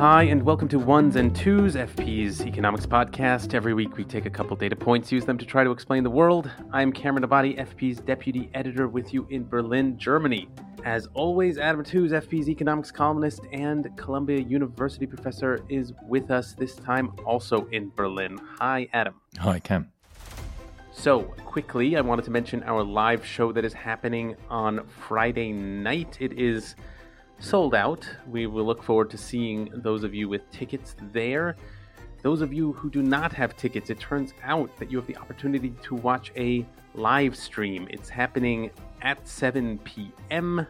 Hi, 0.00 0.22
and 0.22 0.42
welcome 0.42 0.66
to 0.68 0.78
Ones 0.78 1.16
and 1.16 1.36
Tooze, 1.36 1.74
FP's 1.74 2.40
economics 2.46 2.86
podcast. 2.86 3.52
Every 3.52 3.74
week 3.74 3.98
we 3.98 4.04
take 4.04 4.24
a 4.24 4.30
couple 4.30 4.56
data 4.56 4.74
points, 4.74 5.12
use 5.12 5.26
them 5.26 5.36
to 5.36 5.44
try 5.44 5.62
to 5.62 5.70
explain 5.70 6.04
the 6.04 6.10
world. 6.10 6.50
I'm 6.72 6.90
Cameron 6.90 7.22
Abadi, 7.22 7.58
FP's 7.58 8.00
deputy 8.00 8.48
editor, 8.54 8.88
with 8.88 9.12
you 9.12 9.26
in 9.28 9.46
Berlin, 9.46 9.98
Germany. 9.98 10.48
As 10.86 11.06
always, 11.12 11.58
Adam 11.58 11.84
Tooze, 11.84 12.12
FP's 12.12 12.48
economics 12.48 12.90
columnist 12.90 13.42
and 13.52 13.94
Columbia 13.98 14.40
University 14.40 15.04
professor, 15.04 15.62
is 15.68 15.92
with 16.08 16.30
us 16.30 16.54
this 16.54 16.76
time 16.76 17.12
also 17.26 17.66
in 17.66 17.92
Berlin. 17.94 18.40
Hi, 18.58 18.88
Adam. 18.94 19.20
Hi, 19.38 19.58
Cam. 19.58 19.92
So, 20.92 21.24
quickly, 21.44 21.98
I 21.98 22.00
wanted 22.00 22.24
to 22.24 22.30
mention 22.30 22.62
our 22.62 22.82
live 22.82 23.22
show 23.22 23.52
that 23.52 23.66
is 23.66 23.74
happening 23.74 24.34
on 24.48 24.86
Friday 24.86 25.52
night. 25.52 26.16
It 26.20 26.38
is 26.38 26.74
sold 27.40 27.74
out. 27.74 28.06
We 28.28 28.46
will 28.46 28.64
look 28.64 28.82
forward 28.82 29.10
to 29.10 29.18
seeing 29.18 29.70
those 29.72 30.04
of 30.04 30.14
you 30.14 30.28
with 30.28 30.48
tickets 30.50 30.94
there. 31.12 31.56
Those 32.22 32.42
of 32.42 32.52
you 32.52 32.74
who 32.74 32.90
do 32.90 33.02
not 33.02 33.32
have 33.32 33.56
tickets, 33.56 33.88
it 33.88 33.98
turns 33.98 34.34
out 34.42 34.70
that 34.78 34.90
you 34.90 34.98
have 34.98 35.06
the 35.06 35.16
opportunity 35.16 35.70
to 35.82 35.94
watch 35.94 36.32
a 36.36 36.66
live 36.94 37.34
stream. 37.34 37.88
It's 37.90 38.10
happening 38.10 38.70
at 39.00 39.26
7 39.26 39.78
p.m. 39.78 40.66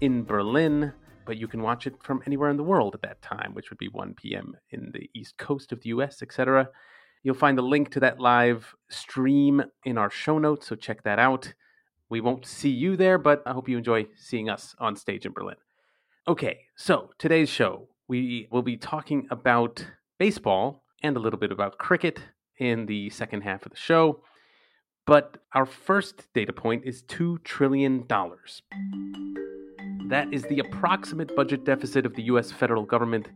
in 0.00 0.24
Berlin, 0.24 0.92
but 1.24 1.36
you 1.36 1.46
can 1.46 1.62
watch 1.62 1.86
it 1.86 1.94
from 2.02 2.22
anywhere 2.26 2.50
in 2.50 2.56
the 2.56 2.64
world 2.64 2.94
at 2.94 3.02
that 3.02 3.22
time, 3.22 3.54
which 3.54 3.70
would 3.70 3.78
be 3.78 3.88
1 3.88 4.14
p.m. 4.14 4.56
in 4.70 4.90
the 4.92 5.08
east 5.14 5.38
coast 5.38 5.70
of 5.70 5.80
the 5.82 5.90
US, 5.90 6.22
etc. 6.22 6.68
You'll 7.22 7.36
find 7.36 7.56
the 7.56 7.62
link 7.62 7.90
to 7.92 8.00
that 8.00 8.18
live 8.18 8.74
stream 8.88 9.62
in 9.84 9.96
our 9.96 10.10
show 10.10 10.38
notes, 10.38 10.66
so 10.66 10.74
check 10.74 11.04
that 11.04 11.20
out. 11.20 11.54
We 12.08 12.20
won't 12.20 12.46
see 12.46 12.70
you 12.70 12.96
there, 12.96 13.18
but 13.18 13.44
I 13.46 13.52
hope 13.52 13.68
you 13.68 13.78
enjoy 13.78 14.08
seeing 14.16 14.50
us 14.50 14.74
on 14.80 14.96
stage 14.96 15.24
in 15.24 15.32
Berlin. 15.32 15.56
Okay, 16.28 16.60
so 16.76 17.10
today's 17.18 17.48
show, 17.48 17.88
we 18.06 18.46
will 18.52 18.60
be 18.60 18.76
talking 18.76 19.26
about 19.30 19.86
baseball 20.18 20.84
and 21.02 21.16
a 21.16 21.18
little 21.18 21.38
bit 21.38 21.50
about 21.50 21.78
cricket 21.78 22.20
in 22.58 22.84
the 22.84 23.08
second 23.08 23.40
half 23.40 23.64
of 23.64 23.72
the 23.72 23.78
show. 23.78 24.22
But 25.06 25.38
our 25.54 25.64
first 25.64 26.28
data 26.34 26.52
point 26.52 26.84
is 26.84 27.04
$2 27.04 27.42
trillion. 27.42 28.06
That 30.10 30.28
is 30.30 30.42
the 30.42 30.58
approximate 30.58 31.34
budget 31.34 31.64
deficit 31.64 32.04
of 32.04 32.14
the 32.14 32.24
US 32.24 32.52
federal 32.52 32.84
government 32.84 33.30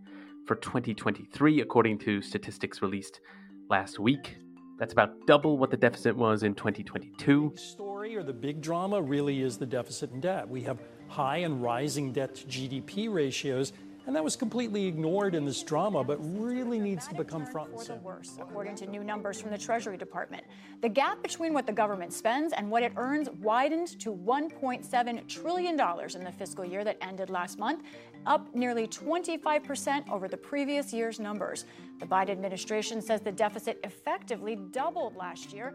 for 0.46 0.55
2023, 0.56 1.62
according 1.62 1.98
to 2.00 2.20
statistics 2.20 2.82
released 2.82 3.20
last 3.70 3.98
week. 3.98 4.36
That's 4.78 4.92
about 4.92 5.27
double 5.27 5.56
what 5.56 5.70
the 5.70 5.78
deficit 5.78 6.14
was 6.14 6.42
in 6.42 6.55
2022. 6.55 7.55
Story 7.56 8.14
or 8.14 8.22
the 8.22 8.34
big 8.34 8.60
drama 8.60 9.00
really 9.00 9.40
is 9.40 9.56
the 9.56 9.64
deficit 9.64 10.10
and 10.10 10.20
debt. 10.20 10.46
We 10.46 10.60
have 10.64 10.78
high 11.08 11.38
and 11.38 11.62
rising 11.62 12.12
debt 12.12 12.34
to 12.36 12.46
GDP 12.46 13.12
ratios. 13.12 13.73
And 14.06 14.14
that 14.14 14.23
was 14.23 14.36
completely 14.36 14.86
ignored 14.86 15.34
in 15.34 15.46
this 15.46 15.62
drama, 15.62 16.05
but 16.05 16.18
really 16.39 16.78
needs 16.78 17.08
to 17.08 17.14
become 17.14 17.46
front 17.46 17.70
and 17.70 17.80
center. 17.80 18.01
Worse, 18.01 18.36
according 18.39 18.77
to 18.77 18.86
new 18.86 19.02
numbers 19.02 19.40
from 19.40 19.51
the 19.51 19.56
Treasury 19.56 19.96
Department. 19.96 20.45
The 20.83 20.90
gap 20.90 21.23
between 21.23 21.55
what 21.55 21.67
the 21.67 21.73
government 21.73 22.12
spends 22.12 22.52
and 22.52 22.70
what 22.70 22.83
it 22.83 22.92
earns 22.96 23.30
widened 23.30 23.98
to 24.01 24.12
$1.7 24.12 25.27
trillion 25.27 25.73
in 25.73 26.24
the 26.24 26.33
fiscal 26.36 26.67
year 26.67 26.84
that 26.84 26.98
ended 27.01 27.30
last 27.30 27.58
month, 27.58 27.83
up 28.27 28.55
nearly 28.55 28.86
25% 28.86 30.11
over 30.11 30.28
the 30.28 30.36
previous 30.36 30.92
year's 30.92 31.18
numbers. 31.18 31.64
The 31.98 32.07
Biden 32.07 32.30
administration 32.30 33.01
says 33.01 33.23
the 33.23 33.33
deficit 33.33 33.80
effectively 33.84 34.57
doubled 34.57 35.17
last 35.17 35.55
year. 35.55 35.74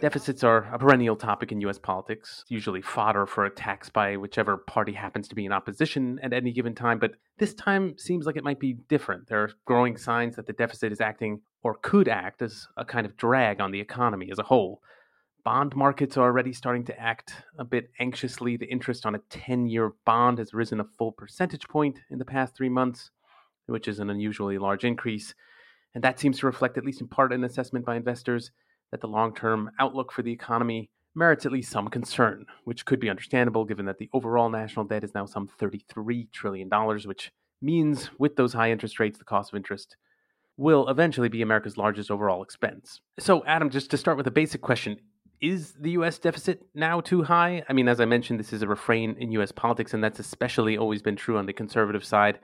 Deficits 0.00 0.44
are 0.44 0.68
a 0.72 0.78
perennial 0.78 1.16
topic 1.16 1.50
in 1.50 1.60
U.S. 1.62 1.78
politics, 1.78 2.44
usually 2.48 2.80
fodder 2.80 3.26
for 3.26 3.44
attacks 3.44 3.88
by 3.88 4.16
whichever 4.16 4.56
party 4.56 4.92
happens 4.92 5.26
to 5.28 5.34
be 5.34 5.44
in 5.44 5.52
opposition 5.52 6.20
at 6.22 6.32
any 6.32 6.52
given 6.52 6.74
time. 6.74 6.98
But 6.98 7.12
this 7.38 7.54
time 7.54 7.98
seems 7.98 8.26
like 8.26 8.36
it 8.36 8.44
might 8.44 8.60
be 8.60 8.74
different. 8.88 9.26
There 9.26 9.42
are 9.42 9.50
growing 9.64 9.96
signs 9.96 10.36
that 10.36 10.46
the 10.46 10.52
deficit 10.52 10.92
is 10.92 11.00
acting 11.00 11.40
or 11.62 11.78
could 11.82 12.08
act 12.08 12.42
as 12.42 12.68
a 12.76 12.84
kind 12.84 13.04
of 13.06 13.16
drag 13.16 13.60
on 13.60 13.72
the 13.72 13.80
economy 13.80 14.30
as 14.30 14.38
a 14.38 14.44
whole. 14.44 14.80
Bond 15.44 15.74
markets 15.74 16.16
are 16.16 16.24
already 16.24 16.52
starting 16.52 16.84
to 16.84 17.00
act 17.00 17.34
a 17.58 17.64
bit 17.64 17.90
anxiously. 17.98 18.56
The 18.56 18.70
interest 18.70 19.04
on 19.04 19.14
a 19.14 19.22
10 19.30 19.66
year 19.66 19.92
bond 20.04 20.38
has 20.38 20.54
risen 20.54 20.80
a 20.80 20.84
full 20.84 21.12
percentage 21.12 21.68
point 21.68 22.00
in 22.10 22.18
the 22.18 22.24
past 22.24 22.56
three 22.56 22.68
months, 22.68 23.10
which 23.66 23.88
is 23.88 23.98
an 23.98 24.08
unusually 24.08 24.58
large 24.58 24.84
increase. 24.84 25.34
And 25.94 26.02
that 26.02 26.18
seems 26.18 26.38
to 26.38 26.46
reflect, 26.46 26.78
at 26.78 26.84
least 26.84 27.00
in 27.00 27.08
part, 27.08 27.32
an 27.32 27.44
assessment 27.44 27.84
by 27.84 27.96
investors 27.96 28.50
that 28.94 29.00
the 29.00 29.08
long 29.08 29.34
term 29.34 29.68
outlook 29.80 30.12
for 30.12 30.22
the 30.22 30.30
economy 30.30 30.88
merits 31.16 31.44
at 31.44 31.50
least 31.50 31.72
some 31.72 31.88
concern, 31.88 32.46
which 32.62 32.86
could 32.86 33.00
be 33.00 33.10
understandable 33.10 33.64
given 33.64 33.86
that 33.86 33.98
the 33.98 34.08
overall 34.12 34.48
national 34.48 34.84
debt 34.84 35.02
is 35.02 35.12
now 35.16 35.26
some 35.26 35.48
$33 35.60 36.30
trillion, 36.30 36.70
which 37.04 37.32
means 37.60 38.10
with 38.20 38.36
those 38.36 38.52
high 38.52 38.70
interest 38.70 39.00
rates, 39.00 39.18
the 39.18 39.24
cost 39.24 39.52
of 39.52 39.56
interest 39.56 39.96
will 40.56 40.88
eventually 40.88 41.28
be 41.28 41.42
America's 41.42 41.76
largest 41.76 42.08
overall 42.08 42.40
expense. 42.40 43.00
So, 43.18 43.44
Adam, 43.46 43.68
just 43.68 43.90
to 43.90 43.96
start 43.96 44.16
with 44.16 44.28
a 44.28 44.30
basic 44.30 44.60
question 44.60 44.98
is 45.40 45.72
the 45.72 45.90
US 45.90 46.20
deficit 46.20 46.62
now 46.72 47.00
too 47.00 47.24
high? 47.24 47.64
I 47.68 47.72
mean, 47.72 47.88
as 47.88 48.00
I 48.00 48.04
mentioned, 48.04 48.38
this 48.38 48.52
is 48.52 48.62
a 48.62 48.68
refrain 48.68 49.16
in 49.18 49.32
US 49.32 49.50
politics, 49.50 49.92
and 49.92 50.04
that's 50.04 50.20
especially 50.20 50.78
always 50.78 51.02
been 51.02 51.16
true 51.16 51.36
on 51.36 51.46
the 51.46 51.52
conservative 51.52 52.04
side. 52.04 52.38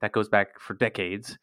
That 0.00 0.12
goes 0.12 0.28
back 0.28 0.60
for 0.60 0.74
decades. 0.74 1.36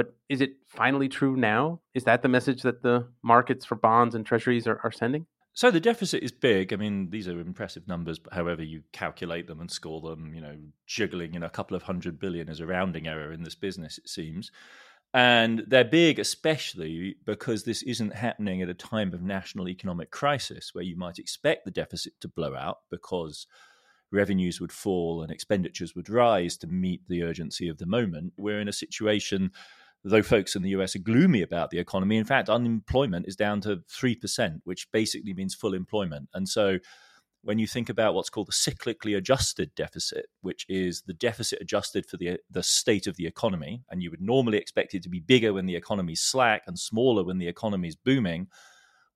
But 0.00 0.14
is 0.30 0.40
it 0.40 0.52
finally 0.66 1.10
true 1.10 1.36
now? 1.36 1.82
Is 1.92 2.04
that 2.04 2.22
the 2.22 2.28
message 2.28 2.62
that 2.62 2.82
the 2.82 3.06
markets 3.22 3.66
for 3.66 3.74
bonds 3.74 4.14
and 4.14 4.24
treasuries 4.24 4.66
are, 4.66 4.80
are 4.82 4.90
sending? 4.90 5.26
So 5.52 5.70
the 5.70 5.78
deficit 5.78 6.22
is 6.22 6.32
big. 6.32 6.72
I 6.72 6.76
mean, 6.76 7.10
these 7.10 7.28
are 7.28 7.38
impressive 7.38 7.86
numbers, 7.86 8.18
but 8.18 8.32
however 8.32 8.62
you 8.62 8.82
calculate 8.94 9.46
them 9.46 9.60
and 9.60 9.70
score 9.70 10.00
them, 10.00 10.32
you 10.32 10.40
know, 10.40 10.56
juggling 10.86 11.34
you 11.34 11.40
know, 11.40 11.44
a 11.44 11.50
couple 11.50 11.76
of 11.76 11.82
hundred 11.82 12.18
billion 12.18 12.48
is 12.48 12.60
a 12.60 12.66
rounding 12.66 13.08
error 13.08 13.30
in 13.30 13.42
this 13.42 13.54
business, 13.54 13.98
it 13.98 14.08
seems. 14.08 14.50
And 15.12 15.64
they're 15.66 15.84
big, 15.84 16.18
especially 16.18 17.16
because 17.26 17.64
this 17.64 17.82
isn't 17.82 18.14
happening 18.14 18.62
at 18.62 18.70
a 18.70 18.74
time 18.74 19.12
of 19.12 19.20
national 19.20 19.68
economic 19.68 20.10
crisis 20.10 20.70
where 20.72 20.84
you 20.84 20.96
might 20.96 21.18
expect 21.18 21.66
the 21.66 21.70
deficit 21.70 22.14
to 22.22 22.28
blow 22.28 22.54
out 22.56 22.78
because 22.90 23.46
revenues 24.10 24.62
would 24.62 24.72
fall 24.72 25.22
and 25.22 25.30
expenditures 25.30 25.94
would 25.94 26.08
rise 26.08 26.56
to 26.56 26.66
meet 26.66 27.02
the 27.06 27.22
urgency 27.22 27.68
of 27.68 27.76
the 27.76 27.84
moment. 27.84 28.32
We're 28.38 28.60
in 28.60 28.68
a 28.68 28.72
situation 28.72 29.52
though 30.04 30.22
folks 30.22 30.56
in 30.56 30.62
the 30.62 30.70
US 30.70 30.96
are 30.96 31.00
gloomy 31.00 31.42
about 31.42 31.70
the 31.70 31.78
economy, 31.78 32.16
in 32.16 32.24
fact, 32.24 32.48
unemployment 32.48 33.26
is 33.28 33.36
down 33.36 33.60
to 33.62 33.82
3%, 33.88 34.60
which 34.64 34.90
basically 34.92 35.34
means 35.34 35.54
full 35.54 35.74
employment. 35.74 36.28
And 36.32 36.48
so 36.48 36.78
when 37.42 37.58
you 37.58 37.66
think 37.66 37.88
about 37.88 38.14
what's 38.14 38.30
called 38.30 38.48
the 38.48 38.52
cyclically 38.52 39.16
adjusted 39.16 39.74
deficit, 39.74 40.26
which 40.42 40.66
is 40.68 41.02
the 41.06 41.14
deficit 41.14 41.60
adjusted 41.60 42.06
for 42.06 42.16
the, 42.16 42.38
the 42.50 42.62
state 42.62 43.06
of 43.06 43.16
the 43.16 43.26
economy, 43.26 43.82
and 43.90 44.02
you 44.02 44.10
would 44.10 44.20
normally 44.20 44.58
expect 44.58 44.94
it 44.94 45.02
to 45.02 45.08
be 45.08 45.20
bigger 45.20 45.52
when 45.52 45.66
the 45.66 45.76
economy's 45.76 46.20
slack 46.20 46.62
and 46.66 46.78
smaller 46.78 47.24
when 47.24 47.38
the 47.38 47.48
economy's 47.48 47.96
booming. 47.96 48.48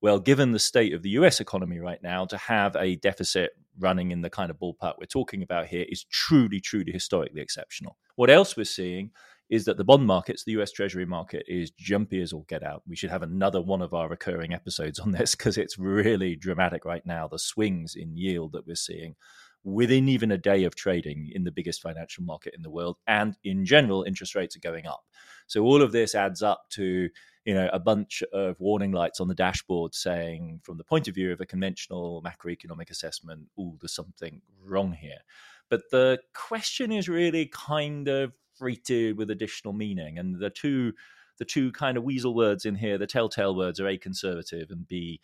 Well, 0.00 0.20
given 0.20 0.52
the 0.52 0.58
state 0.58 0.94
of 0.94 1.02
the 1.02 1.10
US 1.10 1.40
economy 1.40 1.78
right 1.78 2.02
now, 2.02 2.25
to 2.26 2.36
have 2.36 2.76
a 2.76 2.96
deficit 2.96 3.52
running 3.78 4.10
in 4.10 4.22
the 4.22 4.31
kind 4.31 4.50
of 4.50 4.58
ballpark 4.58 4.94
we're 4.98 5.06
talking 5.06 5.42
about 5.42 5.66
here 5.66 5.84
is 5.88 6.04
truly, 6.04 6.60
truly 6.60 6.92
historically 6.92 7.40
exceptional. 7.40 7.98
What 8.16 8.31
else 8.31 8.56
we're 8.56 8.64
seeing 8.64 9.10
is 9.50 9.64
that 9.67 9.76
the 9.76 9.85
bond 9.85 10.06
markets, 10.06 10.44
the 10.44 10.52
US 10.52 10.73
Treasury 10.73 11.05
market, 11.05 11.44
is 11.46 11.70
jumpy 11.70 12.20
as 12.20 12.32
all 12.32 12.46
get 12.49 12.62
out. 12.62 12.82
We 12.87 12.96
should 12.96 13.11
have 13.11 13.23
another 13.23 13.61
one 13.61 13.82
of 13.82 13.94
our 13.94 14.08
recurring 14.08 14.55
episodes 14.55 14.99
on 14.99 15.12
this 15.12 15.35
because 15.35 15.58
it's 15.58 15.79
really 15.79 16.37
dramatic 16.37 16.85
right 16.85 17.05
now. 17.05 17.29
The 17.29 17.38
swings 17.38 17.94
in 17.94 18.17
yield 18.17 18.52
that 18.52 18.67
we're 18.67 18.76
seeing 18.76 19.17
within 19.62 20.08
even 20.08 20.31
a 20.31 20.38
day 20.38 20.64
of 20.64 20.75
trading 20.75 21.31
in 21.35 21.44
the 21.44 21.50
biggest 21.50 21.81
financial 21.81 22.23
market 22.23 22.55
in 22.55 22.62
the 22.62 22.70
world. 22.70 22.96
And 23.06 23.35
in 23.44 23.64
general, 23.64 24.02
interest 24.02 24.35
rates 24.35 24.55
are 24.56 24.61
going 24.61 24.87
up. 24.87 25.05
So 25.46 25.62
all 25.62 25.82
of 25.82 25.93
this 25.93 26.14
adds 26.14 26.43
up 26.43 26.69
to 26.70 27.08
you 27.44 27.52
know 27.55 27.69
a 27.73 27.79
bunch 27.79 28.23
of 28.32 28.58
warning 28.58 28.93
lights 28.93 29.20
on 29.20 29.29
the 29.29 29.35
dashboard 29.35 29.94
saying 29.94 30.61
from 30.62 30.79
the 30.79 30.85
point 30.85 31.08
of 31.08 31.14
view 31.14 31.32
of 31.32 31.41
a 31.41 31.46
conventional 31.46 32.23
macroeconomic 32.23 32.91
assessment 32.91 33.43
oh 33.58 33.76
there's 33.81 33.94
something 33.94 34.41
wrong 34.64 34.93
here 34.93 35.19
but 35.69 35.82
the 35.91 36.19
question 36.32 36.91
is 36.91 37.08
really 37.08 37.46
kind 37.46 38.08
of 38.08 38.32
freighted 38.56 39.16
with 39.16 39.30
additional 39.30 39.72
meaning. 39.72 40.18
And 40.18 40.38
the 40.38 40.50
two 40.50 40.92
the 41.38 41.44
two 41.44 41.72
kind 41.72 41.96
of 41.96 42.04
weasel 42.04 42.34
words 42.34 42.64
in 42.64 42.76
here, 42.76 42.96
the 42.96 43.06
telltale 43.06 43.56
words 43.56 43.80
are 43.80 43.88
A, 43.88 43.98
conservative, 43.98 44.70
and 44.70 44.86
B, 44.86 45.20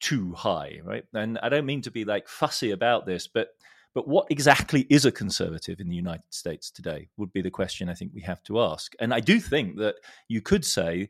too 0.00 0.34
high, 0.34 0.80
right? 0.84 1.04
And 1.14 1.38
I 1.42 1.48
don't 1.48 1.66
mean 1.66 1.80
to 1.82 1.90
be 1.90 2.04
like 2.04 2.28
fussy 2.28 2.70
about 2.70 3.06
this, 3.06 3.26
but 3.26 3.48
but 3.94 4.06
what 4.06 4.26
exactly 4.30 4.86
is 4.90 5.06
a 5.06 5.12
conservative 5.12 5.80
in 5.80 5.88
the 5.88 5.96
United 5.96 6.32
States 6.32 6.70
today 6.70 7.08
would 7.16 7.32
be 7.32 7.42
the 7.42 7.50
question 7.50 7.88
I 7.88 7.94
think 7.94 8.12
we 8.14 8.20
have 8.20 8.42
to 8.44 8.60
ask. 8.60 8.92
And 9.00 9.14
I 9.14 9.20
do 9.20 9.40
think 9.40 9.78
that 9.78 9.96
you 10.28 10.40
could 10.42 10.64
say 10.64 11.08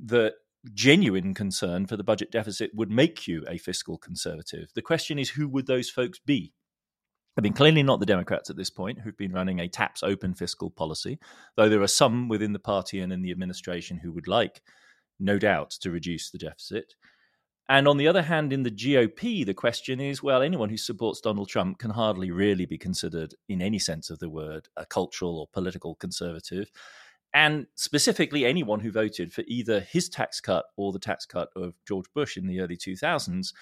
that 0.00 0.34
genuine 0.72 1.34
concern 1.34 1.86
for 1.86 1.96
the 1.96 2.02
budget 2.02 2.32
deficit 2.32 2.70
would 2.74 2.90
make 2.90 3.28
you 3.28 3.44
a 3.46 3.58
fiscal 3.58 3.98
conservative. 3.98 4.70
The 4.74 4.82
question 4.82 5.18
is, 5.18 5.30
who 5.30 5.46
would 5.48 5.66
those 5.66 5.90
folks 5.90 6.18
be? 6.18 6.54
I 7.36 7.40
mean, 7.40 7.52
clearly 7.52 7.82
not 7.82 8.00
the 8.00 8.06
Democrats 8.06 8.48
at 8.48 8.56
this 8.56 8.70
point 8.70 9.00
who've 9.00 9.16
been 9.16 9.32
running 9.32 9.58
a 9.58 9.68
taps 9.68 10.02
open 10.02 10.34
fiscal 10.34 10.70
policy, 10.70 11.18
though 11.56 11.68
there 11.68 11.82
are 11.82 11.88
some 11.88 12.28
within 12.28 12.52
the 12.52 12.58
party 12.58 13.00
and 13.00 13.12
in 13.12 13.22
the 13.22 13.32
administration 13.32 13.98
who 13.98 14.12
would 14.12 14.28
like, 14.28 14.62
no 15.18 15.38
doubt, 15.38 15.70
to 15.70 15.90
reduce 15.90 16.30
the 16.30 16.38
deficit. 16.38 16.94
And 17.68 17.88
on 17.88 17.96
the 17.96 18.06
other 18.06 18.22
hand, 18.22 18.52
in 18.52 18.62
the 18.62 18.70
GOP, 18.70 19.44
the 19.44 19.54
question 19.54 20.00
is 20.00 20.22
well, 20.22 20.42
anyone 20.42 20.68
who 20.68 20.76
supports 20.76 21.20
Donald 21.20 21.48
Trump 21.48 21.78
can 21.78 21.90
hardly 21.90 22.30
really 22.30 22.66
be 22.66 22.78
considered, 22.78 23.34
in 23.48 23.62
any 23.62 23.78
sense 23.78 24.10
of 24.10 24.18
the 24.18 24.28
word, 24.28 24.68
a 24.76 24.84
cultural 24.84 25.38
or 25.38 25.48
political 25.48 25.94
conservative. 25.94 26.70
And 27.32 27.66
specifically, 27.74 28.44
anyone 28.44 28.80
who 28.80 28.92
voted 28.92 29.32
for 29.32 29.42
either 29.48 29.80
his 29.80 30.08
tax 30.08 30.40
cut 30.40 30.66
or 30.76 30.92
the 30.92 31.00
tax 31.00 31.26
cut 31.26 31.48
of 31.56 31.74
George 31.88 32.06
Bush 32.14 32.36
in 32.36 32.46
the 32.46 32.60
early 32.60 32.76
2000s 32.76 33.52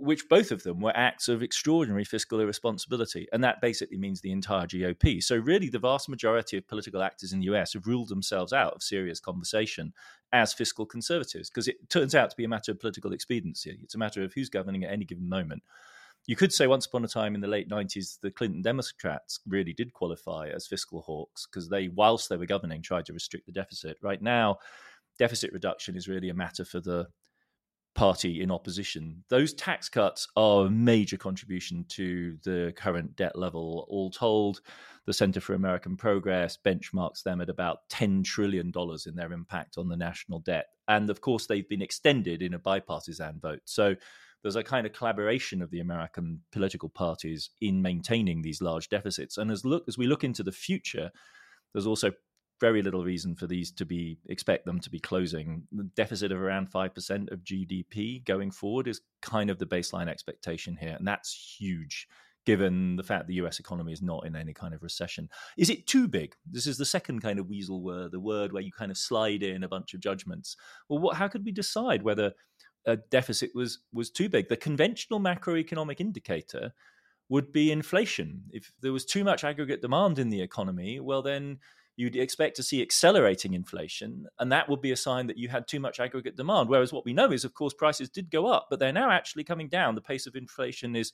which 0.00 0.28
both 0.28 0.50
of 0.50 0.62
them 0.62 0.80
were 0.80 0.96
acts 0.96 1.28
of 1.28 1.42
extraordinary 1.42 2.04
fiscal 2.04 2.40
irresponsibility. 2.40 3.26
And 3.32 3.42
that 3.44 3.60
basically 3.60 3.98
means 3.98 4.20
the 4.20 4.32
entire 4.32 4.66
GOP. 4.66 5.22
So, 5.22 5.36
really, 5.36 5.68
the 5.68 5.78
vast 5.78 6.08
majority 6.08 6.56
of 6.56 6.66
political 6.66 7.02
actors 7.02 7.32
in 7.32 7.40
the 7.40 7.46
US 7.46 7.74
have 7.74 7.86
ruled 7.86 8.08
themselves 8.08 8.52
out 8.52 8.74
of 8.74 8.82
serious 8.82 9.20
conversation 9.20 9.92
as 10.32 10.52
fiscal 10.52 10.86
conservatives 10.86 11.50
because 11.50 11.68
it 11.68 11.88
turns 11.90 12.14
out 12.14 12.30
to 12.30 12.36
be 12.36 12.44
a 12.44 12.48
matter 12.48 12.72
of 12.72 12.80
political 12.80 13.12
expediency. 13.12 13.78
It's 13.82 13.94
a 13.94 13.98
matter 13.98 14.22
of 14.22 14.32
who's 14.32 14.48
governing 14.48 14.84
at 14.84 14.92
any 14.92 15.04
given 15.04 15.28
moment. 15.28 15.62
You 16.26 16.36
could 16.36 16.52
say 16.52 16.68
once 16.68 16.86
upon 16.86 17.04
a 17.04 17.08
time 17.08 17.34
in 17.34 17.40
the 17.40 17.48
late 17.48 17.68
90s, 17.68 18.20
the 18.20 18.30
Clinton 18.30 18.62
Democrats 18.62 19.40
really 19.46 19.72
did 19.72 19.92
qualify 19.92 20.48
as 20.54 20.68
fiscal 20.68 21.02
hawks 21.02 21.46
because 21.46 21.68
they, 21.68 21.88
whilst 21.88 22.28
they 22.28 22.36
were 22.36 22.46
governing, 22.46 22.80
tried 22.80 23.06
to 23.06 23.12
restrict 23.12 23.46
the 23.46 23.52
deficit. 23.52 23.98
Right 24.00 24.22
now, 24.22 24.58
deficit 25.18 25.52
reduction 25.52 25.96
is 25.96 26.08
really 26.08 26.28
a 26.28 26.34
matter 26.34 26.64
for 26.64 26.80
the 26.80 27.08
party 27.94 28.42
in 28.42 28.50
opposition. 28.50 29.22
Those 29.28 29.52
tax 29.52 29.88
cuts 29.88 30.26
are 30.36 30.66
a 30.66 30.70
major 30.70 31.16
contribution 31.16 31.84
to 31.90 32.38
the 32.44 32.72
current 32.76 33.16
debt 33.16 33.36
level. 33.36 33.86
All 33.88 34.10
told, 34.10 34.60
the 35.06 35.12
Center 35.12 35.40
for 35.40 35.54
American 35.54 35.96
Progress 35.96 36.58
benchmarks 36.64 37.22
them 37.22 37.40
at 37.40 37.48
about 37.48 37.80
$10 37.90 38.24
trillion 38.24 38.72
in 39.06 39.14
their 39.14 39.32
impact 39.32 39.78
on 39.78 39.88
the 39.88 39.96
national 39.96 40.40
debt. 40.40 40.66
And 40.88 41.10
of 41.10 41.20
course, 41.20 41.46
they've 41.46 41.68
been 41.68 41.82
extended 41.82 42.42
in 42.42 42.54
a 42.54 42.58
bipartisan 42.58 43.40
vote. 43.40 43.62
So 43.64 43.94
there's 44.42 44.56
a 44.56 44.62
kind 44.62 44.86
of 44.86 44.92
collaboration 44.92 45.62
of 45.62 45.70
the 45.70 45.80
American 45.80 46.40
political 46.50 46.88
parties 46.88 47.50
in 47.60 47.82
maintaining 47.82 48.42
these 48.42 48.60
large 48.60 48.88
deficits. 48.88 49.38
And 49.38 49.50
as 49.50 49.64
look 49.64 49.84
as 49.86 49.98
we 49.98 50.06
look 50.06 50.24
into 50.24 50.42
the 50.42 50.52
future, 50.52 51.10
there's 51.72 51.86
also 51.86 52.12
very 52.62 52.80
little 52.80 53.02
reason 53.02 53.34
for 53.34 53.48
these 53.48 53.72
to 53.72 53.84
be 53.84 54.18
expect 54.26 54.64
them 54.64 54.78
to 54.78 54.88
be 54.88 55.00
closing. 55.00 55.64
The 55.72 55.90
deficit 55.96 56.30
of 56.30 56.40
around 56.40 56.70
five 56.70 56.94
percent 56.94 57.28
of 57.30 57.40
GDP 57.40 58.24
going 58.24 58.52
forward 58.52 58.86
is 58.86 59.00
kind 59.20 59.50
of 59.50 59.58
the 59.58 59.66
baseline 59.66 60.08
expectation 60.08 60.76
here, 60.80 60.94
and 60.96 61.06
that's 61.06 61.56
huge 61.58 62.06
given 62.44 62.96
the 62.96 63.02
fact 63.02 63.26
the 63.26 63.34
US 63.34 63.60
economy 63.60 63.92
is 63.92 64.02
not 64.02 64.26
in 64.26 64.34
any 64.34 64.52
kind 64.52 64.74
of 64.74 64.82
recession. 64.82 65.28
Is 65.56 65.70
it 65.70 65.86
too 65.86 66.08
big? 66.08 66.34
This 66.50 66.66
is 66.66 66.76
the 66.76 66.84
second 66.84 67.20
kind 67.20 67.38
of 67.38 67.48
weasel 67.48 67.82
word, 67.82 68.12
the 68.12 68.20
word 68.20 68.52
where 68.52 68.62
you 68.62 68.72
kind 68.72 68.90
of 68.90 68.98
slide 68.98 69.42
in 69.42 69.62
a 69.62 69.68
bunch 69.68 69.94
of 69.94 70.00
judgments. 70.00 70.56
Well, 70.88 70.98
what, 70.98 71.16
how 71.16 71.28
could 71.28 71.44
we 71.44 71.52
decide 71.52 72.02
whether 72.02 72.32
a 72.84 72.96
deficit 72.96 73.50
was 73.54 73.80
was 73.92 74.10
too 74.10 74.28
big? 74.28 74.48
The 74.48 74.56
conventional 74.56 75.20
macroeconomic 75.20 76.00
indicator 76.00 76.72
would 77.28 77.52
be 77.52 77.70
inflation. 77.72 78.42
If 78.50 78.72
there 78.80 78.92
was 78.92 79.04
too 79.04 79.24
much 79.24 79.44
aggregate 79.44 79.80
demand 79.80 80.18
in 80.18 80.28
the 80.28 80.42
economy, 80.42 81.00
well 81.00 81.22
then 81.22 81.58
you'd 81.96 82.16
expect 82.16 82.56
to 82.56 82.62
see 82.62 82.82
accelerating 82.82 83.54
inflation, 83.54 84.26
and 84.38 84.50
that 84.52 84.68
would 84.68 84.80
be 84.80 84.92
a 84.92 84.96
sign 84.96 85.26
that 85.26 85.38
you 85.38 85.48
had 85.48 85.68
too 85.68 85.80
much 85.80 86.00
aggregate 86.00 86.36
demand. 86.36 86.68
Whereas 86.68 86.92
what 86.92 87.04
we 87.04 87.12
know 87.12 87.30
is, 87.32 87.44
of 87.44 87.54
course, 87.54 87.74
prices 87.74 88.08
did 88.08 88.30
go 88.30 88.46
up, 88.46 88.68
but 88.70 88.78
they're 88.78 88.92
now 88.92 89.10
actually 89.10 89.44
coming 89.44 89.68
down. 89.68 89.94
The 89.94 90.00
pace 90.00 90.26
of 90.26 90.36
inflation 90.36 90.96
is 90.96 91.12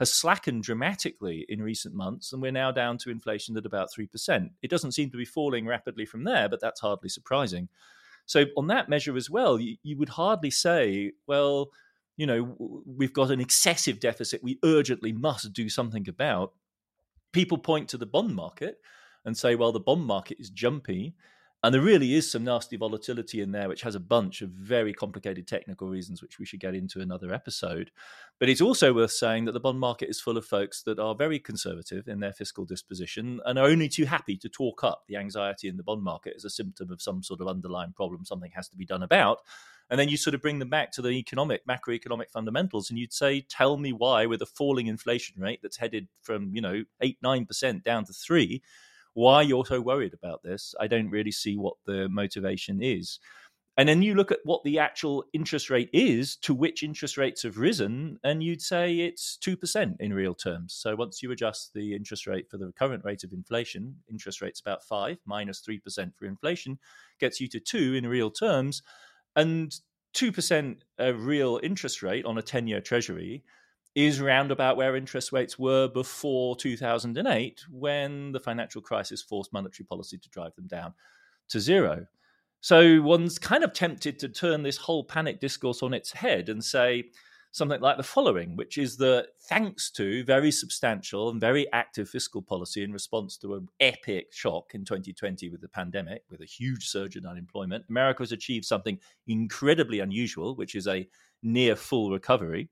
has 0.00 0.12
slackened 0.12 0.64
dramatically 0.64 1.46
in 1.48 1.62
recent 1.62 1.94
months, 1.94 2.32
and 2.32 2.42
we're 2.42 2.50
now 2.50 2.72
down 2.72 2.98
to 2.98 3.10
inflation 3.10 3.56
at 3.56 3.66
about 3.66 3.90
3%. 3.96 4.50
It 4.60 4.70
doesn't 4.70 4.92
seem 4.92 5.10
to 5.10 5.16
be 5.16 5.24
falling 5.24 5.66
rapidly 5.66 6.04
from 6.04 6.24
there, 6.24 6.48
but 6.48 6.60
that's 6.60 6.80
hardly 6.80 7.08
surprising. 7.08 7.68
So, 8.26 8.46
on 8.56 8.66
that 8.68 8.88
measure 8.88 9.16
as 9.16 9.30
well, 9.30 9.60
you, 9.60 9.76
you 9.82 9.96
would 9.98 10.08
hardly 10.08 10.50
say, 10.50 11.12
well, 11.26 11.70
you 12.16 12.26
know, 12.26 12.82
we've 12.86 13.12
got 13.12 13.30
an 13.30 13.40
excessive 13.40 14.00
deficit 14.00 14.42
we 14.42 14.58
urgently 14.64 15.12
must 15.12 15.52
do 15.52 15.68
something 15.68 16.08
about. 16.08 16.52
People 17.32 17.58
point 17.58 17.88
to 17.88 17.98
the 17.98 18.06
bond 18.06 18.34
market 18.34 18.78
and 19.24 19.36
say, 19.36 19.54
well, 19.54 19.72
the 19.72 19.80
bond 19.80 20.04
market 20.04 20.38
is 20.40 20.50
jumpy. 20.50 21.14
And 21.64 21.72
there 21.72 21.80
really 21.80 22.12
is 22.12 22.30
some 22.30 22.44
nasty 22.44 22.76
volatility 22.76 23.40
in 23.40 23.50
there, 23.50 23.70
which 23.70 23.80
has 23.80 23.94
a 23.94 24.00
bunch 24.00 24.42
of 24.42 24.50
very 24.50 24.92
complicated 24.92 25.48
technical 25.48 25.88
reasons, 25.88 26.20
which 26.20 26.38
we 26.38 26.44
should 26.44 26.60
get 26.60 26.74
into 26.74 27.00
another 27.00 27.32
episode. 27.32 27.90
But 28.38 28.50
it's 28.50 28.60
also 28.60 28.92
worth 28.92 29.12
saying 29.12 29.46
that 29.46 29.52
the 29.52 29.60
bond 29.60 29.80
market 29.80 30.10
is 30.10 30.20
full 30.20 30.36
of 30.36 30.44
folks 30.44 30.82
that 30.82 30.98
are 30.98 31.14
very 31.14 31.38
conservative 31.38 32.06
in 32.06 32.20
their 32.20 32.34
fiscal 32.34 32.66
disposition 32.66 33.40
and 33.46 33.58
are 33.58 33.64
only 33.64 33.88
too 33.88 34.04
happy 34.04 34.36
to 34.36 34.48
talk 34.50 34.84
up 34.84 35.04
the 35.08 35.16
anxiety 35.16 35.68
in 35.68 35.78
the 35.78 35.82
bond 35.82 36.02
market 36.02 36.34
as 36.36 36.44
a 36.44 36.50
symptom 36.50 36.90
of 36.92 37.00
some 37.00 37.22
sort 37.22 37.40
of 37.40 37.48
underlying 37.48 37.94
problem 37.94 38.26
something 38.26 38.52
has 38.54 38.68
to 38.68 38.76
be 38.76 38.84
done 38.84 39.02
about. 39.02 39.38
And 39.88 39.98
then 39.98 40.10
you 40.10 40.18
sort 40.18 40.34
of 40.34 40.42
bring 40.42 40.58
them 40.58 40.68
back 40.68 40.92
to 40.92 41.02
the 41.02 41.12
economic, 41.12 41.66
macroeconomic 41.66 42.30
fundamentals, 42.30 42.90
and 42.90 42.98
you'd 42.98 43.14
say, 43.14 43.40
tell 43.40 43.78
me 43.78 43.94
why, 43.94 44.26
with 44.26 44.42
a 44.42 44.46
falling 44.46 44.86
inflation 44.86 45.40
rate 45.40 45.60
that's 45.62 45.78
headed 45.78 46.08
from, 46.20 46.54
you 46.54 46.60
know, 46.60 46.84
eight, 47.00 47.16
nine 47.22 47.46
percent 47.46 47.84
down 47.84 48.04
to 48.04 48.12
three 48.12 48.62
why 49.14 49.42
you're 49.42 49.64
so 49.64 49.80
worried 49.80 50.14
about 50.14 50.42
this. 50.42 50.74
I 50.80 50.86
don't 50.86 51.10
really 51.10 51.32
see 51.32 51.56
what 51.56 51.74
the 51.86 52.08
motivation 52.08 52.82
is. 52.82 53.18
And 53.76 53.88
then 53.88 54.02
you 54.02 54.14
look 54.14 54.30
at 54.30 54.38
what 54.44 54.62
the 54.62 54.78
actual 54.78 55.24
interest 55.32 55.68
rate 55.68 55.90
is 55.92 56.36
to 56.36 56.54
which 56.54 56.84
interest 56.84 57.16
rates 57.16 57.42
have 57.42 57.58
risen, 57.58 58.20
and 58.22 58.40
you'd 58.40 58.62
say 58.62 59.00
it's 59.00 59.36
2% 59.44 59.96
in 59.98 60.12
real 60.12 60.34
terms. 60.34 60.74
So 60.74 60.94
once 60.94 61.22
you 61.22 61.32
adjust 61.32 61.72
the 61.74 61.92
interest 61.94 62.28
rate 62.28 62.48
for 62.48 62.56
the 62.56 62.72
current 62.78 63.04
rate 63.04 63.24
of 63.24 63.32
inflation, 63.32 63.96
interest 64.08 64.40
rate's 64.40 64.60
about 64.60 64.84
5 64.84 65.18
minus 65.26 65.60
3% 65.68 66.12
for 66.16 66.26
inflation, 66.26 66.78
gets 67.18 67.40
you 67.40 67.48
to 67.48 67.58
2 67.58 67.94
in 67.94 68.06
real 68.06 68.30
terms. 68.30 68.82
And 69.34 69.74
2% 70.14 70.76
uh, 71.00 71.14
real 71.14 71.58
interest 71.62 72.02
rate 72.02 72.24
on 72.24 72.38
a 72.38 72.42
10 72.42 72.68
year 72.68 72.80
treasury 72.80 73.42
is 73.94 74.20
round 74.20 74.50
about 74.50 74.76
where 74.76 74.96
interest 74.96 75.32
rates 75.32 75.58
were 75.58 75.88
before 75.88 76.56
2008 76.56 77.64
when 77.70 78.32
the 78.32 78.40
financial 78.40 78.82
crisis 78.82 79.22
forced 79.22 79.52
monetary 79.52 79.86
policy 79.86 80.18
to 80.18 80.28
drive 80.30 80.54
them 80.56 80.66
down 80.66 80.92
to 81.48 81.60
zero. 81.60 82.06
So 82.60 83.02
one's 83.02 83.38
kind 83.38 83.62
of 83.62 83.72
tempted 83.72 84.18
to 84.20 84.28
turn 84.28 84.62
this 84.62 84.78
whole 84.78 85.04
panic 85.04 85.38
discourse 85.38 85.82
on 85.82 85.94
its 85.94 86.12
head 86.12 86.48
and 86.48 86.64
say 86.64 87.04
something 87.52 87.80
like 87.80 87.96
the 87.96 88.02
following, 88.02 88.56
which 88.56 88.78
is 88.78 88.96
that 88.96 89.28
thanks 89.42 89.88
to 89.92 90.24
very 90.24 90.50
substantial 90.50 91.30
and 91.30 91.40
very 91.40 91.72
active 91.72 92.08
fiscal 92.08 92.42
policy 92.42 92.82
in 92.82 92.92
response 92.92 93.36
to 93.36 93.54
an 93.54 93.68
epic 93.78 94.32
shock 94.32 94.74
in 94.74 94.84
2020 94.84 95.50
with 95.50 95.60
the 95.60 95.68
pandemic, 95.68 96.22
with 96.30 96.40
a 96.40 96.46
huge 96.46 96.88
surge 96.88 97.14
in 97.14 97.24
unemployment, 97.24 97.84
America 97.88 98.24
has 98.24 98.32
achieved 98.32 98.64
something 98.64 98.98
incredibly 99.28 100.00
unusual, 100.00 100.56
which 100.56 100.74
is 100.74 100.88
a 100.88 101.08
near 101.44 101.76
full 101.76 102.10
recovery 102.10 102.68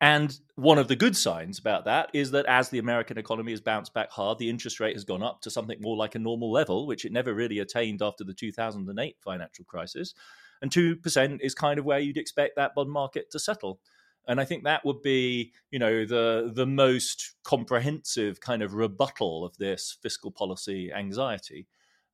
and 0.00 0.38
one 0.54 0.78
of 0.78 0.88
the 0.88 0.96
good 0.96 1.14
signs 1.14 1.58
about 1.58 1.84
that 1.84 2.10
is 2.14 2.30
that 2.30 2.46
as 2.46 2.70
the 2.70 2.78
American 2.78 3.18
economy 3.18 3.52
has 3.52 3.60
bounced 3.60 3.92
back 3.92 4.10
hard, 4.10 4.38
the 4.38 4.48
interest 4.48 4.80
rate 4.80 4.94
has 4.94 5.04
gone 5.04 5.22
up 5.22 5.42
to 5.42 5.50
something 5.50 5.78
more 5.80 5.96
like 5.96 6.14
a 6.14 6.18
normal 6.18 6.50
level, 6.50 6.86
which 6.86 7.04
it 7.04 7.12
never 7.12 7.34
really 7.34 7.58
attained 7.58 8.00
after 8.00 8.24
the 8.24 8.32
2008 8.32 9.16
financial 9.20 9.64
crisis. 9.66 10.14
And 10.62 10.70
2% 10.70 11.40
is 11.42 11.54
kind 11.54 11.78
of 11.78 11.84
where 11.84 11.98
you'd 11.98 12.16
expect 12.16 12.56
that 12.56 12.74
bond 12.74 12.90
market 12.90 13.30
to 13.32 13.38
settle. 13.38 13.78
And 14.26 14.40
I 14.40 14.44
think 14.44 14.64
that 14.64 14.84
would 14.86 15.02
be, 15.02 15.52
you 15.70 15.78
know, 15.78 16.04
the 16.04 16.50
the 16.54 16.66
most 16.66 17.34
comprehensive 17.42 18.40
kind 18.40 18.62
of 18.62 18.74
rebuttal 18.74 19.44
of 19.44 19.56
this 19.56 19.96
fiscal 20.02 20.30
policy 20.30 20.92
anxiety, 20.92 21.66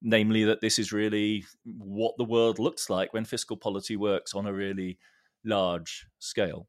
namely 0.02 0.44
that 0.44 0.60
this 0.60 0.78
is 0.78 0.92
really 0.92 1.44
what 1.64 2.16
the 2.16 2.24
world 2.24 2.58
looks 2.58 2.88
like 2.88 3.12
when 3.12 3.24
fiscal 3.24 3.56
policy 3.56 3.96
works 3.96 4.34
on 4.34 4.46
a 4.46 4.52
really 4.52 4.98
large 5.44 6.06
scale. 6.18 6.68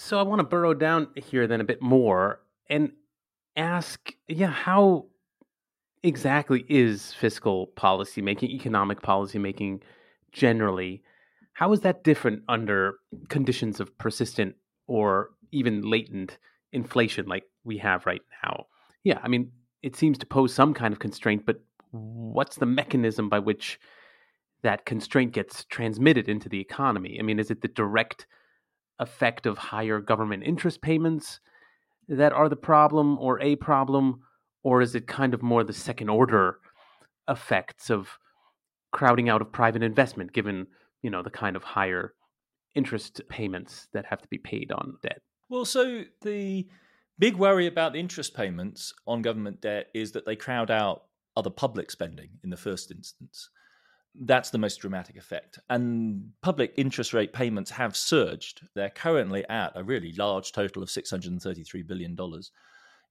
So 0.00 0.16
I 0.16 0.22
want 0.22 0.38
to 0.38 0.44
burrow 0.44 0.74
down 0.74 1.08
here 1.16 1.48
then 1.48 1.60
a 1.60 1.64
bit 1.64 1.82
more 1.82 2.40
and 2.70 2.92
ask, 3.56 4.14
yeah, 4.28 4.46
how 4.46 5.06
exactly 6.04 6.64
is 6.68 7.12
fiscal 7.14 7.66
policy 7.66 8.22
making, 8.22 8.52
economic 8.52 9.02
policy 9.02 9.40
making 9.40 9.82
generally? 10.30 11.02
How 11.52 11.72
is 11.72 11.80
that 11.80 12.04
different 12.04 12.44
under 12.48 12.94
conditions 13.28 13.80
of 13.80 13.98
persistent 13.98 14.54
or 14.86 15.30
even 15.50 15.82
latent 15.82 16.38
inflation 16.70 17.26
like 17.26 17.42
we 17.64 17.76
have 17.78 18.06
right 18.06 18.22
now? 18.44 18.66
Yeah, 19.02 19.18
I 19.20 19.26
mean, 19.26 19.50
it 19.82 19.96
seems 19.96 20.16
to 20.18 20.26
pose 20.26 20.54
some 20.54 20.74
kind 20.74 20.94
of 20.94 21.00
constraint, 21.00 21.44
but 21.44 21.60
what's 21.90 22.54
the 22.54 22.66
mechanism 22.66 23.28
by 23.28 23.40
which 23.40 23.80
that 24.62 24.86
constraint 24.86 25.32
gets 25.32 25.64
transmitted 25.64 26.28
into 26.28 26.48
the 26.48 26.60
economy? 26.60 27.16
I 27.18 27.22
mean, 27.22 27.40
is 27.40 27.50
it 27.50 27.62
the 27.62 27.68
direct 27.68 28.28
effect 28.98 29.46
of 29.46 29.58
higher 29.58 30.00
government 30.00 30.42
interest 30.44 30.82
payments 30.82 31.40
that 32.08 32.32
are 32.32 32.48
the 32.48 32.56
problem 32.56 33.18
or 33.18 33.40
a 33.40 33.56
problem? 33.56 34.20
Or 34.62 34.82
is 34.82 34.94
it 34.94 35.06
kind 35.06 35.34
of 35.34 35.42
more 35.42 35.64
the 35.64 35.72
second 35.72 36.08
order 36.08 36.58
effects 37.28 37.90
of 37.90 38.18
crowding 38.92 39.28
out 39.28 39.40
of 39.40 39.52
private 39.52 39.82
investment 39.82 40.32
given, 40.32 40.66
you 41.02 41.10
know, 41.10 41.22
the 41.22 41.30
kind 41.30 41.56
of 41.56 41.62
higher 41.62 42.14
interest 42.74 43.20
payments 43.28 43.88
that 43.92 44.06
have 44.06 44.22
to 44.22 44.28
be 44.28 44.38
paid 44.38 44.72
on 44.72 44.96
debt? 45.02 45.20
Well, 45.48 45.64
so 45.64 46.04
the 46.22 46.68
big 47.18 47.36
worry 47.36 47.66
about 47.66 47.92
the 47.92 48.00
interest 48.00 48.34
payments 48.34 48.92
on 49.06 49.22
government 49.22 49.60
debt 49.60 49.88
is 49.94 50.12
that 50.12 50.26
they 50.26 50.36
crowd 50.36 50.70
out 50.70 51.04
other 51.36 51.50
public 51.50 51.90
spending 51.90 52.30
in 52.42 52.50
the 52.50 52.56
first 52.56 52.90
instance. 52.90 53.50
That's 54.20 54.50
the 54.50 54.58
most 54.58 54.80
dramatic 54.80 55.16
effect. 55.16 55.58
And 55.70 56.32
public 56.42 56.74
interest 56.76 57.14
rate 57.14 57.32
payments 57.32 57.70
have 57.70 57.96
surged. 57.96 58.62
They're 58.74 58.90
currently 58.90 59.48
at 59.48 59.72
a 59.74 59.84
really 59.84 60.12
large 60.12 60.52
total 60.52 60.82
of 60.82 60.88
$633 60.88 61.86
billion 61.86 62.16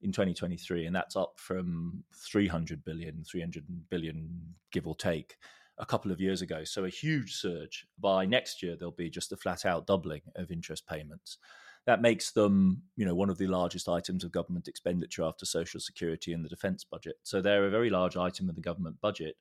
in 0.01 0.11
2023, 0.11 0.85
and 0.85 0.95
that's 0.95 1.15
up 1.15 1.33
from 1.37 2.03
300 2.13 2.83
billion, 2.83 3.23
300 3.23 3.63
billion, 3.89 4.55
give 4.71 4.85
or 4.85 4.95
take, 4.95 5.37
a 5.77 5.85
couple 5.85 6.11
of 6.11 6.19
years 6.19 6.41
ago. 6.41 6.63
So 6.63 6.85
a 6.85 6.89
huge 6.89 7.35
surge. 7.35 7.87
By 7.99 8.25
next 8.25 8.61
year, 8.61 8.75
there'll 8.75 8.91
be 8.91 9.09
just 9.09 9.31
a 9.31 9.37
flat 9.37 9.65
out 9.65 9.87
doubling 9.87 10.21
of 10.35 10.51
interest 10.51 10.87
payments. 10.87 11.37
That 11.85 12.01
makes 12.01 12.31
them, 12.31 12.81
you 12.95 13.05
know, 13.05 13.15
one 13.15 13.29
of 13.29 13.37
the 13.37 13.47
largest 13.47 13.87
items 13.87 14.23
of 14.23 14.31
government 14.31 14.67
expenditure 14.67 15.23
after 15.23 15.45
Social 15.45 15.79
Security 15.79 16.33
and 16.33 16.43
the 16.43 16.49
defence 16.49 16.83
budget. 16.83 17.15
So 17.23 17.41
they're 17.41 17.65
a 17.65 17.71
very 17.71 17.89
large 17.89 18.17
item 18.17 18.49
of 18.49 18.55
the 18.55 18.61
government 18.61 18.99
budget. 19.01 19.37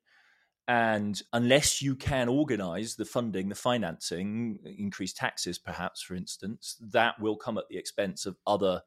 And 0.69 1.21
unless 1.33 1.81
you 1.81 1.95
can 1.95 2.29
organize 2.29 2.97
the 2.97 3.05
funding, 3.05 3.49
the 3.49 3.55
financing, 3.55 4.59
increase 4.65 5.13
taxes, 5.13 5.59
perhaps, 5.59 6.03
for 6.03 6.15
instance, 6.15 6.77
that 6.81 7.21
will 7.21 7.37
come 7.37 7.57
at 7.57 7.69
the 7.71 7.77
expense 7.77 8.27
of 8.27 8.37
other 8.47 8.83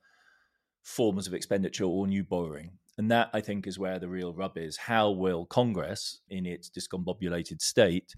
forms 0.84 1.28
of 1.28 1.34
expenditure 1.34 1.86
or 1.86 2.06
new 2.06 2.24
borrowing. 2.24 2.72
And 2.98 3.10
that, 3.12 3.30
I 3.32 3.40
think, 3.40 3.66
is 3.66 3.80
where 3.80 3.98
the 3.98 4.10
real 4.10 4.34
rub 4.34 4.58
is. 4.58 4.76
How 4.76 5.10
will 5.10 5.46
Congress, 5.46 6.20
in 6.30 6.46
its 6.46 6.70
discombobulated 6.70 7.62
state, 7.62 8.14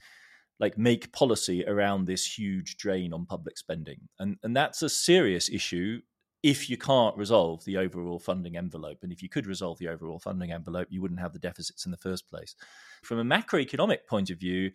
like 0.60 0.78
make 0.78 1.12
policy 1.12 1.64
around 1.68 2.06
this 2.06 2.38
huge 2.38 2.78
drain 2.78 3.14
on 3.14 3.28
public 3.28 3.60
spending? 3.60 4.10
And 4.18 4.38
and 4.42 4.56
that's 4.56 4.82
a 4.82 4.90
serious 4.90 5.50
issue 5.50 6.02
if 6.44 6.70
you 6.70 6.78
can't 6.78 7.16
resolve 7.18 7.64
the 7.66 7.78
overall 7.78 8.20
funding 8.20 8.58
envelope. 8.58 9.00
And 9.04 9.12
if 9.12 9.22
you 9.22 9.30
could 9.30 9.46
resolve 9.46 9.78
the 9.78 9.90
overall 9.90 10.20
funding 10.20 10.52
envelope, 10.52 10.88
you 10.90 11.02
wouldn't 11.02 11.20
have 11.20 11.34
the 11.34 11.40
deficits 11.40 11.86
in 11.86 11.92
the 11.92 11.98
first 11.98 12.28
place. 12.28 12.56
From 13.04 13.20
a 13.20 13.24
macroeconomic 13.24 14.08
point 14.08 14.32
of 14.32 14.40
view, 14.40 14.72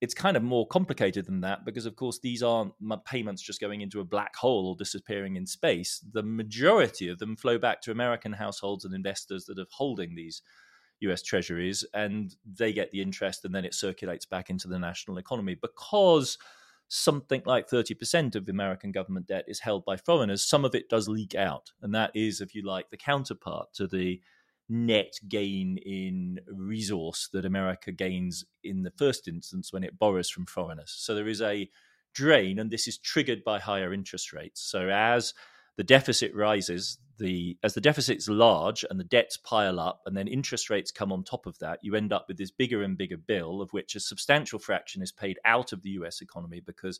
it's 0.00 0.14
kind 0.14 0.36
of 0.36 0.42
more 0.42 0.66
complicated 0.66 1.26
than 1.26 1.40
that 1.42 1.64
because, 1.64 1.84
of 1.84 1.96
course, 1.96 2.20
these 2.20 2.42
aren't 2.42 2.72
payments 3.04 3.42
just 3.42 3.60
going 3.60 3.80
into 3.82 4.00
a 4.00 4.04
black 4.04 4.34
hole 4.36 4.68
or 4.68 4.76
disappearing 4.76 5.36
in 5.36 5.46
space. 5.46 6.02
The 6.12 6.22
majority 6.22 7.08
of 7.08 7.18
them 7.18 7.36
flow 7.36 7.58
back 7.58 7.82
to 7.82 7.90
American 7.90 8.32
households 8.32 8.84
and 8.84 8.94
investors 8.94 9.44
that 9.46 9.58
are 9.58 9.66
holding 9.70 10.14
these 10.14 10.42
US 11.00 11.22
treasuries, 11.22 11.84
and 11.92 12.34
they 12.44 12.72
get 12.72 12.90
the 12.92 13.02
interest, 13.02 13.44
and 13.44 13.54
then 13.54 13.64
it 13.64 13.74
circulates 13.74 14.26
back 14.26 14.48
into 14.48 14.68
the 14.68 14.78
national 14.78 15.18
economy 15.18 15.56
because 15.60 16.38
something 16.90 17.40
like 17.46 17.70
30% 17.70 18.34
of 18.34 18.46
the 18.46 18.50
American 18.50 18.90
government 18.90 19.28
debt 19.28 19.44
is 19.46 19.60
held 19.60 19.84
by 19.84 19.96
foreigners, 19.96 20.42
some 20.42 20.64
of 20.64 20.74
it 20.74 20.88
does 20.88 21.08
leak 21.08 21.36
out. 21.36 21.70
And 21.80 21.94
that 21.94 22.10
is, 22.14 22.40
if 22.40 22.52
you 22.52 22.66
like, 22.66 22.90
the 22.90 22.96
counterpart 22.96 23.72
to 23.74 23.86
the 23.86 24.20
net 24.68 25.14
gain 25.28 25.78
in 25.78 26.40
resource 26.48 27.28
that 27.32 27.44
America 27.44 27.92
gains 27.92 28.44
in 28.64 28.82
the 28.82 28.90
first 28.90 29.28
instance 29.28 29.72
when 29.72 29.84
it 29.84 29.98
borrows 30.00 30.28
from 30.28 30.46
foreigners. 30.46 30.92
So 30.96 31.14
there 31.14 31.28
is 31.28 31.40
a 31.40 31.70
drain, 32.12 32.58
and 32.58 32.72
this 32.72 32.88
is 32.88 32.98
triggered 32.98 33.44
by 33.44 33.60
higher 33.60 33.92
interest 33.92 34.32
rates. 34.32 34.60
So 34.60 34.88
as 34.88 35.32
the 35.76 35.84
deficit 35.84 36.34
rises, 36.34 36.98
the 37.20 37.56
as 37.62 37.74
the 37.74 37.80
deficit's 37.80 38.28
large 38.28 38.84
and 38.90 38.98
the 38.98 39.04
debts 39.04 39.36
pile 39.36 39.78
up, 39.78 40.02
and 40.06 40.16
then 40.16 40.26
interest 40.26 40.70
rates 40.70 40.90
come 40.90 41.12
on 41.12 41.22
top 41.22 41.46
of 41.46 41.58
that, 41.60 41.78
you 41.82 41.94
end 41.94 42.12
up 42.12 42.24
with 42.26 42.38
this 42.38 42.50
bigger 42.50 42.82
and 42.82 42.98
bigger 42.98 43.16
bill, 43.16 43.62
of 43.62 43.72
which 43.72 43.94
a 43.94 44.00
substantial 44.00 44.58
fraction 44.58 45.02
is 45.02 45.12
paid 45.12 45.38
out 45.44 45.72
of 45.72 45.82
the 45.82 45.90
US 45.90 46.20
economy 46.20 46.60
because 46.60 46.98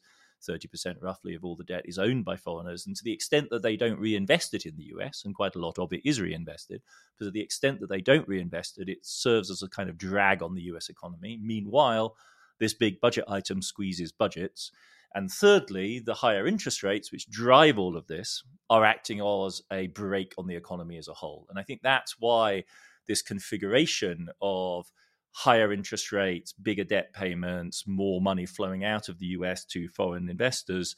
30% 0.48 0.96
roughly 1.00 1.34
of 1.34 1.44
all 1.44 1.56
the 1.56 1.64
debt 1.64 1.82
is 1.84 1.98
owned 1.98 2.24
by 2.24 2.36
foreigners. 2.36 2.86
And 2.86 2.96
to 2.96 3.04
the 3.04 3.12
extent 3.12 3.50
that 3.50 3.62
they 3.62 3.76
don't 3.76 3.98
reinvest 3.98 4.54
it 4.54 4.64
in 4.64 4.76
the 4.76 4.92
US, 4.96 5.22
and 5.24 5.34
quite 5.34 5.56
a 5.56 5.60
lot 5.60 5.78
of 5.78 5.92
it 5.92 6.00
is 6.04 6.20
reinvested, 6.20 6.82
but 7.18 7.24
to 7.26 7.30
the 7.30 7.42
extent 7.42 7.80
that 7.80 7.88
they 7.88 8.00
don't 8.00 8.28
reinvest 8.28 8.78
it, 8.78 8.88
it 8.88 8.98
serves 9.02 9.50
as 9.50 9.62
a 9.62 9.68
kind 9.68 9.90
of 9.90 9.98
drag 9.98 10.42
on 10.42 10.54
the 10.54 10.62
US 10.62 10.88
economy. 10.88 11.38
Meanwhile, 11.42 12.14
this 12.58 12.74
big 12.74 13.00
budget 13.00 13.24
item 13.26 13.62
squeezes 13.62 14.12
budgets. 14.12 14.70
And 15.14 15.30
thirdly, 15.30 15.98
the 15.98 16.14
higher 16.14 16.46
interest 16.46 16.82
rates, 16.82 17.10
which 17.10 17.28
drive 17.28 17.78
all 17.78 17.96
of 17.96 18.06
this, 18.06 18.42
are 18.68 18.84
acting 18.84 19.20
as 19.20 19.60
a 19.72 19.88
brake 19.88 20.34
on 20.38 20.46
the 20.46 20.54
economy 20.54 20.96
as 20.98 21.08
a 21.08 21.14
whole. 21.14 21.46
And 21.50 21.58
I 21.58 21.62
think 21.62 21.80
that's 21.82 22.16
why 22.20 22.64
this 23.08 23.22
configuration 23.22 24.28
of 24.40 24.86
higher 25.32 25.72
interest 25.72 26.12
rates, 26.12 26.52
bigger 26.52 26.84
debt 26.84 27.12
payments, 27.12 27.84
more 27.86 28.20
money 28.20 28.46
flowing 28.46 28.84
out 28.84 29.08
of 29.08 29.18
the 29.18 29.26
US 29.26 29.64
to 29.66 29.88
foreign 29.88 30.28
investors 30.28 30.94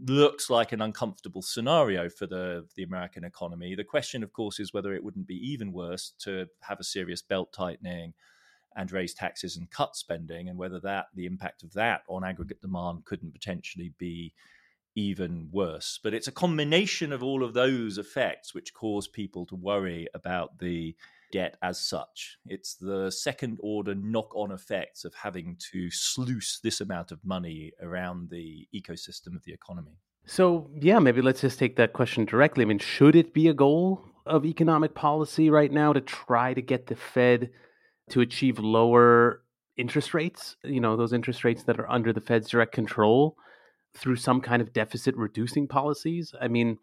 looks 0.00 0.48
like 0.48 0.72
an 0.72 0.80
uncomfortable 0.80 1.42
scenario 1.42 2.08
for 2.08 2.26
the 2.26 2.66
the 2.76 2.82
American 2.82 3.24
economy. 3.24 3.74
The 3.74 3.84
question, 3.84 4.22
of 4.22 4.32
course, 4.32 4.58
is 4.58 4.72
whether 4.72 4.94
it 4.94 5.04
wouldn't 5.04 5.26
be 5.26 5.36
even 5.52 5.72
worse 5.72 6.14
to 6.20 6.46
have 6.62 6.80
a 6.80 6.84
serious 6.84 7.22
belt 7.22 7.52
tightening 7.52 8.14
and 8.76 8.90
raise 8.92 9.14
taxes 9.14 9.56
and 9.56 9.70
cut 9.70 9.96
spending, 9.96 10.48
and 10.48 10.58
whether 10.58 10.80
that 10.80 11.06
the 11.14 11.26
impact 11.26 11.62
of 11.62 11.72
that 11.74 12.02
on 12.08 12.24
aggregate 12.24 12.60
demand 12.60 13.04
couldn't 13.04 13.32
potentially 13.32 13.92
be 13.98 14.32
even 14.94 15.48
worse. 15.50 15.98
But 16.02 16.14
it's 16.14 16.28
a 16.28 16.32
combination 16.32 17.12
of 17.12 17.22
all 17.22 17.42
of 17.42 17.54
those 17.54 17.98
effects 17.98 18.54
which 18.54 18.74
cause 18.74 19.08
people 19.08 19.46
to 19.46 19.56
worry 19.56 20.06
about 20.14 20.58
the 20.58 20.94
debt 21.32 21.56
as 21.62 21.80
such. 21.80 22.36
It's 22.46 22.74
the 22.74 23.10
second 23.10 23.58
order 23.62 23.94
knock 23.94 24.36
on 24.36 24.52
effects 24.52 25.04
of 25.04 25.14
having 25.14 25.56
to 25.72 25.90
sluice 25.90 26.60
this 26.62 26.80
amount 26.80 27.10
of 27.10 27.24
money 27.24 27.72
around 27.80 28.28
the 28.28 28.68
ecosystem 28.74 29.34
of 29.34 29.42
the 29.44 29.52
economy. 29.52 29.98
So, 30.26 30.70
yeah, 30.78 30.98
maybe 30.98 31.22
let's 31.22 31.40
just 31.40 31.58
take 31.58 31.76
that 31.76 31.94
question 31.94 32.26
directly. 32.26 32.62
I 32.62 32.66
mean, 32.66 32.78
should 32.78 33.16
it 33.16 33.34
be 33.34 33.48
a 33.48 33.54
goal 33.54 34.04
of 34.24 34.44
economic 34.44 34.94
policy 34.94 35.50
right 35.50 35.72
now 35.72 35.92
to 35.92 36.00
try 36.00 36.54
to 36.54 36.62
get 36.62 36.86
the 36.86 36.94
Fed 36.94 37.50
to 38.10 38.20
achieve 38.20 38.58
lower 38.58 39.42
interest 39.76 40.14
rates, 40.14 40.56
you 40.64 40.80
know, 40.80 40.96
those 40.96 41.12
interest 41.12 41.44
rates 41.44 41.62
that 41.64 41.78
are 41.78 41.90
under 41.90 42.12
the 42.12 42.20
Fed's 42.20 42.48
direct 42.48 42.72
control 42.72 43.36
through 43.94 44.16
some 44.16 44.40
kind 44.40 44.62
of 44.62 44.72
deficit 44.72 45.16
reducing 45.16 45.66
policies? 45.66 46.34
I 46.40 46.48
mean, 46.48 46.78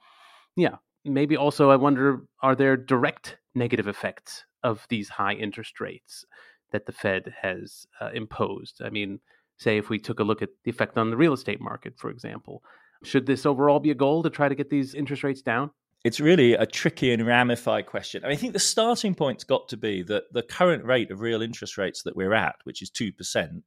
yeah, 0.56 0.76
maybe 1.06 1.38
also 1.38 1.70
I 1.70 1.76
wonder 1.76 2.26
are 2.42 2.56
there 2.56 2.78
direct 2.78 3.38
negative 3.56 3.88
effects 3.88 4.46
of 4.64 4.86
these 4.90 5.10
high 5.10 5.34
interest 5.34 5.80
rates 5.80 6.26
that 6.72 6.86
the 6.86 6.92
Fed 6.92 7.34
has 7.42 7.86
uh, 8.02 8.10
imposed? 8.14 8.82
I 8.84 8.90
mean, 8.90 9.20
say 9.58 9.78
if 9.78 9.90
we 9.90 10.00
took 10.00 10.20
a 10.20 10.24
look 10.24 10.42
at 10.42 10.50
the 10.64 10.72
effect 10.72 10.98
on 10.98 11.10
the 11.10 11.18
real 11.18 11.34
estate 11.34 11.62
market, 11.62 11.94
for 11.98 12.10
example, 12.10 12.64
should 13.04 13.26
this 13.26 13.46
overall 13.46 13.80
be 13.80 13.92
a 13.92 13.96
goal 13.96 14.24
to 14.24 14.30
try 14.30 14.50
to 14.50 14.56
get 14.56 14.70
these 14.70 14.94
interest 14.94 15.24
rates 15.24 15.42
down? 15.42 15.72
It's 16.06 16.22
really 16.22 16.54
a 16.54 16.66
tricky 16.66 17.12
and 17.12 17.26
ramified 17.26 17.86
question. 17.86 18.24
I, 18.24 18.36
think 18.36 18.54
the 18.54 18.60
starting 18.60 19.16
point's 19.16 19.44
got 19.44 19.68
to 19.70 19.78
be 19.78 20.02
that 20.04 20.32
the 20.32 20.44
current 20.44 20.86
rate 20.86 21.12
of 21.12 21.20
real 21.20 21.42
interest 21.42 21.78
rates 21.78 22.04
that 22.04 22.16
we're 22.16 22.34
at, 22.34 22.56
which 22.64 22.82
is 22.82 22.90
2%, 22.90 23.62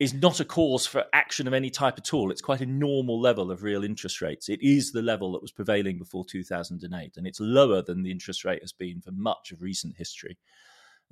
is 0.00 0.14
not 0.14 0.40
a 0.40 0.46
cause 0.46 0.86
for 0.86 1.04
action 1.12 1.46
of 1.46 1.52
any 1.52 1.68
type 1.68 1.98
at 1.98 2.14
all. 2.14 2.30
It's 2.30 2.40
quite 2.40 2.62
a 2.62 2.66
normal 2.66 3.20
level 3.20 3.50
of 3.50 3.62
real 3.62 3.84
interest 3.84 4.22
rates. 4.22 4.48
It 4.48 4.62
is 4.62 4.92
the 4.92 5.02
level 5.02 5.32
that 5.32 5.42
was 5.42 5.52
prevailing 5.52 5.98
before 5.98 6.24
2008, 6.24 7.16
and 7.16 7.26
it's 7.26 7.38
lower 7.38 7.82
than 7.82 8.02
the 8.02 8.10
interest 8.10 8.44
rate 8.44 8.62
has 8.62 8.72
been 8.72 9.02
for 9.02 9.12
much 9.12 9.52
of 9.52 9.60
recent 9.60 9.96
history. 9.96 10.38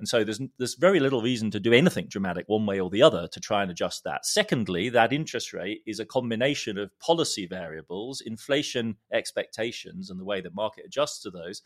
And 0.01 0.07
so 0.07 0.23
there's 0.23 0.41
there's 0.57 0.73
very 0.73 0.99
little 0.99 1.21
reason 1.21 1.51
to 1.51 1.59
do 1.59 1.73
anything 1.73 2.07
dramatic 2.07 2.45
one 2.47 2.65
way 2.65 2.79
or 2.79 2.89
the 2.89 3.03
other 3.03 3.27
to 3.27 3.39
try 3.39 3.61
and 3.61 3.69
adjust 3.69 4.03
that. 4.03 4.25
Secondly, 4.25 4.89
that 4.89 5.13
interest 5.13 5.53
rate 5.53 5.81
is 5.85 5.99
a 5.99 6.05
combination 6.05 6.79
of 6.79 6.97
policy 6.99 7.45
variables, 7.45 8.19
inflation 8.19 8.95
expectations, 9.13 10.09
and 10.09 10.19
the 10.19 10.25
way 10.25 10.41
the 10.41 10.49
market 10.49 10.85
adjusts 10.87 11.21
to 11.21 11.29
those, 11.29 11.61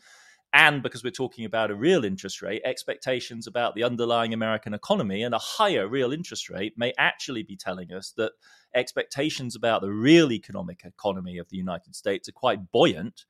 and 0.52 0.82
because 0.82 1.02
we're 1.02 1.10
talking 1.10 1.46
about 1.46 1.70
a 1.70 1.74
real 1.74 2.04
interest 2.04 2.42
rate, 2.42 2.60
expectations 2.62 3.46
about 3.46 3.74
the 3.74 3.84
underlying 3.84 4.34
American 4.34 4.74
economy 4.74 5.22
and 5.22 5.34
a 5.34 5.38
higher 5.38 5.88
real 5.88 6.12
interest 6.12 6.50
rate 6.50 6.74
may 6.76 6.92
actually 6.98 7.42
be 7.42 7.56
telling 7.56 7.90
us 7.90 8.12
that 8.18 8.32
expectations 8.74 9.56
about 9.56 9.80
the 9.80 9.90
real 9.90 10.30
economic 10.30 10.82
economy 10.84 11.38
of 11.38 11.48
the 11.48 11.56
United 11.56 11.96
States 11.96 12.28
are 12.28 12.32
quite 12.32 12.70
buoyant. 12.70 13.24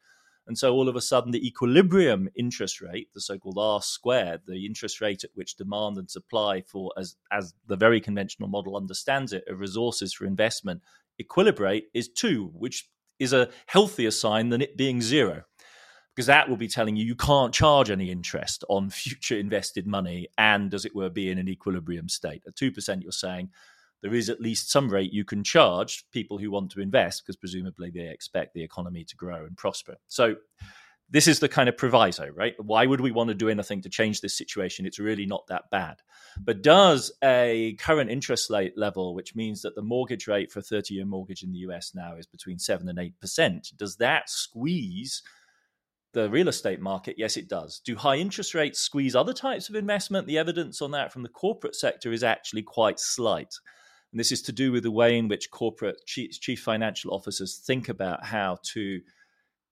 And 0.47 0.57
so 0.57 0.73
all 0.73 0.89
of 0.89 0.97
a 0.97 1.01
sudden, 1.01 1.33
the 1.33 1.47
equilibrium 1.47 2.29
interest 2.37 2.81
rate, 2.81 3.09
the 3.15 3.21
so 3.21 3.39
called 3.39 3.59
R 3.59 3.83
squared, 3.83 4.43
the 4.47 4.65
interest 4.65 5.01
rate 5.01 5.25
at 5.25 5.31
which 5.35 5.57
demand 5.57 5.99
and 5.99 6.11
supply 6.11 6.63
for, 6.63 6.93
as, 6.97 7.17
as 7.33 7.53
the 7.67 7.77
very 7.77 8.01
conventional 8.01 8.49
model 8.49 8.77
understands 8.77 9.33
it, 9.33 9.45
of 9.49 9.59
resources 9.59 10.15
for 10.15 10.25
investment 10.25 10.83
equilibrate 11.21 11.85
is 11.95 12.09
two, 12.09 12.51
which 12.55 12.89
is 13.19 13.33
a 13.33 13.49
healthier 13.67 14.11
sign 14.11 14.51
than 14.51 14.61
it 14.61 14.77
being 14.77 15.01
zero 15.01 15.43
because 16.17 16.27
that 16.27 16.49
will 16.49 16.57
be 16.57 16.67
telling 16.67 16.97
you 16.97 17.05
you 17.05 17.15
can't 17.15 17.53
charge 17.53 17.91
any 17.91 18.11
interest 18.11 18.65
on 18.71 18.89
future 18.91 19.39
invested 19.39 19.87
money 19.87 20.27
and, 20.39 20.73
as 20.73 20.87
it 20.87 20.95
were, 20.95 21.11
be 21.11 21.31
in 21.31 21.39
an 21.39 21.49
equilibrium 21.49 22.09
state. 22.09 22.43
At 22.47 22.57
2%, 22.57 23.03
you're 23.03 23.13
saying 23.13 23.51
there 24.07 24.15
is 24.15 24.29
at 24.29 24.41
least 24.41 24.71
some 24.71 24.89
rate 24.89 25.13
you 25.13 25.25
can 25.25 25.43
charge 25.43 26.05
people 26.13 26.39
who 26.39 26.49
want 26.49 26.71
to 26.71 26.81
invest 26.81 27.25
because 27.25 27.37
presumably 27.37 27.91
they 27.91 28.09
expect 28.09 28.55
the 28.55 28.63
economy 28.63 29.03
to 29.03 29.17
grow 29.17 29.45
and 29.45 29.57
prosper. 29.57 29.97
So 30.07 30.37
this 31.11 31.27
is 31.27 31.41
the 31.41 31.49
kind 31.49 31.69
of 31.69 31.77
proviso, 31.77 32.29
right? 32.29 32.55
Why 32.59 32.87
would 32.87 33.01
we 33.01 33.11
want 33.11 33.29
to 33.29 33.35
do 33.35 33.49
anything 33.49 33.83
to 33.83 33.89
change 33.89 34.21
this 34.21 34.39
situation? 34.39 34.87
It's 34.87 35.01
really 35.01 35.27
not 35.27 35.45
that 35.49 35.65
bad. 35.73 35.97
But 36.39 36.63
does 36.63 37.11
a 37.25 37.75
current 37.81 38.09
interest 38.09 38.49
rate 38.49 38.79
level, 38.79 39.13
which 39.13 39.35
means 39.35 39.63
that 39.63 39.75
the 39.75 39.83
mortgage 39.83 40.29
rate 40.29 40.53
for 40.53 40.61
a 40.61 40.63
30 40.63 40.95
year 40.95 41.05
mortgage 41.05 41.43
in 41.43 41.51
the 41.51 41.59
US 41.59 41.93
now 41.93 42.15
is 42.15 42.29
between 42.29 42.61
7 42.61 42.89
and 42.89 42.99
8%, 42.99 43.77
does 43.77 43.97
that 43.97 44.31
squeeze 44.31 45.21
the 46.13 46.31
real 46.31 46.49
estate 46.49 46.81
market? 46.81 47.17
Yes, 47.19 47.37
it 47.37 47.49
does. 47.49 47.81
Do 47.85 47.97
high 47.97 48.17
interest 48.17 48.55
rates 48.55 48.79
squeeze 48.79 49.17
other 49.17 49.33
types 49.33 49.69
of 49.69 49.75
investment? 49.75 50.29
The 50.29 50.39
evidence 50.39 50.81
on 50.81 50.93
that 50.93 51.13
from 51.13 51.25
the 51.25 51.29
corporate 51.29 51.75
sector 51.75 52.13
is 52.13 52.23
actually 52.23 52.63
quite 52.63 53.01
slight. 53.01 53.53
And 54.17 54.21
this 54.21 54.33
is 54.33 54.41
to 54.45 54.53
do 54.53 54.73
with 54.73 54.83
the 54.83 54.91
way 54.91 55.19
in 55.19 55.29
which 55.29 55.51
corporate 55.51 56.07
chief, 56.07 56.41
chief 56.41 56.63
financial 56.63 57.13
officers 57.13 57.59
think 57.59 57.91
about 57.91 58.25
how 58.25 58.57
to 58.73 59.03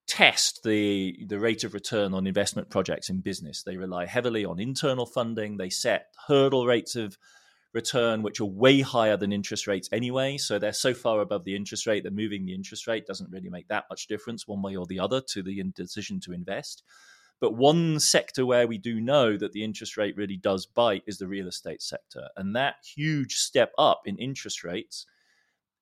test 0.06 0.62
the 0.64 1.16
the 1.26 1.38
rate 1.38 1.64
of 1.64 1.72
return 1.72 2.12
on 2.12 2.26
investment 2.26 2.68
projects 2.68 3.08
in 3.08 3.22
business. 3.22 3.62
They 3.62 3.78
rely 3.78 4.04
heavily 4.04 4.44
on 4.44 4.60
internal 4.60 5.06
funding. 5.06 5.56
They 5.56 5.70
set 5.70 6.08
hurdle 6.28 6.66
rates 6.66 6.94
of 6.94 7.16
return 7.72 8.22
which 8.22 8.38
are 8.38 8.44
way 8.44 8.82
higher 8.82 9.16
than 9.16 9.32
interest 9.32 9.66
rates 9.66 9.88
anyway. 9.90 10.36
So 10.36 10.58
they're 10.58 10.74
so 10.74 10.92
far 10.92 11.22
above 11.22 11.44
the 11.44 11.56
interest 11.56 11.86
rate 11.86 12.04
that 12.04 12.12
moving 12.12 12.44
the 12.44 12.54
interest 12.54 12.86
rate 12.86 13.06
doesn't 13.06 13.30
really 13.30 13.48
make 13.48 13.68
that 13.68 13.86
much 13.88 14.08
difference 14.08 14.46
one 14.46 14.60
way 14.60 14.76
or 14.76 14.84
the 14.84 15.00
other 15.00 15.22
to 15.28 15.42
the 15.42 15.62
decision 15.74 16.20
to 16.20 16.34
invest. 16.34 16.82
But 17.40 17.54
one 17.54 18.00
sector 18.00 18.46
where 18.46 18.66
we 18.66 18.78
do 18.78 19.00
know 19.00 19.36
that 19.36 19.52
the 19.52 19.64
interest 19.64 19.96
rate 19.96 20.16
really 20.16 20.36
does 20.36 20.66
bite 20.66 21.02
is 21.06 21.18
the 21.18 21.28
real 21.28 21.48
estate 21.48 21.82
sector. 21.82 22.28
And 22.36 22.54
that 22.56 22.76
huge 22.96 23.34
step 23.36 23.72
up 23.76 24.02
in 24.06 24.16
interest 24.18 24.64
rates 24.64 25.06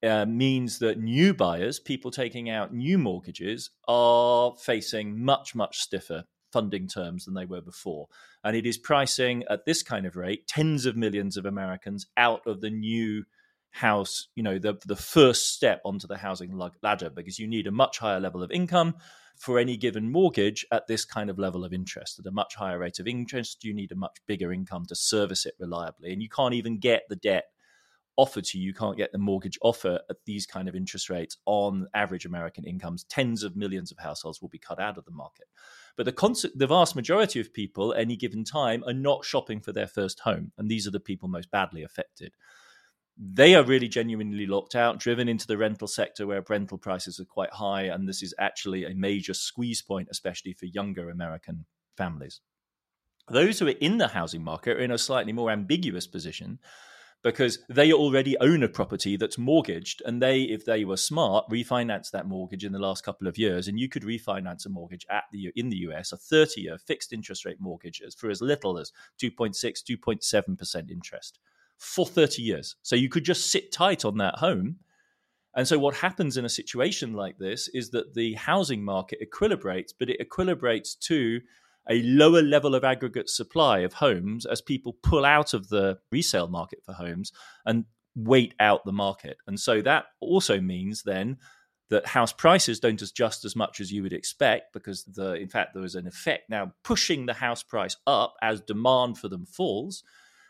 uh, 0.03 0.27
means 0.27 0.79
that 0.81 0.99
new 0.99 1.33
buyers, 1.33 1.79
people 1.79 2.11
taking 2.11 2.51
out 2.51 2.75
new 2.75 2.99
mortgages, 2.99 3.71
are 3.87 4.55
facing 4.59 5.25
much, 5.25 5.55
much 5.55 5.79
stiffer 5.79 6.25
funding 6.53 6.87
terms 6.87 7.25
than 7.25 7.35
they 7.35 7.47
were 7.47 7.61
before. 7.61 8.09
And 8.45 8.57
it 8.57 8.67
is 8.67 8.77
pricing 8.77 9.45
at 9.49 9.65
this 9.65 9.83
kind 9.83 10.05
of 10.05 10.17
rate 10.17 10.47
tens 10.47 10.87
of 10.87 10.97
millions 10.97 11.37
of 11.37 11.47
Americans 11.47 12.07
out 12.17 12.47
of 12.47 12.61
the 12.61 12.71
new 12.71 13.25
house, 13.73 14.29
you 14.35 14.43
know, 14.43 14.59
the, 14.59 14.75
the 14.87 14.97
first 14.97 15.53
step 15.55 15.81
onto 15.85 16.07
the 16.07 16.19
housing 16.19 16.57
ladder, 16.83 17.11
because 17.11 17.39
you 17.39 17.49
need 17.49 17.67
a 17.67 17.73
much 17.73 17.99
higher 17.99 18.21
level 18.21 18.43
of 18.43 18.51
income 18.51 18.95
for 19.37 19.59
any 19.59 19.77
given 19.77 20.13
mortgage 20.13 20.65
at 20.71 20.87
this 20.87 21.05
kind 21.05 21.31
of 21.31 21.39
level 21.39 21.65
of 21.65 21.73
interest. 21.73 22.19
At 22.19 22.27
a 22.27 22.31
much 22.31 22.55
higher 22.55 22.79
rate 22.79 23.01
of 23.01 23.09
interest, 23.09 23.65
you 23.65 23.75
need 23.75 23.91
a 23.91 23.97
much 23.97 24.19
bigger 24.27 24.53
income 24.53 24.85
to 24.87 24.95
service 24.95 25.47
it 25.47 25.55
reliably. 25.59 26.13
And 26.13 26.23
you 26.23 26.29
can't 26.29 26.55
even 26.55 26.79
get 26.79 27.05
the 27.09 27.17
debt 27.17 27.47
offered 28.17 28.45
to 28.45 28.59
you. 28.59 28.67
You 28.67 28.75
can't 28.75 28.99
get 28.99 29.11
the 29.11 29.19
mortgage 29.19 29.59
offer 29.63 30.01
at 30.11 30.17
these 30.27 30.45
kind 30.45 30.69
of 30.69 30.77
interest 30.77 31.09
rates 31.09 31.39
on 31.47 31.87
average 31.95 32.27
American 32.27 32.65
incomes. 32.65 33.05
Tens 33.05 33.43
of 33.43 33.57
millions 33.57 33.91
of 33.91 33.99
households 33.99 34.43
will 34.43 34.51
be 34.51 34.59
cut 34.59 34.79
out 34.79 34.99
of 34.99 35.07
the 35.07 35.11
market. 35.11 35.47
But 35.97 36.05
the, 36.05 36.51
the 36.55 36.67
vast 36.67 36.95
majority 36.95 37.41
of 37.41 37.55
people, 37.55 37.95
any 37.95 38.17
given 38.17 38.45
time, 38.45 38.85
are 38.87 38.93
not 38.93 39.25
shopping 39.25 39.61
for 39.61 39.73
their 39.73 39.87
first 39.87 40.21
home. 40.21 40.53
And 40.59 40.71
these 40.71 40.87
are 40.87 40.91
the 40.91 41.01
people 41.01 41.29
most 41.29 41.51
badly 41.51 41.83
affected. 41.83 42.35
They 43.25 43.55
are 43.55 43.63
really 43.63 43.87
genuinely 43.87 44.47
locked 44.47 44.75
out, 44.75 44.99
driven 44.99 45.29
into 45.29 45.47
the 45.47 45.57
rental 45.57 45.87
sector 45.87 46.27
where 46.27 46.45
rental 46.49 46.77
prices 46.77 47.21
are 47.21 47.25
quite 47.25 47.53
high. 47.53 47.83
And 47.83 48.09
this 48.09 48.21
is 48.21 48.35
actually 48.37 48.85
a 48.85 48.97
major 48.97 49.33
squeeze 49.33 49.81
point, 49.81 50.09
especially 50.11 50.55
for 50.55 50.67
younger 50.67 51.09
American 51.09 51.67
families. 51.97 52.41
Those 53.29 53.61
who 53.61 53.69
are 53.69 53.79
in 53.81 53.99
the 53.99 54.09
housing 54.09 54.43
market 54.43 54.77
are 54.77 54.81
in 54.81 54.91
a 54.91 54.99
slightly 54.99 55.33
more 55.33 55.53
ambiguous 55.53 56.09
position 56.09 56.59
because 57.23 57.61
they 57.69 57.93
already 57.93 58.37
own 58.39 58.65
a 58.65 58.69
property 58.69 59.17
that's 59.17 59.39
mortgaged 59.39 60.03
and 60.05 60.21
they 60.21 60.43
if 60.43 60.65
they 60.65 60.85
were 60.85 60.97
smart 60.97 61.49
refinance 61.49 62.11
that 62.11 62.27
mortgage 62.27 62.65
in 62.65 62.73
the 62.73 62.81
last 62.81 63.05
couple 63.05 63.29
of 63.29 63.39
years 63.39 63.69
and 63.69 63.79
you 63.79 63.89
could 63.89 64.03
refinance 64.03 64.67
a 64.67 64.69
mortgage 64.69 65.07
at 65.09 65.23
the 65.31 65.53
in 65.55 65.69
the 65.69 65.77
US 65.89 66.11
a 66.11 66.17
30 66.17 66.61
year 66.61 66.79
fixed 66.79 67.13
interest 67.13 67.45
rate 67.45 67.61
mortgage 67.61 68.03
for 68.19 68.29
as 68.29 68.43
little 68.43 68.77
as 68.77 68.91
2.6 69.23 69.55
2.7% 69.55 70.91
interest 70.91 71.39
for 71.83 72.07
30 72.07 72.43
years 72.43 72.77
so 72.83 72.97
you 72.97 73.09
could 73.09 73.25
just 73.25 73.51
sit 73.51 73.73
tight 73.73 74.05
on 74.05 74.19
that 74.19 74.37
home 74.37 74.77
and 75.55 75.69
so 75.69 75.79
what 75.79 75.97
happens 75.97 76.37
in 76.37 76.45
a 76.45 76.51
situation 76.51 77.13
like 77.13 77.37
this 77.39 77.69
is 77.69 77.91
that 77.91 78.15
the 78.15 78.35
housing 78.35 78.85
market 78.85 79.19
equilibrates 79.21 79.93
but 79.99 80.09
it 80.09 80.21
equilibrates 80.21 80.99
to 80.99 81.41
a 81.91 82.03
lower 82.03 82.43
level 82.43 82.75
of 82.75 82.85
aggregate 82.85 83.29
supply 83.29 83.81
of 83.81 83.95
homes 83.95 84.47
as 84.47 84.61
people 84.61 84.97
pull 85.03 85.25
out 85.25 85.53
of 85.53 85.69
the 85.69 85.99
resale 86.11 86.49
market 86.49 86.81
for 86.85 86.93
homes 86.93 87.33
and 87.67 87.85
wait 88.15 88.55
out 88.61 88.85
the 88.85 88.93
market. 88.93 89.39
And 89.47 89.59
so 89.59 89.83
that 89.83 90.07
also 90.21 90.61
means 90.61 91.03
then 91.03 91.39
that 91.91 92.07
house 92.07 92.33
prices 92.33 92.81
don't 92.81 93.03
adjust 93.03 93.45
as 93.45 93.57
much 93.57 93.81
as 93.81 93.93
you 93.93 94.03
would 94.03 94.13
expect 94.13 94.73
because 94.73 95.05
the 95.05 95.35
in 95.35 95.49
fact 95.49 95.75
there 95.75 95.85
is 95.85 95.95
an 95.95 96.07
effect 96.07 96.49
now 96.49 96.73
pushing 96.85 97.27
the 97.27 97.35
house 97.35 97.63
price 97.63 97.97
up 98.07 98.35
as 98.41 98.61
demand 98.61 99.19
for 99.19 99.29
them 99.29 99.45
falls. 99.45 100.03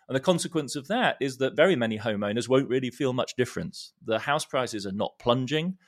And 0.08 0.16
the 0.16 0.20
consequence 0.20 0.76
of 0.76 0.88
that 0.88 1.16
is 1.20 1.38
that 1.38 1.56
very 1.56 1.76
many 1.76 1.98
homeowners 1.98 2.48
won't 2.48 2.68
really 2.68 2.90
feel 2.90 3.12
much 3.12 3.36
difference. 3.36 3.92
The 4.04 4.18
house 4.18 4.44
prices 4.44 4.86
are 4.86 4.92
not 4.92 5.18
plunging. 5.18 5.78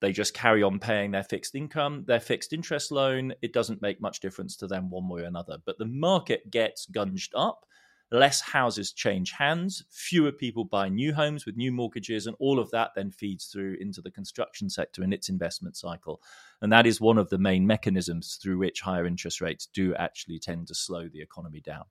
They 0.00 0.12
just 0.12 0.34
carry 0.34 0.62
on 0.64 0.80
paying 0.80 1.12
their 1.12 1.22
fixed 1.22 1.54
income, 1.54 2.04
their 2.06 2.20
fixed 2.20 2.52
interest 2.52 2.90
loan. 2.90 3.34
It 3.40 3.52
doesn't 3.52 3.80
make 3.80 4.00
much 4.00 4.20
difference 4.20 4.56
to 4.56 4.66
them 4.66 4.90
one 4.90 5.08
way 5.08 5.22
or 5.22 5.26
another. 5.26 5.58
But 5.64 5.78
the 5.78 5.86
market 5.86 6.50
gets 6.50 6.86
gunged 6.86 7.30
up. 7.36 7.64
Less 8.10 8.42
houses 8.42 8.92
change 8.92 9.30
hands, 9.30 9.84
fewer 9.88 10.32
people 10.32 10.64
buy 10.64 10.90
new 10.90 11.14
homes 11.14 11.46
with 11.46 11.56
new 11.56 11.72
mortgages, 11.72 12.26
and 12.26 12.36
all 12.38 12.58
of 12.58 12.70
that 12.72 12.90
then 12.94 13.10
feeds 13.10 13.46
through 13.46 13.78
into 13.80 14.02
the 14.02 14.10
construction 14.10 14.68
sector 14.68 15.02
and 15.02 15.14
its 15.14 15.30
investment 15.30 15.78
cycle. 15.78 16.20
And 16.60 16.70
that 16.72 16.86
is 16.86 17.00
one 17.00 17.16
of 17.16 17.30
the 17.30 17.38
main 17.38 17.66
mechanisms 17.66 18.38
through 18.42 18.58
which 18.58 18.82
higher 18.82 19.06
interest 19.06 19.40
rates 19.40 19.66
do 19.72 19.94
actually 19.94 20.40
tend 20.40 20.66
to 20.66 20.74
slow 20.74 21.08
the 21.08 21.22
economy 21.22 21.60
down. 21.60 21.84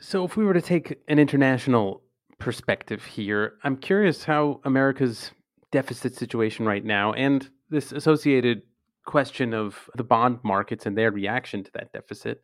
So, 0.00 0.24
if 0.24 0.36
we 0.36 0.44
were 0.44 0.54
to 0.54 0.62
take 0.62 1.00
an 1.08 1.18
international 1.18 2.02
perspective 2.38 3.04
here, 3.04 3.54
I'm 3.64 3.76
curious 3.76 4.24
how 4.24 4.60
America's 4.64 5.32
deficit 5.72 6.14
situation 6.14 6.66
right 6.66 6.84
now 6.84 7.12
and 7.12 7.48
this 7.68 7.90
associated 7.90 8.62
question 9.06 9.52
of 9.52 9.90
the 9.96 10.04
bond 10.04 10.38
markets 10.44 10.86
and 10.86 10.96
their 10.96 11.10
reaction 11.10 11.64
to 11.64 11.70
that 11.72 11.92
deficit. 11.92 12.42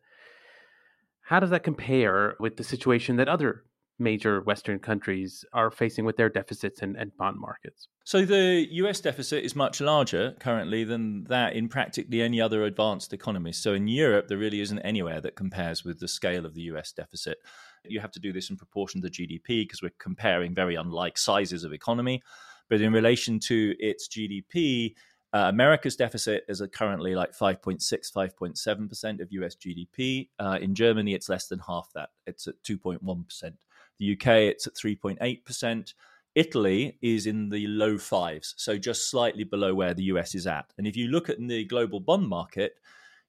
How 1.21 1.39
does 1.39 1.51
that 1.51 1.63
compare 1.63 2.35
with 2.39 2.57
the 2.57 2.63
situation 2.63 3.15
that 3.15 3.29
other 3.29 3.63
major 3.97 4.41
Western 4.41 4.79
countries 4.79 5.45
are 5.53 5.71
facing 5.71 6.05
with 6.05 6.17
their 6.17 6.29
deficits 6.29 6.81
and, 6.81 6.95
and, 6.97 7.15
bond 7.17 7.39
markets? 7.39 7.87
So 8.03 8.25
the 8.25 8.67
US 8.71 8.99
deficit 8.99 9.43
is 9.43 9.55
much 9.55 9.81
larger 9.81 10.35
currently 10.39 10.83
than 10.83 11.23
that 11.25 11.53
in 11.53 11.69
practically 11.69 12.21
any 12.21 12.41
other 12.41 12.63
advanced 12.63 13.13
economy. 13.13 13.51
So 13.51 13.73
in 13.73 13.87
Europe, 13.87 14.27
there 14.27 14.37
really 14.37 14.61
isn't 14.61 14.79
anywhere 14.79 15.21
that 15.21 15.35
compares 15.35 15.83
with 15.83 15.99
the 15.99 16.07
scale 16.07 16.45
of 16.45 16.53
the 16.53 16.63
US 16.63 16.91
deficit. 16.91 17.37
You 17.85 17.99
have 17.99 18.11
to 18.11 18.19
do 18.19 18.33
this 18.33 18.49
in 18.49 18.57
proportion 18.57 19.01
to 19.01 19.09
GDP 19.09 19.63
because 19.63 19.81
we're 19.81 19.91
comparing 19.99 20.53
very 20.53 20.75
unlike 20.75 21.17
sizes 21.17 21.63
of 21.63 21.73
economy. 21.73 22.21
But 22.69 22.81
in 22.81 22.91
relation 22.91 23.39
to 23.41 23.75
its 23.79 24.07
GDP, 24.07 24.95
uh, 25.33 25.49
America's 25.49 25.97
deficit 25.97 26.45
is 26.47 26.61
currently 26.71 27.13
like 27.13 27.31
5.6, 27.31 27.79
5.7% 28.13 29.21
of 29.21 29.31
US 29.31 29.55
GDP. 29.55 30.29
Uh, 30.39 30.57
in 30.61 30.73
Germany, 30.73 31.13
it's 31.13 31.27
less 31.27 31.47
than 31.47 31.59
half 31.59 31.89
that. 31.93 32.09
It's 32.25 32.47
at 32.47 32.55
2.1%. 32.63 33.53
The 33.99 34.13
UK, 34.13 34.27
it's 34.27 34.67
at 34.67 34.75
3.8%. 34.75 35.93
Italy 36.35 36.97
is 37.01 37.27
in 37.27 37.49
the 37.49 37.65
low 37.67 37.97
fives, 37.97 38.53
so 38.57 38.77
just 38.77 39.09
slightly 39.09 39.45
below 39.45 39.73
where 39.73 39.93
the 39.93 40.03
US 40.03 40.35
is 40.35 40.47
at. 40.47 40.73
And 40.77 40.85
if 40.85 40.97
you 40.97 41.07
look 41.07 41.29
at 41.29 41.39
the 41.39 41.63
global 41.65 42.01
bond 42.01 42.27
market, 42.27 42.73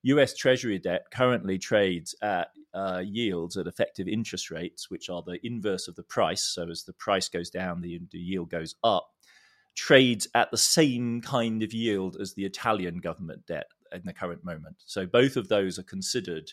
US 0.02 0.34
Treasury 0.34 0.78
debt 0.78 1.06
currently 1.12 1.58
trades 1.58 2.14
at 2.20 2.48
uh, 2.74 3.02
yields 3.04 3.56
at 3.56 3.66
effective 3.66 4.08
interest 4.08 4.50
rates, 4.50 4.90
which 4.90 5.08
are 5.08 5.22
the 5.22 5.38
inverse 5.44 5.88
of 5.88 5.94
the 5.94 6.02
price. 6.02 6.42
So 6.42 6.68
as 6.68 6.82
the 6.82 6.92
price 6.92 7.28
goes 7.28 7.48
down, 7.48 7.80
the, 7.80 8.00
the 8.10 8.18
yield 8.18 8.50
goes 8.50 8.74
up 8.82 9.08
trades 9.76 10.26
at 10.34 10.50
the 10.50 10.56
same 10.56 11.20
kind 11.20 11.62
of 11.62 11.72
yield 11.72 12.16
as 12.20 12.34
the 12.34 12.44
Italian 12.44 12.98
government 12.98 13.46
debt 13.46 13.66
in 13.92 14.02
the 14.04 14.12
current 14.12 14.44
moment. 14.44 14.76
So 14.86 15.06
both 15.06 15.36
of 15.36 15.48
those 15.48 15.78
are 15.78 15.84
considered 15.84 16.50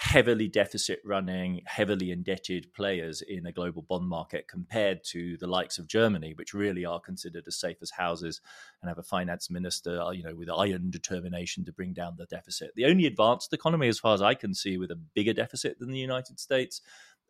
heavily 0.00 0.48
deficit 0.48 0.98
running, 1.04 1.60
heavily 1.66 2.10
indebted 2.10 2.72
players 2.72 3.20
in 3.20 3.44
a 3.44 3.52
global 3.52 3.82
bond 3.82 4.08
market 4.08 4.48
compared 4.48 5.04
to 5.04 5.36
the 5.36 5.46
likes 5.46 5.78
of 5.78 5.86
Germany, 5.86 6.32
which 6.36 6.54
really 6.54 6.86
are 6.86 6.98
considered 6.98 7.44
as 7.46 7.60
safe 7.60 7.76
as 7.82 7.90
houses 7.90 8.40
and 8.80 8.88
have 8.88 8.96
a 8.96 9.02
finance 9.02 9.50
minister, 9.50 10.00
uh, 10.00 10.10
you 10.10 10.22
know, 10.22 10.34
with 10.34 10.48
iron 10.48 10.88
determination 10.90 11.66
to 11.66 11.72
bring 11.72 11.92
down 11.92 12.14
the 12.16 12.24
deficit. 12.24 12.70
The 12.76 12.86
only 12.86 13.04
advanced 13.04 13.52
economy, 13.52 13.88
as 13.88 13.98
far 13.98 14.14
as 14.14 14.22
I 14.22 14.32
can 14.32 14.54
see, 14.54 14.78
with 14.78 14.90
a 14.90 14.98
bigger 15.14 15.34
deficit 15.34 15.78
than 15.78 15.90
the 15.90 15.98
United 15.98 16.40
States 16.40 16.80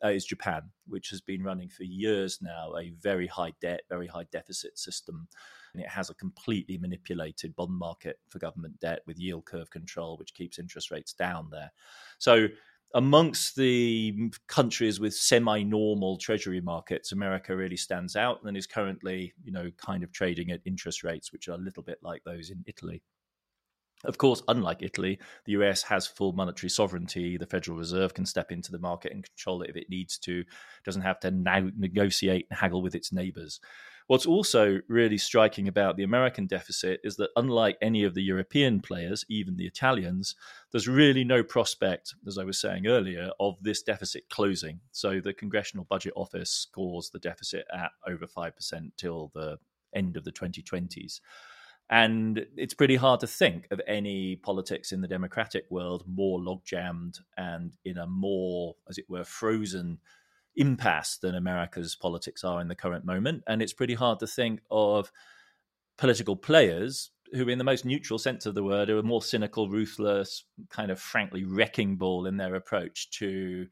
uh, 0.01 0.07
is 0.07 0.23
Japan, 0.23 0.71
which 0.87 1.09
has 1.09 1.19
been 1.19 1.43
running 1.43 1.67
for 1.67 1.83
years 1.83 2.39
now 2.41 2.77
a 2.77 2.93
very 3.01 3.27
high 3.27 3.51
debt, 3.59 3.81
very 3.89 4.07
high 4.07 4.27
deficit 4.31 4.79
system. 4.79 5.27
And 5.73 5.81
it 5.81 5.89
has 5.89 6.09
a 6.09 6.15
completely 6.15 6.77
manipulated 6.77 7.55
bond 7.55 7.77
market 7.77 8.19
for 8.29 8.39
government 8.39 8.79
debt 8.79 9.01
with 9.07 9.19
yield 9.19 9.45
curve 9.45 9.69
control, 9.69 10.17
which 10.17 10.33
keeps 10.33 10.59
interest 10.59 10.91
rates 10.91 11.13
down 11.13 11.49
there. 11.51 11.71
So 12.17 12.47
amongst 12.93 13.55
the 13.55 14.31
countries 14.47 14.99
with 14.99 15.13
semi-normal 15.13 16.17
treasury 16.17 16.59
markets, 16.61 17.11
America 17.11 17.55
really 17.55 17.77
stands 17.77 18.15
out 18.15 18.39
and 18.43 18.57
is 18.57 18.67
currently, 18.67 19.33
you 19.43 19.51
know, 19.51 19.71
kind 19.77 20.03
of 20.03 20.11
trading 20.11 20.51
at 20.51 20.61
interest 20.65 21.03
rates 21.03 21.31
which 21.31 21.47
are 21.47 21.53
a 21.53 21.57
little 21.57 21.83
bit 21.83 21.99
like 22.01 22.23
those 22.25 22.49
in 22.49 22.63
Italy. 22.67 23.01
Of 24.03 24.17
course, 24.17 24.41
unlike 24.47 24.81
Italy, 24.81 25.19
the 25.45 25.51
US 25.53 25.83
has 25.83 26.07
full 26.07 26.33
monetary 26.33 26.69
sovereignty. 26.69 27.37
The 27.37 27.45
Federal 27.45 27.77
Reserve 27.77 28.13
can 28.13 28.25
step 28.25 28.51
into 28.51 28.71
the 28.71 28.79
market 28.79 29.11
and 29.13 29.23
control 29.23 29.61
it 29.61 29.69
if 29.69 29.75
it 29.75 29.89
needs 29.89 30.17
to. 30.19 30.39
It 30.39 30.47
Doesn't 30.83 31.03
have 31.03 31.19
to 31.21 31.31
now 31.31 31.69
negotiate 31.77 32.47
and 32.49 32.57
haggle 32.59 32.81
with 32.81 32.95
its 32.95 33.13
neighbors. 33.13 33.59
What's 34.11 34.25
also 34.25 34.81
really 34.89 35.17
striking 35.17 35.69
about 35.69 35.95
the 35.95 36.03
American 36.03 36.45
deficit 36.45 36.99
is 37.01 37.15
that, 37.15 37.29
unlike 37.37 37.77
any 37.81 38.03
of 38.03 38.13
the 38.13 38.21
European 38.21 38.81
players, 38.81 39.23
even 39.29 39.55
the 39.55 39.65
Italians, 39.65 40.35
there's 40.73 40.85
really 40.85 41.23
no 41.23 41.43
prospect, 41.43 42.13
as 42.27 42.37
I 42.37 42.43
was 42.43 42.59
saying 42.59 42.87
earlier, 42.87 43.29
of 43.39 43.63
this 43.63 43.81
deficit 43.81 44.27
closing. 44.29 44.81
So 44.91 45.21
the 45.21 45.31
Congressional 45.31 45.85
Budget 45.85 46.11
Office 46.17 46.49
scores 46.49 47.09
the 47.09 47.19
deficit 47.19 47.65
at 47.73 47.91
over 48.05 48.27
5% 48.27 48.91
till 48.97 49.31
the 49.33 49.59
end 49.95 50.17
of 50.17 50.25
the 50.25 50.33
2020s. 50.33 51.21
And 51.89 52.45
it's 52.57 52.73
pretty 52.73 52.97
hard 52.97 53.21
to 53.21 53.27
think 53.27 53.69
of 53.71 53.79
any 53.87 54.35
politics 54.35 54.91
in 54.91 54.99
the 54.99 55.07
democratic 55.07 55.67
world 55.69 56.03
more 56.05 56.37
log 56.37 56.65
jammed 56.65 57.19
and 57.37 57.77
in 57.85 57.97
a 57.97 58.07
more, 58.07 58.75
as 58.89 58.97
it 58.97 59.09
were, 59.09 59.23
frozen 59.23 59.99
impasse 60.55 61.17
than 61.17 61.35
America's 61.35 61.95
politics 61.95 62.43
are 62.43 62.61
in 62.61 62.67
the 62.67 62.75
current 62.75 63.05
moment. 63.05 63.43
And 63.47 63.61
it's 63.61 63.73
pretty 63.73 63.93
hard 63.93 64.19
to 64.19 64.27
think 64.27 64.61
of 64.69 65.11
political 65.97 66.35
players 66.35 67.11
who, 67.33 67.47
in 67.47 67.57
the 67.57 67.63
most 67.63 67.85
neutral 67.85 68.19
sense 68.19 68.45
of 68.45 68.55
the 68.55 68.63
word, 68.63 68.89
are 68.89 68.97
a 68.97 69.03
more 69.03 69.21
cynical, 69.21 69.69
ruthless, 69.69 70.43
kind 70.69 70.91
of 70.91 70.99
frankly 70.99 71.45
wrecking 71.45 71.95
ball 71.95 72.25
in 72.25 72.37
their 72.37 72.55
approach 72.55 73.09
to 73.11 73.67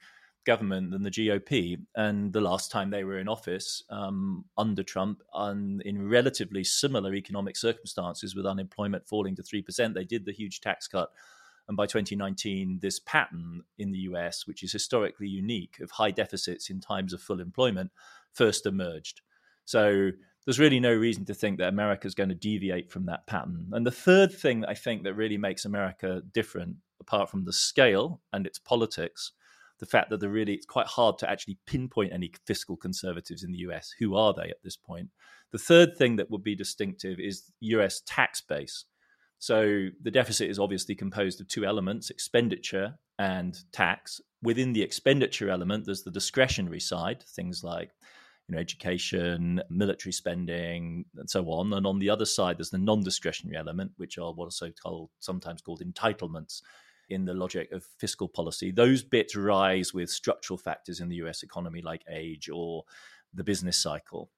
government 0.46 0.92
than 0.92 1.04
the 1.04 1.12
GOP. 1.12 1.78
And 1.96 2.32
the 2.32 2.42
last 2.42 2.72
time 2.72 2.90
they 2.90 3.04
were 3.04 3.20
in 3.20 3.28
office 3.28 3.84
um, 3.90 4.46
under 4.58 4.84
Trump, 4.84 5.22
um, 5.34 5.82
in 5.86 6.08
relatively 6.08 6.64
similar 6.64 7.14
economic 7.14 7.58
circumstances, 7.58 8.36
with 8.36 8.46
unemployment 8.46 9.08
falling 9.08 9.36
to 9.36 9.44
3%, 9.44 9.94
they 9.94 10.06
did 10.06 10.26
the 10.26 10.32
huge 10.32 10.62
tax 10.62 10.88
cut. 10.88 11.10
And 11.70 11.78
by 11.78 11.86
2019, 11.86 12.80
this 12.82 13.00
pattern 13.00 13.62
in 13.78 13.92
the 13.92 14.00
US, 14.00 14.48
which 14.48 14.64
is 14.64 14.72
historically 14.72 15.28
unique 15.28 15.80
of 15.80 15.92
high 15.92 16.10
deficits 16.10 16.72
in 16.72 16.82
times 16.82 17.14
of 17.14 17.22
full 17.22 17.40
employment, 17.40 17.92
first 18.34 18.66
emerged. 18.66 19.22
So 19.66 20.10
there's 20.46 20.60
really 20.60 20.80
no 20.80 20.94
reason 20.96 21.26
to 21.26 21.36
think 21.36 21.60
that 21.60 21.70
America 21.70 22.08
is 22.08 22.16
going 22.16 22.30
to 22.30 22.36
deviate 22.36 22.90
from 22.90 23.06
that 23.06 23.28
pattern. 23.28 23.68
And 23.72 23.86
the 23.86 23.92
third 23.92 24.34
thing 24.34 24.62
that 24.62 24.70
I 24.70 24.74
think 24.74 25.04
that 25.04 25.14
really 25.14 25.38
makes 25.38 25.64
America 25.64 26.24
different, 26.34 26.78
apart 27.00 27.30
from 27.30 27.46
the 27.46 27.54
scale 27.54 28.20
and 28.34 28.48
its 28.48 28.58
politics, 28.58 29.32
the 29.78 29.86
fact 29.86 30.10
that 30.10 30.20
they're 30.20 30.30
really 30.30 30.56
it's 30.56 30.66
quite 30.66 30.88
hard 30.88 31.20
to 31.20 31.30
actually 31.30 31.60
pinpoint 31.68 32.12
any 32.12 32.32
fiscal 32.48 32.78
conservatives 32.78 33.44
in 33.44 33.52
the 33.52 33.60
US. 33.60 33.94
Who 34.00 34.16
are 34.16 34.34
they 34.34 34.50
at 34.50 34.64
this 34.64 34.76
point? 34.76 35.10
The 35.52 35.60
third 35.60 35.96
thing 35.96 36.16
that 36.16 36.32
would 36.32 36.44
be 36.44 36.56
distinctive 36.56 37.20
is 37.20 37.52
US 37.60 38.02
tax 38.08 38.42
base. 38.42 38.86
So 39.40 39.88
the 40.02 40.12
deficit 40.12 40.50
is 40.50 40.60
obviously 40.60 40.96
composed 40.96 41.40
of 41.40 41.48
two 41.48 41.66
elements, 41.66 42.10
expenditure 42.10 42.96
and 43.18 43.58
tax. 43.72 44.22
Within 44.44 44.74
the 44.74 44.82
expenditure 44.82 45.50
element, 45.50 45.86
there's 45.86 46.04
the 46.04 46.12
discretionary 46.12 46.80
side, 46.82 47.24
things 47.24 47.64
like 47.64 47.92
you 48.48 48.56
know, 48.56 48.62
education, 48.62 49.62
military 49.70 50.12
spending, 50.12 51.06
and 51.16 51.30
so 51.30 51.46
on. 51.46 51.72
And 51.74 51.88
on 51.88 52.00
the 52.00 52.10
other 52.10 52.26
side, 52.26 52.58
there's 52.58 52.72
the 52.72 52.78
non-discretionary 52.78 53.58
element, 53.58 53.92
which 53.98 54.18
are 54.18 54.34
what 54.34 54.48
are 54.48 54.52
so 54.52 54.72
called, 54.84 55.10
sometimes 55.20 55.62
called 55.62 55.82
entitlements 55.82 56.62
in 57.10 57.26
the 57.26 57.34
logic 57.34 57.72
of 57.72 57.86
fiscal 57.98 58.28
policy. 58.28 58.72
Those 58.72 59.04
bits 59.04 59.36
rise 59.36 59.94
with 59.94 60.10
structural 60.10 60.58
factors 60.58 61.00
in 61.00 61.10
the 61.10 61.18
US 61.18 61.44
economy 61.44 61.82
like 61.82 62.04
age 62.10 62.50
or 62.50 62.84
the 63.34 63.44
business 63.44 63.78
cycle. 63.78 64.30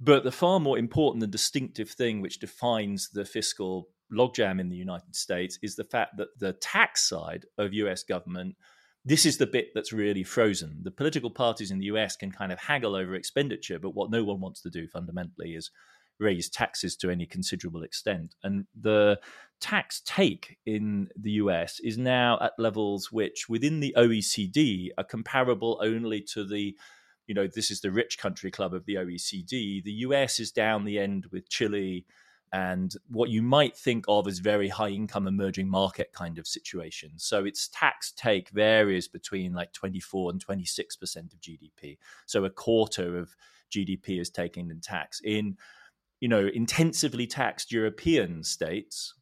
But 0.00 0.24
the 0.24 0.32
far 0.32 0.58
more 0.58 0.78
important 0.78 1.22
and 1.22 1.30
distinctive 1.30 1.90
thing 1.90 2.20
which 2.20 2.40
defines 2.40 3.10
the 3.10 3.24
fiscal 3.24 3.88
logjam 4.12 4.60
in 4.60 4.68
the 4.68 4.76
United 4.76 5.14
States 5.14 5.58
is 5.62 5.76
the 5.76 5.84
fact 5.84 6.16
that 6.16 6.28
the 6.38 6.52
tax 6.54 7.08
side 7.08 7.46
of 7.58 7.72
US 7.72 8.02
government 8.02 8.56
this 9.04 9.26
is 9.26 9.38
the 9.38 9.46
bit 9.46 9.70
that's 9.74 9.92
really 9.92 10.22
frozen. 10.22 10.78
The 10.82 10.90
political 10.92 11.30
parties 11.30 11.72
in 11.72 11.78
the 11.78 11.86
US 11.86 12.14
can 12.14 12.30
kind 12.30 12.52
of 12.52 12.60
haggle 12.60 12.94
over 12.94 13.14
expenditure, 13.14 13.78
but 13.80 13.94
what 13.94 14.10
no 14.10 14.22
one 14.22 14.40
wants 14.40 14.60
to 14.62 14.70
do 14.70 14.86
fundamentally 14.86 15.54
is 15.54 15.70
raise 16.20 16.48
taxes 16.48 16.96
to 16.96 17.10
any 17.10 17.26
considerable 17.26 17.82
extent. 17.82 18.36
And 18.44 18.66
the 18.80 19.18
tax 19.60 20.02
take 20.04 20.58
in 20.66 21.08
the 21.16 21.32
US 21.32 21.80
is 21.80 21.98
now 21.98 22.38
at 22.40 22.52
levels 22.58 23.10
which 23.10 23.48
within 23.48 23.80
the 23.80 23.94
OECD 23.96 24.90
are 24.96 25.04
comparable 25.04 25.80
only 25.82 26.20
to 26.32 26.44
the 26.44 26.76
you 27.26 27.34
know 27.34 27.46
this 27.46 27.70
is 27.70 27.80
the 27.80 27.92
rich 27.92 28.18
country 28.18 28.50
club 28.50 28.74
of 28.74 28.84
the 28.86 28.96
OECD 28.96 29.82
the 29.84 29.92
US 30.06 30.40
is 30.40 30.50
down 30.50 30.84
the 30.84 30.98
end 30.98 31.26
with 31.30 31.48
Chile 31.48 32.04
and 32.52 32.96
what 33.08 33.30
you 33.30 33.42
might 33.42 33.76
think 33.76 34.04
of 34.08 34.28
as 34.28 34.38
very 34.38 34.68
high 34.68 34.90
income 34.90 35.26
emerging 35.26 35.68
market 35.68 36.12
kind 36.12 36.38
of 36.38 36.46
situation 36.46 37.10
so 37.16 37.44
its 37.44 37.68
tax 37.68 38.12
take 38.12 38.50
varies 38.50 39.08
between 39.08 39.52
like 39.52 39.72
24 39.72 40.30
and 40.30 40.44
26% 40.44 41.32
of 41.32 41.40
GDP 41.40 41.98
so 42.26 42.44
a 42.44 42.50
quarter 42.50 43.18
of 43.18 43.34
GDP 43.70 44.20
is 44.20 44.30
taken 44.30 44.70
in 44.70 44.80
tax 44.80 45.20
in 45.24 45.56
you 46.20 46.28
know 46.28 46.48
intensively 46.52 47.26
taxed 47.26 47.72
European 47.72 48.42
states 48.44 49.14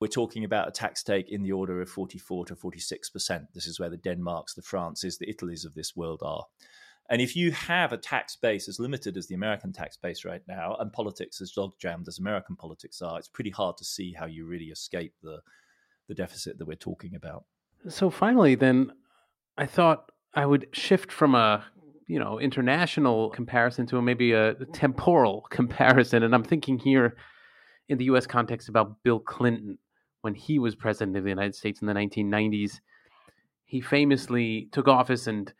we're 0.00 0.08
talking 0.08 0.44
about 0.44 0.68
a 0.68 0.72
tax 0.72 1.02
take 1.02 1.30
in 1.30 1.42
the 1.42 1.52
order 1.52 1.80
of 1.82 1.90
44 1.90 2.46
to 2.46 2.56
46%. 2.56 3.46
This 3.52 3.66
is 3.66 3.78
where 3.78 3.90
the 3.90 3.98
Denmarks, 3.98 4.54
the 4.54 4.62
Frances, 4.62 5.18
the 5.18 5.28
Italies 5.28 5.66
of 5.66 5.74
this 5.74 5.94
world 5.94 6.22
are. 6.24 6.46
And 7.10 7.20
if 7.20 7.34
you 7.34 7.50
have 7.50 7.92
a 7.92 7.96
tax 7.96 8.36
base 8.36 8.68
as 8.68 8.78
limited 8.78 9.16
as 9.16 9.26
the 9.26 9.34
American 9.34 9.72
tax 9.72 9.96
base 9.96 10.24
right 10.24 10.42
now, 10.46 10.76
and 10.78 10.92
politics 10.92 11.40
as 11.40 11.50
dog 11.50 11.72
jammed 11.80 12.06
as 12.06 12.20
American 12.20 12.54
politics 12.54 13.02
are, 13.02 13.18
it's 13.18 13.28
pretty 13.28 13.50
hard 13.50 13.76
to 13.78 13.84
see 13.84 14.12
how 14.12 14.26
you 14.26 14.46
really 14.46 14.66
escape 14.66 15.14
the 15.22 15.40
the 16.06 16.14
deficit 16.14 16.58
that 16.58 16.66
we're 16.66 16.74
talking 16.74 17.14
about. 17.14 17.44
So 17.88 18.10
finally, 18.10 18.54
then, 18.54 18.92
I 19.56 19.66
thought 19.66 20.10
I 20.34 20.46
would 20.46 20.68
shift 20.72 21.10
from 21.10 21.34
a 21.34 21.64
you 22.06 22.20
know 22.20 22.38
international 22.38 23.30
comparison 23.30 23.86
to 23.86 24.00
maybe 24.00 24.32
a 24.32 24.54
temporal 24.72 25.46
comparison, 25.50 26.22
and 26.22 26.32
I'm 26.32 26.44
thinking 26.44 26.78
here 26.78 27.16
in 27.88 27.98
the 27.98 28.04
U.S. 28.04 28.26
context 28.26 28.68
about 28.68 29.02
Bill 29.02 29.18
Clinton 29.18 29.78
when 30.20 30.36
he 30.36 30.60
was 30.60 30.76
president 30.76 31.16
of 31.16 31.24
the 31.24 31.30
United 31.30 31.56
States 31.56 31.80
in 31.80 31.88
the 31.88 31.94
1990s. 31.94 32.78
He 33.64 33.80
famously 33.80 34.68
took 34.70 34.86
office 34.86 35.26
and 35.26 35.52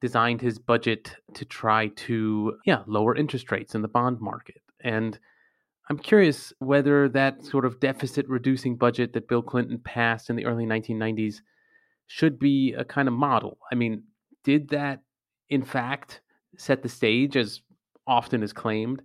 designed 0.00 0.40
his 0.40 0.58
budget 0.58 1.16
to 1.34 1.44
try 1.44 1.88
to, 1.88 2.58
yeah, 2.64 2.82
lower 2.86 3.16
interest 3.16 3.50
rates 3.50 3.74
in 3.74 3.82
the 3.82 3.88
bond 3.88 4.20
market. 4.20 4.62
And 4.80 5.18
I'm 5.88 5.98
curious 5.98 6.52
whether 6.58 7.08
that 7.10 7.44
sort 7.44 7.64
of 7.64 7.80
deficit 7.80 8.28
reducing 8.28 8.76
budget 8.76 9.12
that 9.12 9.28
Bill 9.28 9.42
Clinton 9.42 9.78
passed 9.78 10.28
in 10.28 10.36
the 10.36 10.44
early 10.44 10.66
1990s 10.66 11.40
should 12.06 12.38
be 12.38 12.72
a 12.74 12.84
kind 12.84 13.08
of 13.08 13.14
model. 13.14 13.58
I 13.70 13.74
mean, 13.74 14.02
did 14.44 14.68
that 14.70 15.02
in 15.48 15.64
fact 15.64 16.20
set 16.56 16.82
the 16.82 16.88
stage, 16.88 17.36
as 17.36 17.60
often 18.06 18.42
is 18.42 18.52
claimed, 18.52 19.02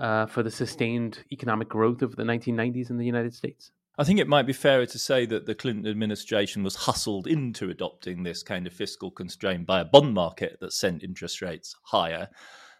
uh, 0.00 0.26
for 0.26 0.42
the 0.42 0.50
sustained 0.50 1.18
economic 1.30 1.68
growth 1.68 2.02
of 2.02 2.16
the 2.16 2.22
1990s 2.22 2.90
in 2.90 2.98
the 2.98 3.06
United 3.06 3.34
States? 3.34 3.72
I 3.98 4.04
think 4.04 4.18
it 4.18 4.28
might 4.28 4.46
be 4.46 4.54
fairer 4.54 4.86
to 4.86 4.98
say 4.98 5.26
that 5.26 5.44
the 5.44 5.54
Clinton 5.54 5.86
administration 5.86 6.62
was 6.62 6.74
hustled 6.74 7.26
into 7.26 7.68
adopting 7.68 8.22
this 8.22 8.42
kind 8.42 8.66
of 8.66 8.72
fiscal 8.72 9.10
constraint 9.10 9.66
by 9.66 9.80
a 9.80 9.84
bond 9.84 10.14
market 10.14 10.58
that 10.60 10.72
sent 10.72 11.02
interest 11.02 11.42
rates 11.42 11.76
higher 11.82 12.30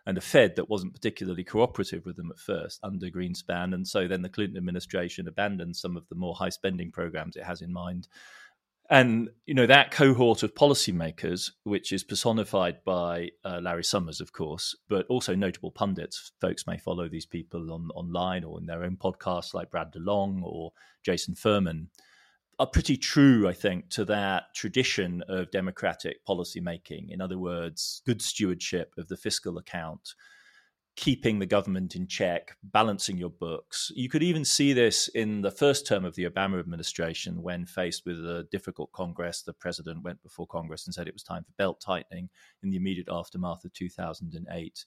and 0.07 0.16
a 0.16 0.22
Fed 0.22 0.57
that 0.57 0.70
wasn't 0.70 0.94
particularly 0.94 1.44
cooperative 1.44 2.07
with 2.07 2.16
them 2.16 2.31
at 2.31 2.38
first 2.38 2.81
under 2.83 3.09
Greenspan. 3.09 3.75
And 3.75 3.87
so 3.87 4.09
then 4.09 4.22
the 4.22 4.31
Clinton 4.31 4.57
administration 4.57 5.29
abandoned 5.29 5.77
some 5.77 5.98
of 5.98 6.09
the 6.09 6.14
more 6.14 6.35
high 6.35 6.48
spending 6.48 6.90
programs 6.90 7.37
it 7.37 7.44
has 7.44 7.61
in 7.61 7.72
mind 7.72 8.09
and 8.92 9.31
you 9.46 9.55
know 9.55 9.66
that 9.66 9.90
cohort 9.90 10.42
of 10.42 10.55
policymakers, 10.55 11.52
which 11.64 11.92
is 11.92 12.05
personified 12.05 12.85
by 12.85 13.31
uh, 13.42 13.59
Larry 13.62 13.85
Summers, 13.85 14.20
of 14.20 14.35
course, 14.35 14.76
but 14.87 15.07
also 15.07 15.35
notable 15.35 15.70
pundits. 15.70 16.33
Folks 16.42 16.66
may 16.66 16.76
follow 16.76 17.09
these 17.09 17.24
people 17.24 17.72
on 17.72 17.88
online 17.94 18.44
or 18.44 18.61
in 18.61 18.66
their 18.66 18.85
own 18.85 18.98
podcasts, 18.98 19.55
like 19.55 19.70
Brad 19.70 19.94
DeLong 19.94 20.42
or 20.42 20.72
Jason 21.02 21.35
Furman, 21.35 21.88
are 22.59 22.66
pretty 22.66 22.98
true, 22.98 23.48
I 23.48 23.55
think, 23.55 23.88
to 23.90 24.05
that 24.05 24.55
tradition 24.55 25.24
of 25.26 25.50
democratic 25.50 26.22
policymaking. 26.26 27.11
In 27.11 27.22
other 27.22 27.38
words, 27.38 28.02
good 28.05 28.20
stewardship 28.20 28.92
of 28.98 29.09
the 29.09 29.16
fiscal 29.16 29.57
account, 29.57 30.11
keeping 30.94 31.38
the 31.38 31.46
government 31.46 31.96
in 31.96 32.07
check, 32.07 32.57
balancing 32.62 33.16
your 33.16 33.31
books. 33.31 33.90
You 33.94 34.09
could 34.09 34.22
even 34.22 34.44
see 34.44 34.72
this 34.72 35.09
in 35.09 35.40
the 35.40 35.50
first 35.50 35.87
term 35.87 36.05
of 36.05 36.14
the 36.14 36.28
Obama 36.28 36.61
administration 36.61 37.42
when 37.42 37.64
faced 37.64 38.05
with 38.05 38.18
a 38.18 38.46
difficult 38.50 38.92
Congress. 38.92 39.42
The 39.42 39.55
president 39.55 40.02
went 40.02 40.22
before 40.22 40.46
Congress 40.46 40.87
and 40.87 40.94
said 40.94 41.09
it 41.09 41.14
was 41.14 41.22
time 41.22 41.44
for 41.44 41.52
belt 41.57 41.81
tightening 41.81 42.28
in 42.62 42.70
the 42.70 42.76
immediate 42.76 43.09
aftermath 43.11 43.64
of 43.64 43.72
2008. 43.72 44.85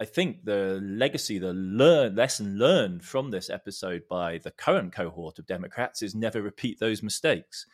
I 0.00 0.04
think 0.04 0.44
the 0.44 0.80
legacy, 0.82 1.38
the 1.38 1.54
learn, 1.54 2.16
lesson 2.16 2.58
learned 2.58 3.04
from 3.04 3.30
this 3.30 3.48
episode 3.48 4.02
by 4.10 4.38
the 4.38 4.50
current 4.50 4.92
cohort 4.92 5.38
of 5.38 5.46
Democrats 5.46 6.02
is 6.02 6.14
never 6.14 6.42
repeat 6.42 6.80
those 6.80 7.02
mistakes 7.02 7.64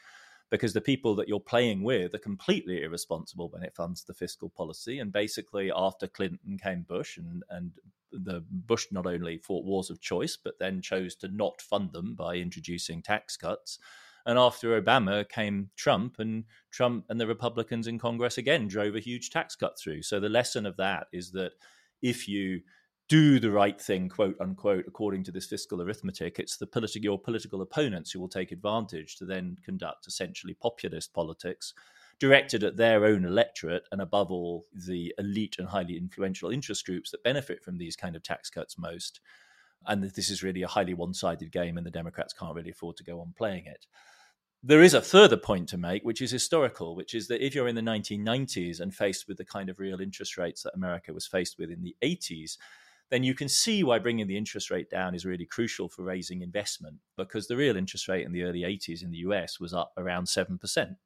because 0.51 0.73
the 0.73 0.81
people 0.81 1.15
that 1.15 1.29
you're 1.29 1.41
playing 1.41 1.83
with 1.83 2.15
are 2.15 2.19
completely 2.19 2.83
irresponsible 2.83 3.49
when 3.51 3.63
it 3.63 3.75
comes 3.75 4.03
to 4.03 4.15
fiscal 4.15 4.51
policy. 4.51 4.99
And 4.99 5.13
basically, 5.13 5.71
after 5.75 6.09
Clinton 6.09 6.59
came 6.59 6.83
Bush, 6.83 7.17
and, 7.17 7.45
and 7.51 7.71
the 8.13 8.45
Bush 8.51 8.87
not 8.91 9.07
only 9.07 9.39
fought 9.39 9.65
wars 9.65 9.91
of 9.91 10.01
choice, 10.01 10.37
but 10.37 10.59
then 10.59 10.83
chose 10.83 11.15
to 11.17 11.29
not 11.29 11.63
fund 11.63 11.93
them 11.93 12.15
by 12.17 12.35
introducing 12.37 13.01
tax 13.01 13.37
cuts. 13.37 13.79
And 14.27 14.39
after 14.39 14.81
Obama 14.81 15.27
came 15.29 15.71
Trump, 15.77 16.19
and 16.19 16.45
Trump 16.71 17.07
and 17.09 17.21
the 17.21 17.27
Republicans 17.27 17.87
in 17.87 17.99
Congress 17.99 18.37
again 18.37 18.69
drove 18.69 18.97
a 18.97 19.01
huge 19.01 19.31
tax 19.31 19.55
cut 19.55 19.79
through. 19.79 20.03
So 20.03 20.21
the 20.21 20.29
lesson 20.29 20.67
of 20.67 20.77
that 20.77 21.07
is 21.13 21.31
that 21.33 21.53
if 22.03 22.29
you 22.29 22.61
do 23.11 23.41
the 23.41 23.51
right 23.51 23.79
thing, 23.81 24.09
quote 24.09 24.37
unquote, 24.41 24.85
according 24.87 25.25
to 25.25 25.33
this 25.33 25.47
fiscal 25.47 25.83
arithmetic, 25.83 26.39
it's 26.39 26.57
the 26.57 26.67
politi- 26.67 27.03
your 27.03 27.19
political 27.19 27.61
opponents 27.61 28.13
who 28.13 28.21
will 28.21 28.29
take 28.29 28.53
advantage 28.53 29.17
to 29.17 29.25
then 29.25 29.57
conduct 29.65 30.07
essentially 30.07 30.55
populist 30.55 31.13
politics 31.13 31.75
directed 32.21 32.63
at 32.63 32.77
their 32.77 33.05
own 33.05 33.25
electorate 33.25 33.83
and 33.91 34.01
above 34.01 34.31
all 34.31 34.65
the 34.87 35.13
elite 35.19 35.57
and 35.59 35.67
highly 35.67 35.97
influential 35.97 36.51
interest 36.51 36.87
groups 36.87 37.11
that 37.11 37.25
benefit 37.25 37.65
from 37.65 37.79
these 37.79 37.97
kind 37.97 38.15
of 38.15 38.23
tax 38.23 38.49
cuts 38.49 38.79
most. 38.79 39.19
And 39.87 40.05
this 40.05 40.31
is 40.31 40.45
really 40.45 40.63
a 40.63 40.69
highly 40.69 40.95
one-sided 40.95 41.51
game 41.51 41.79
and 41.79 41.87
the 41.87 41.91
democrats 41.91 42.33
can't 42.33 42.55
really 42.55 42.71
afford 42.71 42.97
to 42.99 43.05
go 43.05 43.21
on 43.21 43.35
playing 43.37 43.67
it. 43.67 43.87
There 44.63 44.83
is 44.83 44.95
a 44.95 45.03
further 45.03 45.39
point 45.39 45.69
to 45.71 45.79
make 45.79 46.05
which 46.05 46.23
is 46.23 46.31
historical 46.31 46.95
which 46.95 47.15
is 47.15 47.27
that 47.27 47.45
if 47.45 47.57
you're 47.57 47.67
in 47.67 47.75
the 47.75 47.81
1990s 47.81 48.79
and 48.79 48.95
faced 48.95 49.27
with 49.27 49.39
the 49.39 49.45
kind 49.45 49.69
of 49.69 49.81
real 49.81 50.03
interest 50.03 50.37
rates 50.37 50.63
that 50.65 50.75
america 50.75 51.15
was 51.15 51.27
faced 51.27 51.59
with 51.59 51.71
in 51.71 51.83
the 51.83 51.97
80s 52.03 52.59
then 53.11 53.25
you 53.25 53.35
can 53.35 53.49
see 53.49 53.83
why 53.83 53.99
bringing 53.99 54.27
the 54.27 54.37
interest 54.37 54.71
rate 54.71 54.89
down 54.89 55.15
is 55.15 55.27
really 55.27 55.45
crucial 55.45 55.89
for 55.89 56.03
raising 56.03 56.43
investment 56.43 56.97
because 57.17 57.47
the 57.47 57.57
real 57.57 57.77
interest 57.77 58.09
rate 58.09 58.25
in 58.25 58.33
the 58.33 58.45
early 58.45 58.61
80s 58.61 59.03
in 59.03 59.11
the 59.11 59.19
US 59.19 59.59
was 59.59 59.75
up 59.75 59.93
around 59.97 60.25
7% 60.25 60.97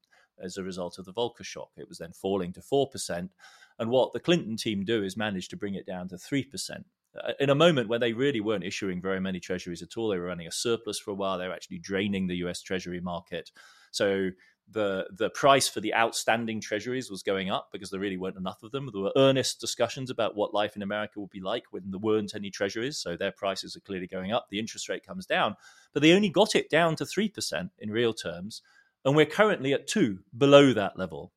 as 0.43 0.57
a 0.57 0.62
result 0.62 0.99
of 0.99 1.07
the 1.07 1.12
Volcker 1.12 1.45
shock. 1.45 1.71
It 1.77 1.88
was 1.88 1.99
then 1.99 2.12
falling 2.12 2.53
to 2.53 2.61
4%. 2.61 3.31
And 3.79 3.90
what 3.90 4.12
the 4.12 4.21
Clinton 4.21 4.57
team 4.57 4.85
do 4.85 5.03
is 5.03 5.17
manage 5.17 5.49
to 5.49 5.57
bring 5.57 5.75
it 5.75 5.87
down 5.87 6.09
to 6.09 6.17
3%. 6.17 6.85
Uh, 7.17 7.33
in 7.40 7.51
a 7.51 7.55
moment 7.55 7.88
when 7.88 8.01
they 8.01 8.12
really 8.12 8.40
weren't 8.40 8.64
issuing 8.64 9.01
very 9.01 9.21
many 9.21 9.40
treasuries 9.40 9.83
at 9.83 9.97
all, 9.97 10.09
they 10.09 10.19
were 10.19 10.27
running 10.27 10.47
a 10.47 10.53
surplus 10.53 10.99
for 10.99 11.11
a 11.11 11.14
while. 11.14 11.38
They 11.38 11.49
were 11.49 11.55
actually 11.55 11.79
draining 11.79 12.27
the 12.27 12.37
US 12.37 12.61
Treasury 12.61 13.01
market. 13.01 13.51
So 13.93 14.31
the 14.70 15.07
the 15.16 15.31
price 15.31 15.68
for 15.68 15.81
the 15.81 15.94
outstanding 15.94 16.61
treasuries 16.61 17.11
was 17.11 17.22
going 17.22 17.50
up 17.50 17.68
because 17.70 17.90
there 17.90 18.00
really 18.00 18.16
weren't 18.16 18.37
enough 18.37 18.62
of 18.62 18.72
them. 18.72 18.88
There 18.92 19.03
were 19.03 19.12
earnest 19.16 19.61
discussions 19.61 20.11
about 20.11 20.37
what 20.37 20.55
life 20.55 20.74
in 20.77 20.83
America 20.83 21.20
would 21.20 21.31
be 21.31 21.40
like 21.40 21.64
when 21.70 21.90
there 21.90 22.00
weren't 22.00 22.35
any 22.35 22.50
treasuries, 22.50 22.98
so 22.98 23.16
their 23.16 23.33
prices 23.33 23.77
are 23.77 23.81
clearly 23.81 24.07
going 24.07 24.33
up. 24.33 24.46
The 24.50 24.59
interest 24.59 24.88
rate 24.88 25.07
comes 25.07 25.27
down, 25.27 25.57
but 25.92 26.03
they 26.03 26.12
only 26.12 26.31
got 26.31 26.55
it 26.55 26.70
down 26.70 26.96
to 26.96 27.07
three 27.07 27.29
percent 27.29 27.70
in 27.79 27.90
real 27.90 28.14
terms, 28.14 28.62
and 29.05 29.14
we're 29.14 29.27
currently 29.27 29.74
at 29.74 29.87
two, 29.87 30.20
below 30.37 30.72
that 30.72 30.98
level. 30.98 31.33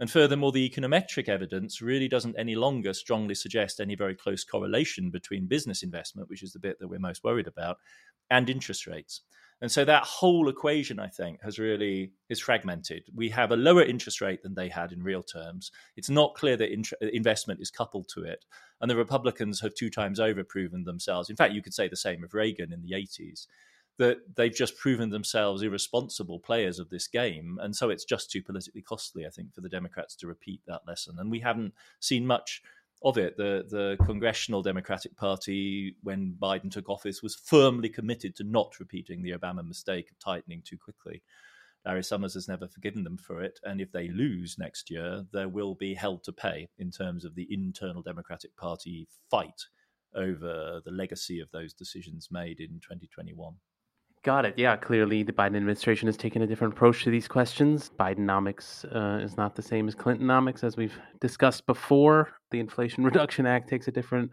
And 0.00 0.10
furthermore, 0.10 0.50
the 0.50 0.68
econometric 0.68 1.28
evidence 1.28 1.80
really 1.80 2.08
doesn't 2.08 2.36
any 2.36 2.56
longer 2.56 2.92
strongly 2.92 3.36
suggest 3.36 3.80
any 3.80 3.94
very 3.94 4.16
close 4.16 4.44
correlation 4.44 5.10
between 5.10 5.46
business 5.46 5.84
investment, 5.84 6.28
which 6.28 6.42
is 6.42 6.52
the 6.52 6.58
bit 6.58 6.80
that 6.80 6.88
we're 6.88 6.98
most 6.98 7.22
worried 7.22 7.46
about, 7.46 7.78
and 8.30 8.50
interest 8.50 8.88
rates. 8.88 9.20
And 9.60 9.70
so 9.70 9.84
that 9.84 10.02
whole 10.04 10.48
equation, 10.48 10.98
I 10.98 11.08
think, 11.08 11.40
has 11.42 11.58
really 11.58 12.12
is 12.28 12.40
fragmented. 12.40 13.04
We 13.14 13.30
have 13.30 13.50
a 13.50 13.56
lower 13.56 13.82
interest 13.82 14.20
rate 14.20 14.42
than 14.42 14.54
they 14.54 14.68
had 14.68 14.92
in 14.92 15.02
real 15.02 15.22
terms. 15.22 15.70
It's 15.96 16.10
not 16.10 16.34
clear 16.34 16.56
that 16.56 16.72
int- 16.72 16.92
uh, 17.02 17.06
investment 17.12 17.60
is 17.60 17.70
coupled 17.70 18.08
to 18.14 18.24
it. 18.24 18.44
And 18.80 18.90
the 18.90 18.96
Republicans 18.96 19.60
have 19.60 19.74
two 19.74 19.90
times 19.90 20.20
over 20.20 20.44
proven 20.44 20.84
themselves. 20.84 21.30
In 21.30 21.36
fact, 21.36 21.54
you 21.54 21.62
could 21.62 21.74
say 21.74 21.88
the 21.88 21.96
same 21.96 22.24
of 22.24 22.34
Reagan 22.34 22.72
in 22.72 22.82
the 22.82 22.92
80s, 22.92 23.46
that 23.96 24.18
they've 24.36 24.54
just 24.54 24.76
proven 24.76 25.10
themselves 25.10 25.62
irresponsible 25.62 26.40
players 26.40 26.78
of 26.78 26.90
this 26.90 27.06
game. 27.06 27.58
And 27.62 27.74
so 27.74 27.90
it's 27.90 28.04
just 28.04 28.30
too 28.30 28.42
politically 28.42 28.82
costly, 28.82 29.24
I 29.24 29.30
think, 29.30 29.54
for 29.54 29.60
the 29.60 29.68
Democrats 29.68 30.16
to 30.16 30.26
repeat 30.26 30.60
that 30.66 30.82
lesson. 30.86 31.16
And 31.18 31.30
we 31.30 31.40
haven't 31.40 31.74
seen 32.00 32.26
much 32.26 32.60
of 33.04 33.18
it. 33.18 33.36
The 33.36 33.64
the 33.68 33.96
Congressional 34.04 34.62
Democratic 34.62 35.16
Party, 35.16 35.96
when 36.02 36.36
Biden 36.40 36.70
took 36.70 36.88
office, 36.88 37.22
was 37.22 37.34
firmly 37.34 37.88
committed 37.88 38.34
to 38.36 38.44
not 38.44 38.80
repeating 38.80 39.22
the 39.22 39.32
Obama 39.32 39.66
mistake 39.66 40.10
of 40.10 40.18
tightening 40.18 40.62
too 40.64 40.78
quickly. 40.78 41.22
Larry 41.84 42.02
Summers 42.02 42.32
has 42.32 42.48
never 42.48 42.66
forgiven 42.66 43.04
them 43.04 43.18
for 43.18 43.42
it, 43.42 43.60
and 43.62 43.80
if 43.80 43.92
they 43.92 44.08
lose 44.08 44.56
next 44.58 44.90
year, 44.90 45.24
there 45.32 45.50
will 45.50 45.74
be 45.74 45.92
hell 45.92 46.18
to 46.18 46.32
pay 46.32 46.66
in 46.78 46.90
terms 46.90 47.26
of 47.26 47.34
the 47.34 47.46
internal 47.50 48.00
Democratic 48.00 48.56
Party 48.56 49.06
fight 49.30 49.66
over 50.14 50.80
the 50.84 50.90
legacy 50.90 51.40
of 51.40 51.50
those 51.50 51.74
decisions 51.74 52.28
made 52.30 52.60
in 52.60 52.80
2021. 52.80 53.54
Got 54.24 54.46
it. 54.46 54.54
Yeah, 54.56 54.76
clearly 54.76 55.22
the 55.22 55.34
Biden 55.34 55.56
administration 55.56 56.08
has 56.08 56.16
taken 56.16 56.40
a 56.40 56.46
different 56.46 56.72
approach 56.72 57.04
to 57.04 57.10
these 57.10 57.28
questions. 57.28 57.90
Bidenomics 58.00 58.86
uh, 58.96 59.22
is 59.22 59.36
not 59.36 59.54
the 59.54 59.60
same 59.60 59.86
as 59.86 59.94
Clintonomics, 59.94 60.64
as 60.64 60.78
we've 60.78 60.98
discussed 61.20 61.66
before. 61.66 62.32
The 62.54 62.60
Inflation 62.60 63.02
Reduction 63.10 63.46
Act 63.46 63.68
takes 63.68 63.88
a 63.88 63.90
different 63.90 64.30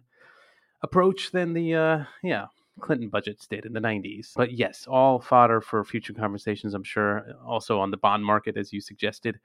approach 0.84 1.32
than 1.32 1.54
the 1.54 1.74
uh, 1.74 2.04
yeah 2.22 2.46
Clinton 2.80 3.10
budgets 3.10 3.48
did 3.48 3.66
in 3.66 3.74
the 3.74 3.80
90s. 3.80 4.34
But 4.36 4.52
yes, 4.52 4.86
all 4.88 5.20
fodder 5.20 5.60
for 5.60 5.84
future 5.84 6.14
conversations, 6.14 6.76
I'm 6.76 6.84
sure, 6.84 7.26
also 7.44 7.80
on 7.80 7.90
the 7.90 7.98
bond 7.98 8.24
market, 8.24 8.58
as 8.58 8.72
you 8.72 8.80
suggested. 8.80 9.40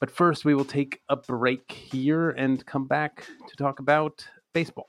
But 0.00 0.10
first, 0.10 0.44
we 0.44 0.56
will 0.56 0.64
take 0.64 1.00
a 1.08 1.14
break 1.14 1.70
here 1.70 2.30
and 2.30 2.66
come 2.66 2.86
back 2.86 3.26
to 3.48 3.56
talk 3.56 3.78
about 3.78 4.26
baseball. 4.52 4.88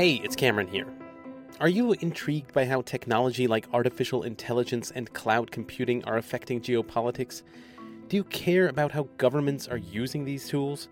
Hey, 0.00 0.14
it's 0.14 0.34
Cameron 0.34 0.66
here. 0.66 0.86
Are 1.60 1.68
you 1.68 1.92
intrigued 1.92 2.54
by 2.54 2.64
how 2.64 2.80
technology 2.80 3.46
like 3.46 3.68
artificial 3.74 4.22
intelligence 4.22 4.90
and 4.90 5.12
cloud 5.12 5.50
computing 5.50 6.02
are 6.04 6.16
affecting 6.16 6.62
geopolitics? 6.62 7.42
Do 8.08 8.16
you 8.16 8.24
care 8.24 8.68
about 8.68 8.92
how 8.92 9.08
governments 9.18 9.68
are 9.68 9.76
using 9.76 10.24
these 10.24 10.48
tools? 10.48 10.88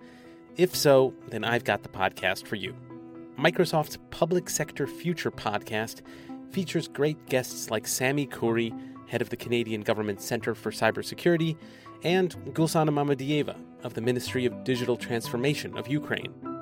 If 0.58 0.76
so, 0.76 1.14
then 1.28 1.42
I've 1.42 1.64
got 1.64 1.82
the 1.82 1.88
podcast 1.88 2.46
for 2.46 2.56
you. 2.56 2.74
Microsoft's 3.38 3.96
Public 4.10 4.50
Sector 4.50 4.86
Future 4.86 5.30
podcast 5.30 6.02
features 6.50 6.86
great 6.86 7.24
guests 7.30 7.70
like 7.70 7.86
Sami 7.86 8.26
Khoury, 8.26 8.78
head 9.08 9.22
of 9.22 9.30
the 9.30 9.38
Canadian 9.38 9.80
Government 9.80 10.20
Centre 10.20 10.54
for 10.54 10.70
Cybersecurity, 10.70 11.56
and 12.02 12.36
Gulsana 12.52 12.90
Mammadiyeva 12.90 13.56
of 13.84 13.94
the 13.94 14.02
Ministry 14.02 14.44
of 14.44 14.64
Digital 14.64 14.98
Transformation 14.98 15.78
of 15.78 15.88
Ukraine. 15.88 16.57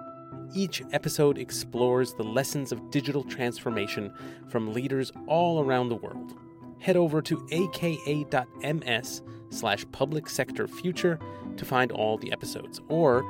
Each 0.55 0.83
episode 0.93 1.39
explores 1.39 2.15
the 2.15 2.23
lessons 2.23 2.73
of 2.73 2.91
digital 2.91 3.25
transformation 3.25 4.13
from 4.49 4.73
leaders 4.73 5.13
all 5.27 5.61
around 5.61 5.89
the 5.89 5.97
world. 5.97 6.35
Head 6.79 6.97
over 6.97 7.21
to 7.23 7.47
aka.ms 7.51 9.23
slash 9.51 9.85
public 9.93 10.29
sector 10.29 10.69
future 10.69 11.19
to 11.57 11.65
find 11.65 11.91
all 11.93 12.19
the 12.19 12.33
episodes, 12.33 12.81
or 12.89 13.25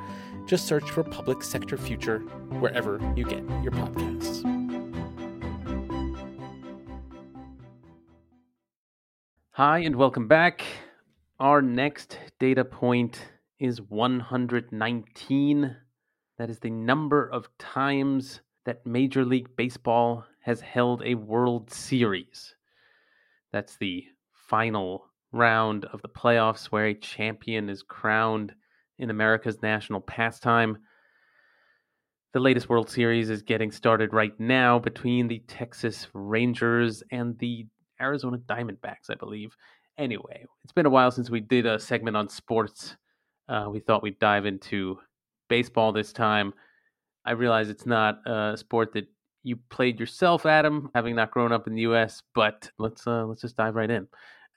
just 0.45 0.67
search 0.67 0.89
for 0.89 1.03
Public 1.03 1.43
Sector 1.43 1.77
Future 1.77 2.19
wherever 2.59 2.99
you 3.15 3.23
get 3.23 3.43
your 3.63 3.71
podcasts. 3.71 4.43
Hi, 9.51 9.79
and 9.79 9.95
welcome 9.95 10.27
back. 10.27 10.63
Our 11.39 11.61
next 11.61 12.19
data 12.39 12.63
point 12.63 13.19
is 13.59 13.81
119 13.81 15.75
that 16.37 16.49
is 16.49 16.59
the 16.59 16.69
number 16.69 17.27
of 17.27 17.49
times 17.57 18.41
that 18.65 18.85
Major 18.85 19.25
League 19.25 19.55
Baseball 19.55 20.25
has 20.41 20.61
held 20.61 21.01
a 21.03 21.15
World 21.15 21.71
Series. 21.71 22.55
That's 23.51 23.77
the 23.77 24.05
final 24.33 25.05
round 25.31 25.85
of 25.85 26.01
the 26.01 26.09
playoffs 26.09 26.65
where 26.65 26.87
a 26.87 26.93
champion 26.93 27.69
is 27.69 27.83
crowned 27.83 28.53
in 28.99 29.09
America's 29.09 29.61
national 29.61 30.01
pastime. 30.01 30.77
The 32.33 32.39
latest 32.39 32.69
World 32.69 32.89
Series 32.89 33.29
is 33.29 33.41
getting 33.41 33.71
started 33.71 34.13
right 34.13 34.37
now 34.39 34.79
between 34.79 35.27
the 35.27 35.39
Texas 35.47 36.07
Rangers 36.13 37.01
and 37.11 37.37
the 37.39 37.65
Arizona 37.99 38.37
Diamondbacks, 38.37 39.09
I 39.09 39.15
believe. 39.15 39.55
Anyway, 39.97 40.45
it's 40.63 40.73
been 40.73 40.85
a 40.85 40.91
while 40.91 41.09
since 41.09 41.29
we 41.29 41.39
did 41.39 41.65
a 41.65 41.79
segment 41.79 42.15
on 42.15 42.29
sports. 42.29 42.95
Uh, 43.49 43.67
we 43.71 43.79
thought 43.79 44.03
we'd 44.03 44.19
dive 44.19 44.45
into 44.45 44.99
baseball 45.47 45.91
this 45.91 46.13
time. 46.13 46.53
I 47.25 47.31
realize 47.31 47.69
it's 47.69 47.85
not 47.85 48.19
a 48.25 48.55
sport 48.57 48.93
that 48.93 49.07
you 49.43 49.57
played 49.69 49.99
yourself, 49.99 50.45
Adam, 50.45 50.89
having 50.93 51.15
not 51.15 51.31
grown 51.31 51.51
up 51.51 51.67
in 51.67 51.75
the 51.75 51.81
U.S. 51.81 52.21
But 52.35 52.69
let's 52.77 53.05
uh, 53.07 53.25
let's 53.25 53.41
just 53.41 53.57
dive 53.57 53.75
right 53.75 53.89
in. 53.89 54.07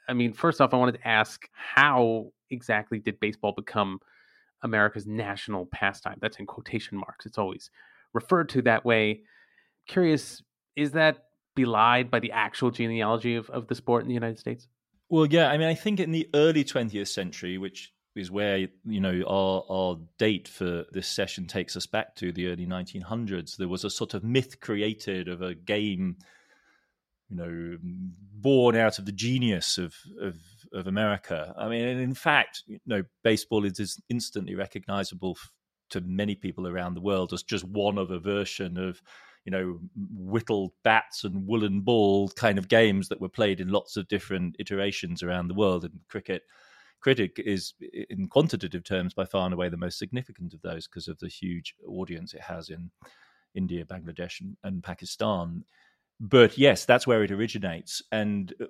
I 0.09 0.12
mean, 0.12 0.33
first 0.33 0.61
off, 0.61 0.74
I 0.74 0.76
wanted 0.76 0.98
to 0.98 1.09
ask 1.09 1.48
how 1.53 2.33
exactly 2.50 2.98
did 2.98 3.20
baseball 3.20 3.53
become 3.53 4.00
America's 4.62 5.07
national 5.07 5.66
pastime? 5.66 6.18
That's 6.20 6.38
in 6.38 6.46
quotation 6.46 6.98
marks. 6.98 7.26
It's 7.26 7.38
always 7.38 7.70
referred 8.12 8.48
to 8.50 8.62
that 8.62 8.85
way. 8.85 9.22
Curious, 9.87 10.42
is 10.76 10.92
that 10.92 11.24
belied 11.55 12.11
by 12.11 12.20
the 12.20 12.33
actual 12.33 12.70
genealogy 12.70 13.37
of, 13.37 13.48
of 13.50 13.66
the 13.68 13.74
sport 13.74 14.03
in 14.03 14.09
the 14.09 14.14
United 14.14 14.38
States? 14.38 14.68
Well, 15.09 15.26
yeah. 15.26 15.48
I 15.48 15.59
mean, 15.59 15.68
I 15.68 15.74
think 15.74 16.00
in 16.00 16.12
the 16.12 16.29
early 16.35 16.64
20th 16.64 17.09
century, 17.09 17.59
which 17.59 17.92
is 18.16 18.31
where 18.31 18.68
you 18.85 19.01
know 19.01 19.23
our 19.27 19.64
our 19.70 19.99
date 20.18 20.49
for 20.49 20.85
this 20.92 21.09
session 21.09 21.46
takes 21.46 21.77
us 21.77 21.87
back 21.87 22.16
to 22.16 22.33
the 22.33 22.49
early 22.49 22.66
1900s. 22.66 23.57
There 23.57 23.68
was 23.68 23.85
a 23.85 23.90
sort 23.90 24.14
of 24.14 24.25
myth 24.25 24.61
created 24.61 25.29
of 25.29 25.42
a 25.42 25.55
game, 25.55 26.16
you 27.29 27.37
know, 27.37 27.77
born 27.83 28.77
out 28.77 28.99
of 28.99 29.07
the 29.07 29.12
genius 29.12 29.79
of 29.79 29.94
of, 30.20 30.37
of 30.73 30.87
America. 30.87 31.55
I 31.57 31.68
mean, 31.68 31.85
in 31.85 32.14
fact, 32.14 32.64
you 32.66 32.81
know, 32.87 33.05
baseball 33.23 33.64
is 33.64 34.01
instantly 34.09 34.55
recognizable 34.55 35.37
to 35.90 36.01
many 36.01 36.35
people 36.35 36.66
around 36.66 36.94
the 36.94 37.01
world 37.01 37.33
as 37.33 37.42
just 37.42 37.64
one 37.64 37.99
of 37.99 38.11
a 38.11 38.18
version 38.18 38.77
of 38.77 39.03
you 39.44 39.53
know 39.53 39.79
whittled 39.96 40.73
bats 40.83 41.25
and 41.25 41.46
woolen 41.46 41.81
ball 41.81 42.29
kind 42.31 42.59
of 42.59 42.68
games 42.68 43.09
that 43.09 43.20
were 43.20 43.29
played 43.29 43.61
in 43.61 43.68
lots 43.68 43.96
of 43.96 44.09
different 44.09 44.57
iterations 44.59 45.23
around 45.23 45.49
the 45.49 45.55
world 45.55 45.85
and 45.85 46.01
cricket 46.09 46.42
cricket 47.01 47.33
is 47.37 47.75
in 48.09 48.29
quantitative 48.29 48.85
terms 48.85 49.15
by 49.15 49.25
far 49.25 49.45
and 49.45 49.55
away 49.55 49.69
the 49.69 49.77
most 49.77 49.99
significant 49.99 50.55
of 50.55 50.63
those 50.63 50.87
because 50.87 51.09
of 51.09 51.19
the 51.19 51.29
huge 51.29 51.75
audience 51.87 52.35
it 52.35 52.43
has 52.43 52.69
in 52.69 52.91
India, 53.55 53.85
Bangladesh, 53.85 54.41
and, 54.41 54.57
and 54.63 54.83
Pakistan. 54.83 55.65
But 56.21 56.59
yes, 56.59 56.85
that's 56.85 57.07
where 57.07 57.23
it 57.25 57.31
originates. 57.31 58.03
And 58.13 58.53
uh, 58.61 58.67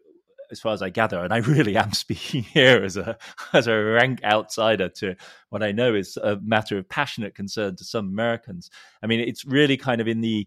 as 0.51 0.61
far 0.61 0.73
as 0.73 0.83
I 0.83 0.91
gather, 0.91 1.23
and 1.23 1.33
I 1.33 1.39
really 1.39 1.77
am 1.77 1.93
speaking 2.05 2.43
here 2.43 2.83
as 2.83 2.97
a 2.97 3.17
as 3.53 3.67
a 3.67 3.77
rank 3.77 4.23
outsider 4.25 4.89
to 4.89 5.17
what 5.51 5.63
I 5.63 5.73
know 5.73 5.95
is 5.95 6.17
a 6.17 6.37
matter 6.43 6.79
of 6.79 6.89
passionate 6.89 7.35
concern 7.35 7.77
to 7.77 7.85
some 7.85 8.09
Americans. 8.09 8.71
I 9.03 9.07
mean, 9.07 9.21
it's 9.21 9.45
really 9.45 9.77
kind 9.77 10.01
of 10.01 10.09
in 10.09 10.21
the 10.21 10.47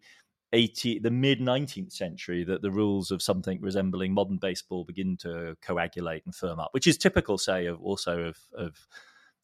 80, 0.53 0.99
the 0.99 1.11
mid 1.11 1.39
19th 1.39 1.91
century 1.91 2.43
that 2.45 2.61
the 2.61 2.71
rules 2.71 3.11
of 3.11 3.21
something 3.21 3.59
resembling 3.59 4.13
modern 4.13 4.37
baseball 4.37 4.83
begin 4.85 5.17
to 5.17 5.57
coagulate 5.61 6.25
and 6.25 6.33
firm 6.33 6.59
up, 6.59 6.69
which 6.71 6.87
is 6.87 6.97
typical, 6.97 7.37
say, 7.37 7.65
of 7.65 7.81
also 7.81 8.19
of 8.21 8.37
of 8.55 8.87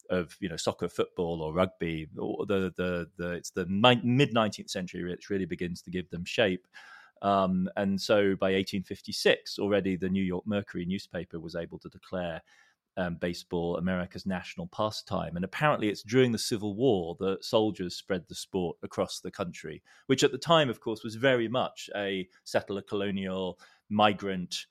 of 0.08 0.36
you 0.40 0.48
know 0.48 0.56
soccer, 0.56 0.88
football, 0.88 1.42
or 1.42 1.52
rugby. 1.52 2.08
Or 2.16 2.46
the 2.46 2.72
the 2.76 3.08
the 3.16 3.32
it's 3.32 3.50
the 3.50 3.66
mid 3.66 4.32
19th 4.32 4.70
century 4.70 5.04
which 5.04 5.28
really 5.28 5.46
begins 5.46 5.82
to 5.82 5.90
give 5.90 6.08
them 6.10 6.24
shape. 6.24 6.66
Um, 7.22 7.68
and 7.76 8.00
so 8.00 8.34
by 8.36 8.52
1856, 8.52 9.58
already 9.58 9.96
the 9.96 10.08
New 10.08 10.22
York 10.22 10.46
Mercury 10.46 10.86
newspaper 10.86 11.38
was 11.38 11.54
able 11.54 11.78
to 11.80 11.88
declare 11.90 12.40
um, 12.96 13.16
baseball 13.20 13.76
America's 13.76 14.26
national 14.26 14.66
pastime. 14.68 15.36
And 15.36 15.44
apparently, 15.44 15.88
it's 15.88 16.02
during 16.02 16.32
the 16.32 16.38
Civil 16.38 16.74
War 16.74 17.16
that 17.20 17.44
soldiers 17.44 17.96
spread 17.96 18.24
the 18.28 18.34
sport 18.34 18.76
across 18.82 19.20
the 19.20 19.30
country, 19.30 19.82
which 20.06 20.24
at 20.24 20.32
the 20.32 20.38
time, 20.38 20.68
of 20.68 20.80
course, 20.80 21.02
was 21.02 21.14
very 21.14 21.48
much 21.48 21.88
a 21.96 22.28
settler 22.44 22.82
colonial 22.82 23.58
migrant 23.88 24.66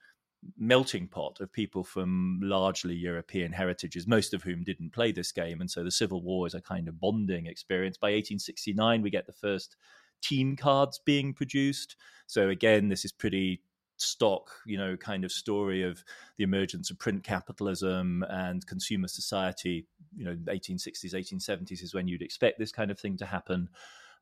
melting 0.58 1.08
pot 1.08 1.40
of 1.42 1.52
people 1.52 1.84
from 1.84 2.40
largely 2.42 2.96
European 2.96 3.52
heritages, 3.52 4.08
most 4.08 4.34
of 4.34 4.44
whom 4.44 4.64
didn't 4.64 4.94
play 4.94 5.12
this 5.12 5.32
game. 5.32 5.60
And 5.62 5.70
so 5.70 5.84
the 5.84 5.92
Civil 5.92 6.22
War 6.22 6.48
is 6.48 6.54
a 6.54 6.62
kind 6.62 6.88
of 6.88 7.00
bonding 7.00 7.48
experience. 7.48 7.98
By 7.98 8.08
1869, 8.08 9.02
we 9.02 9.10
get 9.10 9.26
the 9.26 9.34
first 9.34 9.76
team 10.22 10.56
cards 10.56 11.00
being 11.06 11.34
produced. 11.34 11.96
So 12.28 12.50
again, 12.50 12.90
this 12.90 13.06
is 13.06 13.12
pretty 13.12 13.62
stock, 14.02 14.50
you 14.66 14.78
know, 14.78 14.96
kind 14.98 15.24
of 15.24 15.32
story 15.32 15.84
of 15.84 16.04
the 16.38 16.44
emergence 16.44 16.90
of 16.90 17.00
print 17.00 17.24
capitalism 17.24 18.24
and 18.30 18.66
consumer 18.66 19.08
society. 19.08 19.86
You 20.18 20.26
know, 20.26 20.36
1860s, 20.48 21.14
1870s 21.14 21.84
is 21.84 21.94
when 21.94 22.08
you'd 22.08 22.22
expect 22.22 22.60
this 22.60 22.72
kind 22.72 22.92
of 22.92 23.00
thing 23.00 23.18
to 23.18 23.26
happen. 23.26 23.70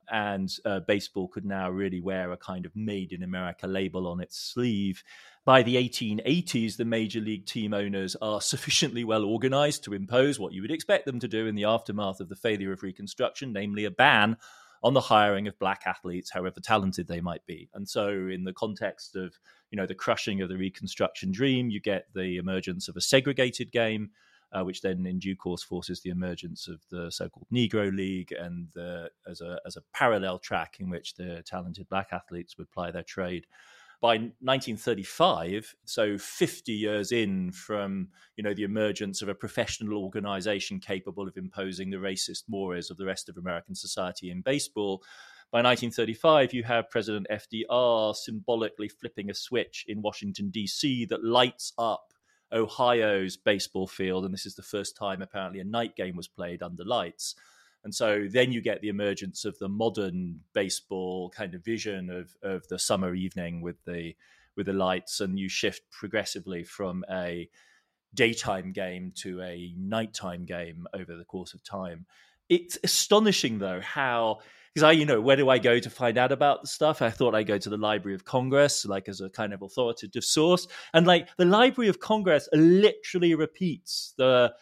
And 0.10 0.54
uh, 0.63 0.80
baseball 0.82 1.28
could 1.28 1.46
now 1.46 1.70
really 1.70 2.00
wear 2.00 2.32
a 2.32 2.38
kind 2.38 2.66
of 2.66 2.76
made 2.76 3.12
in 3.12 3.24
America 3.24 3.68
label 3.68 4.08
on 4.08 4.22
its 4.22 4.38
sleeve. 4.38 5.04
By 5.44 5.63
the 5.63 5.76
1880s, 5.76 6.78
the 6.78 6.86
major 6.86 7.20
league 7.20 7.46
team 7.46 7.74
owners 7.74 8.16
are 8.22 8.42
sufficiently 8.54 9.04
well 9.04 9.26
organized 9.26 9.84
to 9.84 9.94
impose 9.94 10.40
what 10.40 10.54
you 10.54 10.62
would 10.62 10.72
expect 10.72 11.06
them 11.06 11.20
to 11.20 11.28
do 11.28 11.48
in 11.48 11.56
the 11.56 11.66
aftermath 11.66 12.20
of 12.20 12.30
the 12.30 12.36
failure 12.36 12.72
of 12.72 12.84
Reconstruction, 12.84 13.52
namely 13.52 13.86
a 13.86 13.92
ban 13.92 14.38
on 14.84 14.94
the 14.94 15.02
hiring 15.02 15.48
of 15.48 15.58
black 15.60 15.84
athletes, 15.86 16.32
however 16.32 16.60
talented 16.60 17.08
they 17.08 17.22
might 17.22 17.46
be. 17.46 17.70
And 17.74 17.88
so, 17.88 18.10
in 18.10 18.44
the 18.44 18.54
context 18.54 19.16
of 19.16 19.34
you 19.72 19.78
know 19.78 19.86
the 19.86 19.96
crushing 19.96 20.42
of 20.42 20.50
the 20.50 20.58
Reconstruction 20.58 21.32
dream, 21.32 21.70
you 21.70 21.80
get 21.80 22.08
the 22.13 22.38
emergence 22.38 22.88
of 22.88 22.96
a 22.96 23.02
segregated 23.02 23.72
game. 23.72 24.12
Uh, 24.54 24.63
which 24.63 24.82
then, 24.82 25.06
in 25.06 25.20
due 25.20 25.36
course, 25.36 25.62
forces 25.62 26.00
the 26.00 26.10
emergence 26.10 26.70
of 26.70 26.80
the 26.90 27.12
so-called 27.12 27.48
Negro 27.54 27.94
League, 27.94 28.32
and 28.32 28.70
the, 28.74 29.10
as 29.30 29.42
a 29.42 29.60
as 29.66 29.76
a 29.76 29.82
parallel 29.94 30.40
track 30.40 30.78
in 30.80 30.90
which 30.90 31.16
the 31.16 31.44
talented 31.46 31.90
black 31.90 32.08
athletes 32.13 32.58
would 32.58 32.72
ply 32.72 32.90
their 32.90 33.04
trade 33.04 33.46
by 34.00 34.18
1935, 34.18 35.76
so 35.86 36.18
50 36.18 36.72
years 36.72 37.12
in 37.12 37.52
from 37.52 38.10
you 38.36 38.44
know 38.44 38.54
the 38.54 38.64
emergence 38.64 39.22
of 39.22 39.30
a 39.30 39.36
professional 39.36 40.04
organization 40.04 40.80
capable 40.80 41.28
of 41.28 41.38
imposing 41.38 41.90
the 41.90 41.98
racist 41.98 42.44
mores 42.48 42.92
of 42.92 42.98
the 42.98 43.06
rest 43.06 43.30
of 43.30 43.38
American 43.38 43.76
society 43.76 44.30
in 44.30 44.42
baseball, 44.42 45.02
by 45.50 45.60
1935 45.60 46.54
you 46.54 46.64
have 46.64 46.90
President 46.90 47.26
FDR 47.32 48.14
symbolically 48.14 48.90
flipping 48.90 49.30
a 49.30 49.34
switch 49.34 49.86
in 49.88 50.02
Washington 50.02 50.50
D.C. 50.50 51.06
that 51.06 51.24
lights 51.24 51.72
up 51.78 52.14
Ohio's 52.52 53.38
baseball 53.38 53.88
field, 53.88 54.26
and 54.26 54.34
this 54.34 54.46
is 54.46 54.56
the 54.56 54.62
first 54.62 54.98
time 54.98 55.22
apparently 55.22 55.62
a 55.62 55.66
night 55.66 55.96
game 55.96 56.18
was 56.18 56.28
played 56.28 56.62
under 56.62 56.84
lights. 56.84 57.36
And 57.88 57.95
so 57.95 58.28
then 58.30 58.52
you 58.52 58.60
get 58.60 58.82
the 58.82 58.89
emergence 58.89 59.45
of 59.45 59.58
the 59.60 59.69
modern 59.69 60.41
baseball 60.52 61.30
kind 61.30 61.56
of 61.56 61.63
vision 61.63 62.10
of, 62.10 62.36
of 62.43 62.67
the 62.67 62.78
summer 62.78 63.15
evening 63.15 63.62
with 63.62 63.78
the 63.86 64.13
with 64.58 64.65
the 64.65 64.73
lights, 64.73 65.21
and 65.21 65.39
you 65.39 65.47
shift 65.47 65.89
progressively 65.89 66.65
from 66.65 67.06
a 67.10 67.50
daytime 68.13 68.73
game 68.73 69.13
to 69.19 69.41
a 69.41 69.73
nighttime 69.78 70.43
game 70.43 70.86
over 70.93 71.15
the 71.15 71.23
course 71.23 71.54
of 71.54 71.63
time. 71.63 72.06
It's 72.50 72.78
astonishing 72.84 73.60
though 73.60 73.80
how 73.80 74.39
because 74.73 74.84
I, 74.84 74.91
you 74.91 75.06
know, 75.06 75.21
where 75.21 75.38
do 75.38 75.47
I 75.47 75.58
go 75.58 75.80
to 75.80 75.89
find 75.89 76.17
out 76.17 76.34
about 76.34 76.63
the 76.63 76.67
stuff? 76.67 77.02
I 77.02 77.10
thought 77.10 77.36
I'd 77.36 77.47
go 77.47 77.58
to 77.58 77.69
the 77.69 77.78
Library 77.78 78.15
of 78.15 78.26
Congress, 78.26 78.86
like 78.86 79.08
as 79.08 79.21
a 79.21 79.30
kind 79.30 79.54
of 79.54 79.62
authoritative 79.62 80.26
source, 80.26 80.67
and 80.93 81.08
like 81.08 81.30
the 81.38 81.45
Library 81.45 81.88
of 81.88 82.02
Congress 82.02 82.50
literally 82.52 83.34
repeats 83.34 84.13
the 84.17 84.54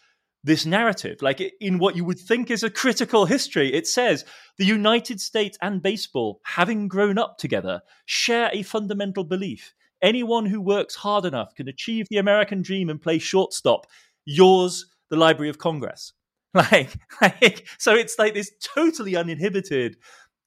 this 0.45 0.65
narrative. 0.65 1.21
Like 1.21 1.41
in 1.60 1.79
what 1.79 1.95
you 1.95 2.05
would 2.05 2.19
think 2.19 2.51
is 2.51 2.63
a 2.63 2.69
critical 2.69 3.25
history, 3.25 3.73
it 3.73 3.88
says 3.88 4.23
the 4.58 4.65
United 4.65 5.19
States 5.19 5.58
and 5.62 5.81
baseball, 5.81 6.39
having 6.43 6.88
grown 6.88 7.17
up 7.17 7.38
together, 7.38 7.81
share 8.05 8.49
a 8.53 8.62
fundamental 8.62 9.23
belief. 9.23 9.73
Anyone 10.01 10.45
who 10.45 10.62
works 10.62 10.95
hard 10.95 11.25
enough 11.25 11.55
can 11.55 11.67
achieve 11.67 12.08
the 12.10 12.17
American 12.17 12.62
dream 12.62 12.89
and 12.89 13.01
play 13.01 13.17
shortstop. 13.17 13.88
Yours, 14.23 14.86
the 15.10 15.17
Library 15.17 15.49
of 15.49 15.58
Congress. 15.58 16.13
Like, 16.55 16.91
like 17.21 17.67
so 17.77 17.93
it's 17.95 18.17
like 18.17 18.34
this 18.34 18.49
totally 18.63 19.17
uninhibited 19.17 19.97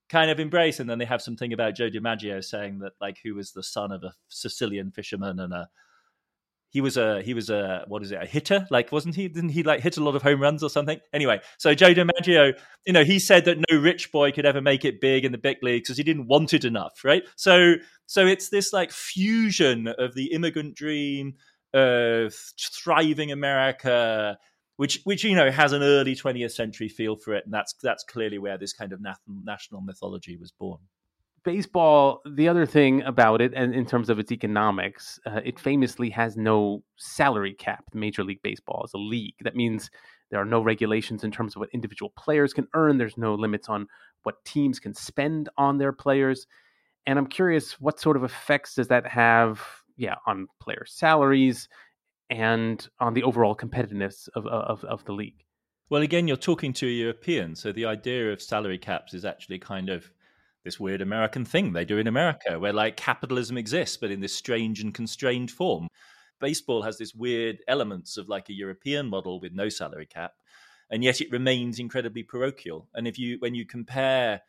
kind 0.08 0.30
of 0.30 0.40
embrace. 0.40 0.80
And 0.80 0.88
then 0.88 0.96
they 0.96 1.04
have 1.04 1.20
something 1.20 1.52
about 1.52 1.74
Joe 1.74 1.90
DiMaggio 1.90 2.42
saying 2.42 2.78
that, 2.78 2.92
like, 2.98 3.18
who 3.22 3.34
was 3.34 3.52
the 3.52 3.62
son 3.62 3.92
of 3.92 4.02
a 4.02 4.14
Sicilian 4.28 4.90
fisherman 4.90 5.38
and 5.38 5.52
a 5.52 5.68
he 6.70 6.80
was 6.80 6.96
a 6.96 7.22
he 7.22 7.34
was 7.34 7.50
a 7.50 7.84
what 7.88 8.02
is 8.02 8.12
it 8.12 8.22
a 8.22 8.26
hitter? 8.26 8.66
Like 8.70 8.92
wasn't 8.92 9.14
he 9.14 9.28
didn't 9.28 9.50
he 9.50 9.62
like 9.62 9.80
hit 9.80 9.96
a 9.96 10.04
lot 10.04 10.14
of 10.14 10.22
home 10.22 10.40
runs 10.40 10.62
or 10.62 10.70
something? 10.70 11.00
Anyway 11.12 11.40
so 11.58 11.74
joe 11.74 11.94
dimaggio 11.94 12.52
you 12.86 12.92
know 12.92 13.04
he 13.04 13.18
said 13.18 13.44
that 13.46 13.58
no 13.70 13.78
rich 13.78 14.12
boy 14.12 14.32
could 14.32 14.46
ever 14.46 14.60
make 14.60 14.84
it 14.84 15.00
big 15.00 15.24
in 15.24 15.32
the 15.32 15.38
big 15.38 15.58
leagues 15.62 15.88
because 15.88 15.96
he 15.96 16.04
didn't 16.04 16.26
want 16.26 16.52
it 16.52 16.64
enough 16.64 17.00
right? 17.04 17.22
So 17.36 17.74
so 18.06 18.26
it's 18.26 18.50
this 18.50 18.72
like 18.72 18.92
fusion 18.92 19.88
of 19.98 20.14
the 20.14 20.32
immigrant 20.32 20.74
dream 20.74 21.34
of 21.74 22.34
thriving 22.58 23.30
america 23.30 24.38
which 24.76 25.00
which 25.04 25.22
you 25.22 25.34
know 25.34 25.50
has 25.50 25.72
an 25.72 25.82
early 25.82 26.14
20th 26.14 26.52
century 26.52 26.88
feel 26.88 27.14
for 27.14 27.34
it 27.34 27.44
and 27.44 27.52
that's 27.52 27.74
that's 27.82 28.04
clearly 28.04 28.38
where 28.38 28.56
this 28.56 28.72
kind 28.72 28.92
of 28.92 29.00
national 29.44 29.82
mythology 29.82 30.36
was 30.38 30.50
born 30.50 30.78
baseball, 31.48 32.20
the 32.26 32.46
other 32.46 32.66
thing 32.66 33.00
about 33.04 33.40
it, 33.40 33.54
and 33.56 33.74
in 33.74 33.86
terms 33.86 34.10
of 34.10 34.18
its 34.18 34.30
economics, 34.30 35.18
uh, 35.24 35.40
it 35.42 35.58
famously 35.58 36.10
has 36.10 36.36
no 36.36 36.82
salary 36.96 37.54
cap. 37.54 37.84
Major 37.94 38.22
League 38.22 38.42
Baseball 38.42 38.82
is 38.84 38.92
a 38.92 38.98
league. 38.98 39.32
That 39.40 39.56
means 39.56 39.90
there 40.30 40.38
are 40.38 40.44
no 40.44 40.60
regulations 40.60 41.24
in 41.24 41.30
terms 41.30 41.56
of 41.56 41.60
what 41.60 41.70
individual 41.72 42.12
players 42.18 42.52
can 42.52 42.68
earn. 42.74 42.98
There's 42.98 43.16
no 43.16 43.34
limits 43.34 43.70
on 43.70 43.86
what 44.24 44.44
teams 44.44 44.78
can 44.78 44.92
spend 44.92 45.48
on 45.56 45.78
their 45.78 45.90
players. 45.90 46.46
And 47.06 47.18
I'm 47.18 47.26
curious, 47.26 47.80
what 47.80 47.98
sort 47.98 48.18
of 48.18 48.24
effects 48.24 48.74
does 48.74 48.88
that 48.88 49.06
have, 49.06 49.62
yeah, 49.96 50.16
on 50.26 50.48
player 50.60 50.84
salaries 50.86 51.66
and 52.28 52.86
on 53.00 53.14
the 53.14 53.22
overall 53.22 53.56
competitiveness 53.56 54.28
of, 54.34 54.46
of, 54.46 54.84
of 54.84 55.02
the 55.06 55.12
league? 55.12 55.46
Well, 55.88 56.02
again, 56.02 56.28
you're 56.28 56.36
talking 56.36 56.74
to 56.74 56.86
a 56.86 56.90
European, 56.90 57.54
so 57.54 57.72
the 57.72 57.86
idea 57.86 58.30
of 58.30 58.42
salary 58.42 58.76
caps 58.76 59.14
is 59.14 59.24
actually 59.24 59.60
kind 59.60 59.88
of 59.88 60.12
this 60.64 60.80
weird 60.80 61.00
American 61.00 61.44
thing 61.44 61.72
they 61.72 61.84
do 61.84 61.98
in 61.98 62.06
America, 62.06 62.58
where 62.58 62.72
like 62.72 62.96
capitalism 62.96 63.56
exists, 63.56 63.96
but 63.96 64.10
in 64.10 64.20
this 64.20 64.34
strange 64.34 64.80
and 64.80 64.94
constrained 64.94 65.50
form. 65.50 65.88
Baseball 66.40 66.82
has 66.82 66.98
this 66.98 67.14
weird 67.14 67.58
elements 67.66 68.16
of 68.16 68.28
like 68.28 68.48
a 68.48 68.54
European 68.54 69.08
model 69.08 69.40
with 69.40 69.52
no 69.52 69.68
salary 69.68 70.06
cap, 70.06 70.32
and 70.90 71.02
yet 71.02 71.20
it 71.20 71.32
remains 71.32 71.78
incredibly 71.78 72.22
parochial. 72.22 72.88
And 72.94 73.08
if 73.08 73.18
you 73.18 73.36
when 73.40 73.54
you 73.54 73.66
compare 73.66 74.42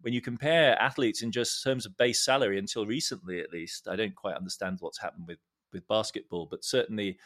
when 0.00 0.14
you 0.14 0.20
compare 0.20 0.80
athletes 0.80 1.22
in 1.22 1.32
just 1.32 1.62
terms 1.62 1.84
of 1.84 1.96
base 1.96 2.24
salary 2.24 2.58
until 2.58 2.86
recently 2.86 3.40
at 3.40 3.52
least 3.52 3.88
i 3.88 3.96
don't 3.96 4.14
quite 4.14 4.36
understand 4.36 4.76
what's 4.80 5.00
happened 5.00 5.26
with 5.26 5.38
with 5.72 5.86
basketball 5.88 6.46
but 6.50 6.64
certainly 6.64 7.18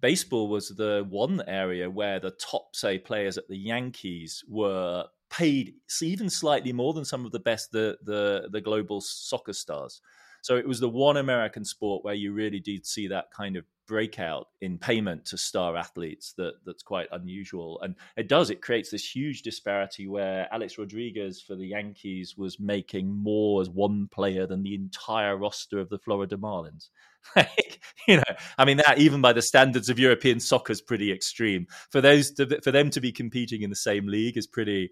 baseball 0.00 0.48
was 0.48 0.68
the 0.70 1.06
one 1.08 1.42
area 1.46 1.88
where 1.88 2.20
the 2.20 2.30
top 2.32 2.74
say 2.74 2.98
players 2.98 3.38
at 3.38 3.48
the 3.48 3.56
yankees 3.56 4.44
were 4.48 5.04
paid 5.30 5.74
even 6.02 6.28
slightly 6.28 6.72
more 6.72 6.92
than 6.92 7.04
some 7.04 7.24
of 7.24 7.32
the 7.32 7.40
best 7.40 7.72
the 7.72 7.96
the, 8.02 8.48
the 8.50 8.60
global 8.60 9.00
soccer 9.00 9.52
stars. 9.52 10.00
So 10.42 10.56
it 10.56 10.66
was 10.66 10.80
the 10.80 10.88
one 10.88 11.16
american 11.16 11.64
sport 11.64 12.04
where 12.04 12.14
you 12.14 12.32
really 12.32 12.60
did 12.60 12.86
see 12.86 13.08
that 13.08 13.30
kind 13.30 13.56
of 13.56 13.64
breakout 13.90 14.46
in 14.60 14.78
payment 14.78 15.24
to 15.24 15.36
star 15.36 15.76
athletes 15.76 16.32
that 16.36 16.52
that's 16.64 16.82
quite 16.84 17.08
unusual. 17.10 17.80
And 17.82 17.96
it 18.16 18.28
does 18.28 18.48
it 18.48 18.62
creates 18.62 18.88
this 18.88 19.16
huge 19.16 19.42
disparity 19.42 20.06
where 20.06 20.46
Alex 20.52 20.78
Rodriguez 20.78 21.42
for 21.42 21.56
the 21.56 21.66
Yankees 21.66 22.36
was 22.38 22.60
making 22.60 23.12
more 23.12 23.60
as 23.60 23.68
one 23.68 24.06
player 24.12 24.46
than 24.46 24.62
the 24.62 24.76
entire 24.76 25.36
roster 25.36 25.80
of 25.80 25.88
the 25.88 25.98
Florida 25.98 26.36
Marlins. 26.36 26.88
Like, 27.36 27.82
you 28.08 28.16
know 28.16 28.34
I 28.56 28.64
mean 28.64 28.78
that 28.78 28.98
even 28.98 29.20
by 29.20 29.34
the 29.34 29.42
standards 29.42 29.90
of 29.90 29.98
European 29.98 30.40
soccer 30.40 30.72
is 30.72 30.80
pretty 30.80 31.12
extreme. 31.12 31.66
For 31.90 32.00
those 32.00 32.30
to, 32.34 32.60
for 32.62 32.70
them 32.70 32.88
to 32.90 33.00
be 33.00 33.12
competing 33.12 33.60
in 33.60 33.68
the 33.68 33.76
same 33.76 34.06
league 34.06 34.38
is 34.38 34.46
pretty 34.46 34.90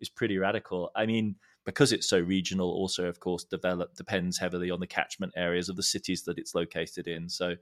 is 0.00 0.08
pretty 0.08 0.38
radical 0.38 0.90
I 0.94 1.06
mean 1.06 1.36
because 1.64 1.92
it's 1.92 2.08
so 2.08 2.18
regional 2.18 2.70
also 2.70 3.06
of 3.06 3.20
course 3.20 3.44
develop 3.44 3.94
depends 3.94 4.38
heavily 4.38 4.70
on 4.70 4.80
the 4.80 4.86
catchment 4.86 5.32
areas 5.36 5.68
of 5.68 5.76
the 5.76 5.82
cities 5.82 6.24
that 6.24 6.38
it's 6.38 6.54
located 6.54 7.06
in 7.08 7.28
so 7.28 7.56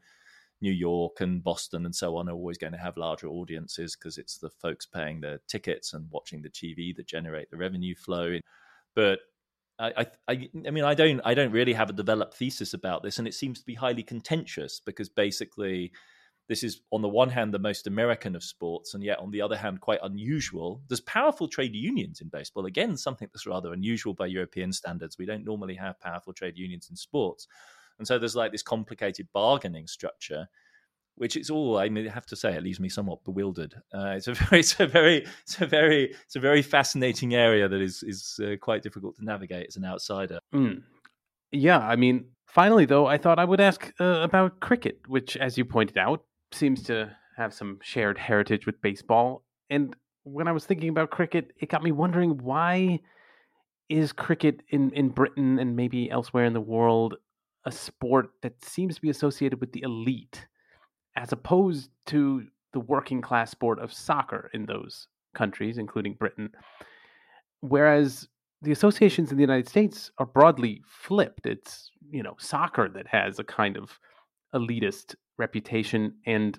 New 0.60 0.72
York 0.72 1.20
and 1.20 1.42
Boston 1.42 1.84
and 1.84 1.94
so 1.94 2.16
on 2.16 2.28
are 2.28 2.32
always 2.32 2.58
going 2.58 2.72
to 2.72 2.78
have 2.78 2.96
larger 2.96 3.28
audiences 3.28 3.94
because 3.94 4.16
it's 4.16 4.38
the 4.38 4.48
folks 4.48 4.86
paying 4.86 5.20
the 5.20 5.40
tickets 5.48 5.92
and 5.92 6.10
watching 6.10 6.40
the 6.40 6.48
TV 6.48 6.96
that 6.96 7.06
generate 7.06 7.50
the 7.50 7.56
revenue 7.56 7.94
flow. 7.94 8.38
But 8.94 9.18
I, 9.78 10.06
I, 10.28 10.48
I 10.66 10.70
mean, 10.70 10.84
I 10.84 10.94
don't, 10.94 11.20
I 11.24 11.34
don't 11.34 11.52
really 11.52 11.74
have 11.74 11.90
a 11.90 11.94
developed 11.94 12.34
thesis 12.34 12.72
about 12.72 13.02
this, 13.02 13.18
and 13.18 13.28
it 13.28 13.34
seems 13.34 13.60
to 13.60 13.66
be 13.66 13.74
highly 13.74 14.02
contentious 14.02 14.80
because 14.80 15.08
basically, 15.10 15.92
this 16.48 16.62
is 16.62 16.80
on 16.92 17.02
the 17.02 17.08
one 17.08 17.28
hand 17.28 17.52
the 17.52 17.58
most 17.58 17.86
American 17.86 18.36
of 18.36 18.44
sports, 18.44 18.94
and 18.94 19.02
yet 19.02 19.18
on 19.18 19.30
the 19.30 19.40
other 19.40 19.56
hand 19.56 19.80
quite 19.80 19.98
unusual. 20.02 20.80
There's 20.88 21.00
powerful 21.00 21.48
trade 21.48 21.74
unions 21.74 22.20
in 22.20 22.28
baseball. 22.28 22.66
Again, 22.66 22.96
something 22.96 23.28
that's 23.32 23.46
rather 23.46 23.72
unusual 23.72 24.14
by 24.14 24.26
European 24.26 24.72
standards. 24.72 25.18
We 25.18 25.26
don't 25.26 25.44
normally 25.44 25.74
have 25.74 26.00
powerful 26.00 26.32
trade 26.32 26.56
unions 26.56 26.88
in 26.88 26.96
sports. 26.96 27.48
And 27.98 28.06
so 28.06 28.18
there's 28.18 28.36
like 28.36 28.52
this 28.52 28.62
complicated 28.62 29.28
bargaining 29.32 29.86
structure, 29.88 30.48
which 31.16 31.36
is 31.36 31.50
all 31.50 31.78
I 31.78 31.88
mean, 31.88 32.06
I 32.06 32.12
have 32.12 32.26
to 32.26 32.36
say, 32.36 32.54
it 32.54 32.62
leaves 32.62 32.78
me 32.78 32.88
somewhat 32.88 33.24
bewildered. 33.24 33.74
Uh, 33.92 34.14
it's 34.16 34.28
a 34.28 34.34
very, 34.34 34.60
it's 34.60 34.78
a 34.78 34.86
very, 34.86 35.26
it's 35.42 35.60
a 35.60 35.66
very, 35.66 36.04
it's 36.24 36.36
a 36.36 36.40
very 36.40 36.62
fascinating 36.62 37.34
area 37.34 37.68
that 37.68 37.80
is 37.80 38.02
is 38.04 38.38
uh, 38.42 38.56
quite 38.60 38.82
difficult 38.82 39.16
to 39.16 39.24
navigate 39.24 39.66
as 39.68 39.76
an 39.76 39.84
outsider. 39.84 40.38
Mm. 40.54 40.82
Yeah, 41.50 41.78
I 41.78 41.96
mean, 41.96 42.26
finally 42.46 42.84
though, 42.84 43.06
I 43.06 43.18
thought 43.18 43.38
I 43.38 43.44
would 43.44 43.60
ask 43.60 43.92
uh, 44.00 44.20
about 44.22 44.60
cricket, 44.60 45.00
which, 45.08 45.36
as 45.36 45.56
you 45.56 45.64
pointed 45.64 45.96
out, 45.98 46.24
seems 46.52 46.82
to 46.84 47.14
have 47.36 47.52
some 47.52 47.78
shared 47.82 48.18
heritage 48.18 48.66
with 48.66 48.80
baseball. 48.80 49.44
And 49.70 49.94
when 50.24 50.48
I 50.48 50.52
was 50.52 50.64
thinking 50.64 50.88
about 50.88 51.10
cricket, 51.10 51.52
it 51.60 51.68
got 51.68 51.82
me 51.82 51.92
wondering 51.92 52.38
why 52.38 53.00
is 53.88 54.12
cricket 54.12 54.62
in, 54.70 54.90
in 54.92 55.10
Britain 55.10 55.58
and 55.58 55.76
maybe 55.76 56.10
elsewhere 56.10 56.44
in 56.44 56.52
the 56.52 56.60
world 56.60 57.16
a 57.64 57.72
sport 57.72 58.30
that 58.42 58.64
seems 58.64 58.94
to 58.96 59.02
be 59.02 59.10
associated 59.10 59.60
with 59.60 59.72
the 59.72 59.82
elite 59.82 60.46
as 61.16 61.32
opposed 61.32 61.90
to 62.06 62.46
the 62.72 62.80
working 62.80 63.20
class 63.20 63.50
sport 63.50 63.78
of 63.78 63.92
soccer 63.92 64.50
in 64.54 64.66
those 64.66 65.08
countries, 65.34 65.78
including 65.78 66.14
Britain. 66.14 66.50
Whereas 67.60 68.28
the 68.62 68.72
associations 68.72 69.30
in 69.30 69.36
the 69.36 69.42
United 69.42 69.68
States 69.68 70.10
are 70.18 70.26
broadly 70.26 70.82
flipped. 70.86 71.46
It's, 71.46 71.90
you 72.10 72.22
know, 72.22 72.36
soccer 72.38 72.88
that 72.88 73.06
has 73.08 73.38
a 73.38 73.44
kind 73.44 73.76
of 73.76 73.98
elitist 74.54 75.14
reputation, 75.38 76.14
and 76.26 76.58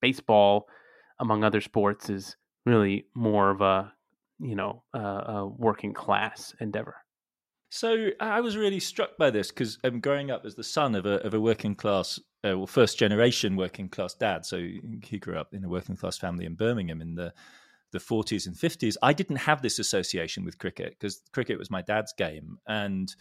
baseball, 0.00 0.68
among 1.18 1.44
other 1.44 1.60
sports, 1.60 2.10
is 2.10 2.36
really 2.66 3.06
more 3.14 3.50
of 3.50 3.60
a, 3.60 3.92
you 4.38 4.54
know, 4.54 4.82
a, 4.94 4.98
a 4.98 5.46
working 5.46 5.92
class 5.92 6.54
endeavor. 6.60 6.96
So 7.74 8.08
I 8.20 8.42
was 8.42 8.54
really 8.54 8.80
struck 8.80 9.16
by 9.16 9.30
this 9.30 9.48
because 9.48 9.78
I'm 9.82 10.00
growing 10.00 10.30
up 10.30 10.44
as 10.44 10.54
the 10.54 10.62
son 10.62 10.94
of 10.94 11.06
a 11.06 11.24
of 11.24 11.32
a 11.32 11.40
working 11.40 11.74
class, 11.74 12.20
uh, 12.44 12.58
well, 12.58 12.66
first 12.66 12.98
generation 12.98 13.56
working 13.56 13.88
class 13.88 14.12
dad. 14.12 14.44
So 14.44 14.58
he 15.02 15.18
grew 15.18 15.38
up 15.38 15.54
in 15.54 15.64
a 15.64 15.70
working 15.70 15.96
class 15.96 16.18
family 16.18 16.44
in 16.44 16.54
Birmingham 16.54 17.00
in 17.00 17.14
the 17.14 17.32
the 17.92 17.98
40s 17.98 18.46
and 18.46 18.54
50s. 18.54 18.96
I 19.02 19.14
didn't 19.14 19.36
have 19.36 19.62
this 19.62 19.78
association 19.78 20.44
with 20.44 20.58
cricket 20.58 20.96
because 20.98 21.22
cricket 21.32 21.58
was 21.58 21.70
my 21.70 21.80
dad's 21.80 22.12
game, 22.12 22.58
and 22.66 23.14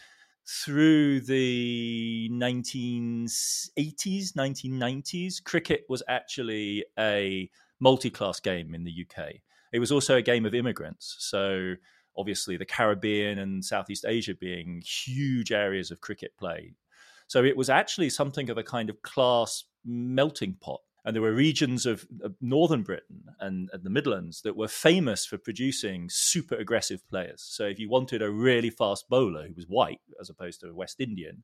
through 0.47 1.21
the 1.21 2.29
1980s, 2.31 4.33
1990s, 4.33 5.43
cricket 5.43 5.85
was 5.87 6.03
actually 6.07 6.85
a 6.97 7.49
multi 7.79 8.09
class 8.09 8.39
game 8.39 8.75
in 8.75 8.83
the 8.83 9.05
UK. 9.05 9.33
It 9.73 9.79
was 9.79 9.91
also 9.91 10.17
a 10.17 10.21
game 10.21 10.45
of 10.45 10.53
immigrants. 10.53 11.15
So 11.19 11.75
obviously 12.17 12.57
the 12.57 12.65
Caribbean 12.65 13.39
and 13.39 13.63
Southeast 13.63 14.05
Asia 14.07 14.35
being 14.35 14.83
huge 14.85 15.51
areas 15.51 15.91
of 15.91 16.01
cricket 16.01 16.31
play. 16.37 16.73
So 17.27 17.43
it 17.43 17.55
was 17.55 17.69
actually 17.69 18.09
something 18.09 18.49
of 18.49 18.57
a 18.57 18.63
kind 18.63 18.89
of 18.89 19.01
class 19.01 19.63
melting 19.85 20.57
pot. 20.59 20.81
And 21.03 21.15
there 21.15 21.21
were 21.21 21.33
regions 21.33 21.85
of, 21.85 22.05
of 22.21 22.35
northern 22.41 22.83
Britain 22.83 23.23
and, 23.39 23.69
and, 23.73 23.83
the 23.83 23.89
Midlands 23.89 24.43
that 24.43 24.55
were 24.55 24.67
famous 24.67 25.25
for 25.25 25.39
producing 25.39 26.09
super 26.11 26.53
aggressive 26.55 27.07
players. 27.09 27.41
So 27.41 27.65
if 27.65 27.79
you 27.79 27.89
wanted 27.89 28.21
a 28.21 28.29
really 28.29 28.69
fast 28.69 29.09
bowler 29.09 29.47
who 29.47 29.55
was 29.55 29.65
white 29.65 30.01
as 30.19 30.29
opposed 30.29 30.59
to 30.59 30.69
a 30.69 30.75
West 30.75 30.99
Indian, 30.99 31.43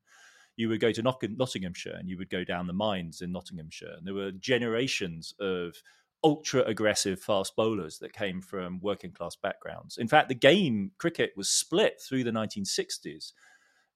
you 0.57 0.69
would 0.69 0.79
go 0.79 0.91
to 0.91 1.01
Nottinghamshire 1.01 1.95
and 1.97 2.07
you 2.07 2.17
would 2.17 2.29
go 2.29 2.43
down 2.43 2.67
the 2.67 2.73
mines 2.73 3.21
in 3.21 3.31
Nottinghamshire. 3.31 3.95
And 3.97 4.05
there 4.05 4.13
were 4.13 4.31
generations 4.31 5.33
of 5.39 5.75
ultra 6.23 6.63
aggressive 6.63 7.19
fast 7.19 7.55
bowlers 7.55 7.99
that 7.99 8.13
came 8.13 8.41
from 8.41 8.79
working 8.81 9.11
class 9.11 9.35
backgrounds. 9.35 9.97
In 9.97 10.07
fact, 10.07 10.29
the 10.29 10.35
game 10.35 10.91
cricket 10.97 11.31
was 11.35 11.49
split 11.49 12.01
through 12.01 12.23
the 12.23 12.31
1960s 12.31 13.33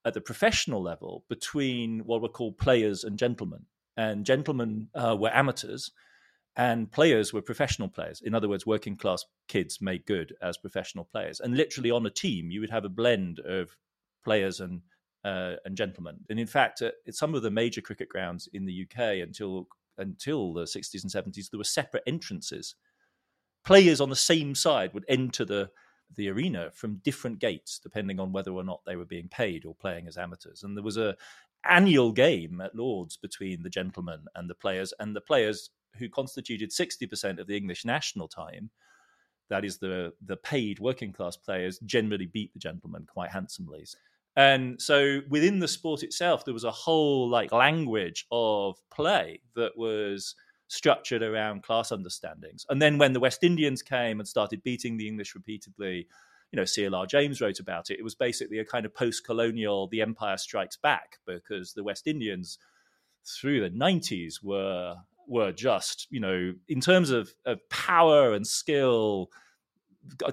at 0.06 0.14
the 0.14 0.22
professional 0.22 0.82
level 0.82 1.26
between 1.30 2.00
what 2.06 2.22
were 2.22 2.30
called 2.30 2.58
players 2.58 3.04
and 3.04 3.18
gentlemen. 3.18 3.66
And 3.98 4.26
gentlemen 4.26 4.90
uh, 4.96 5.16
were 5.20 5.34
amateurs, 5.34 5.92
and 6.56 6.92
players 6.92 7.32
were 7.34 7.42
professional 7.42 7.88
players. 7.88 8.22
In 8.22 8.36
other 8.36 8.50
words, 8.50 8.66
working 8.66 8.98
class 8.98 9.26
kids 9.48 9.82
made 9.82 10.06
good 10.06 10.34
as 10.42 10.58
professional 10.58 11.06
players. 11.06 11.40
And 11.40 11.56
literally 11.56 11.92
on 11.92 12.06
a 12.06 12.10
team, 12.10 12.52
you 12.52 12.60
would 12.60 12.70
have 12.70 12.86
a 12.86 12.90
blend 12.90 13.40
of 13.40 13.78
players 14.24 14.60
and 14.60 14.82
uh, 15.24 15.56
and 15.66 15.78
gentlemen. 15.78 16.18
And 16.30 16.40
in 16.40 16.48
fact, 16.48 16.82
at 16.82 16.96
some 17.12 17.36
of 17.36 17.44
the 17.44 17.52
major 17.52 17.82
cricket 17.82 18.10
grounds 18.10 18.50
in 18.54 18.66
the 18.66 18.86
UK 18.86 19.22
until 19.22 19.68
until 19.98 20.54
the 20.54 20.64
60s 20.64 21.04
and 21.04 21.12
70s, 21.12 21.52
there 21.52 21.60
were 21.60 21.64
separate 21.64 22.04
entrances. 22.08 22.76
Players 23.64 24.02
on 24.02 24.10
the 24.10 24.16
same 24.16 24.56
side 24.56 24.94
would 24.94 25.06
enter 25.08 25.46
the 25.46 25.70
the 26.18 26.30
arena 26.30 26.70
from 26.74 27.00
different 27.04 27.40
gates, 27.40 27.80
depending 27.80 28.20
on 28.20 28.34
whether 28.34 28.52
or 28.52 28.64
not 28.64 28.82
they 28.86 28.98
were 28.98 29.06
being 29.06 29.30
paid 29.30 29.66
or 29.66 29.74
playing 29.74 30.08
as 30.08 30.18
amateurs. 30.18 30.64
And 30.64 30.76
there 30.76 30.84
was 30.84 30.98
a 30.98 31.16
annual 31.70 32.12
game 32.12 32.62
at 32.62 32.76
Lords 32.76 33.18
between 33.18 33.64
the 33.64 33.70
gentlemen 33.70 34.26
and 34.36 34.50
the 34.50 34.56
players, 34.56 34.94
and 35.00 35.16
the 35.16 35.22
players 35.22 35.70
who 35.98 36.10
constituted 36.10 36.72
60% 36.72 37.40
of 37.40 37.48
the 37.48 37.58
English 37.58 37.86
national 37.86 38.28
time, 38.28 38.70
that 39.50 39.66
is 39.66 39.78
the 39.78 40.14
the 40.26 40.38
paid 40.38 40.80
working 40.80 41.12
class 41.12 41.36
players, 41.36 41.80
generally 41.80 42.26
beat 42.26 42.54
the 42.54 42.60
gentlemen 42.60 43.06
quite 43.06 43.32
handsomely. 43.32 43.86
And 44.38 44.82
so 44.82 45.20
within 45.30 45.60
the 45.60 45.68
sport 45.68 46.04
itself, 46.04 46.46
there 46.46 46.54
was 46.54 46.64
a 46.64 46.72
whole 46.72 47.28
like 47.30 47.52
language 47.52 48.26
of 48.32 48.78
play 48.90 49.42
that 49.56 49.78
was 49.78 50.36
structured 50.70 51.22
around 51.22 51.64
class 51.64 51.92
understandings. 51.92 52.66
And 52.70 52.82
then 52.82 52.98
when 52.98 53.12
the 53.12 53.20
West 53.20 53.44
Indians 53.44 53.82
came 53.82 54.22
and 54.22 54.28
started 54.28 54.64
beating 54.64 54.96
the 54.96 55.08
English 55.08 55.36
repeatedly, 55.36 56.08
you 56.52 56.58
know, 56.58 56.66
C.L.R. 56.66 57.06
James 57.06 57.42
wrote 57.42 57.60
about 57.60 57.90
it. 57.90 58.00
It 58.00 58.04
was 58.04 58.16
basically 58.16 58.60
a 58.60 58.66
kind 58.66 58.86
of 58.86 58.94
post-colonial 58.94 59.88
"The 59.88 60.02
Empire 60.02 60.38
Strikes 60.38 60.78
Back" 60.78 61.20
because 61.26 61.74
the 61.74 61.84
West 61.84 62.08
Indians, 62.08 62.58
through 63.26 63.62
the 63.62 63.70
'90s, 63.70 64.44
were 64.44 64.96
were 65.28 65.52
just, 65.52 66.08
you 66.10 66.20
know, 66.20 66.54
in 66.68 66.82
terms 66.82 67.10
of, 67.10 67.34
of 67.46 67.58
power 67.70 68.34
and 68.34 68.46
skill, 68.46 69.30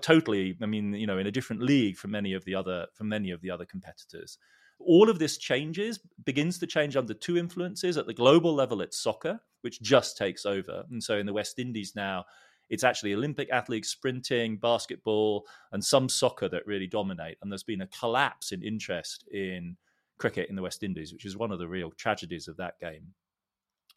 totally 0.00 0.56
i 0.62 0.66
mean 0.66 0.94
you 0.94 1.06
know 1.06 1.18
in 1.18 1.26
a 1.26 1.30
different 1.30 1.62
league 1.62 1.96
from 1.96 2.10
many 2.10 2.32
of 2.32 2.44
the 2.44 2.54
other 2.54 2.86
from 2.94 3.08
many 3.08 3.30
of 3.30 3.40
the 3.42 3.50
other 3.50 3.66
competitors 3.66 4.38
all 4.78 5.10
of 5.10 5.18
this 5.18 5.36
changes 5.36 6.00
begins 6.24 6.58
to 6.58 6.66
change 6.66 6.96
under 6.96 7.12
two 7.12 7.36
influences 7.36 7.96
at 7.96 8.06
the 8.06 8.14
global 8.14 8.54
level 8.54 8.80
it's 8.80 8.98
soccer 8.98 9.40
which 9.60 9.82
just 9.82 10.16
takes 10.16 10.46
over 10.46 10.84
and 10.90 11.02
so 11.02 11.18
in 11.18 11.26
the 11.26 11.32
west 11.32 11.58
indies 11.58 11.92
now 11.94 12.24
it's 12.70 12.84
actually 12.84 13.14
olympic 13.14 13.48
athletes 13.50 13.88
sprinting 13.88 14.56
basketball 14.56 15.46
and 15.72 15.84
some 15.84 16.08
soccer 16.08 16.48
that 16.48 16.66
really 16.66 16.86
dominate. 16.86 17.38
And 17.42 17.50
there's 17.50 17.62
been 17.62 17.82
a 17.82 17.86
collapse 17.86 18.52
in 18.52 18.62
interest 18.62 19.26
in 19.32 19.76
cricket 20.18 20.48
in 20.50 20.56
the 20.56 20.62
west 20.62 20.82
indies 20.82 21.12
which 21.12 21.24
is 21.24 21.36
one 21.36 21.52
of 21.52 21.58
the 21.58 21.68
real 21.68 21.90
tragedies 21.92 22.48
of 22.48 22.56
that 22.56 22.78
game. 22.80 23.14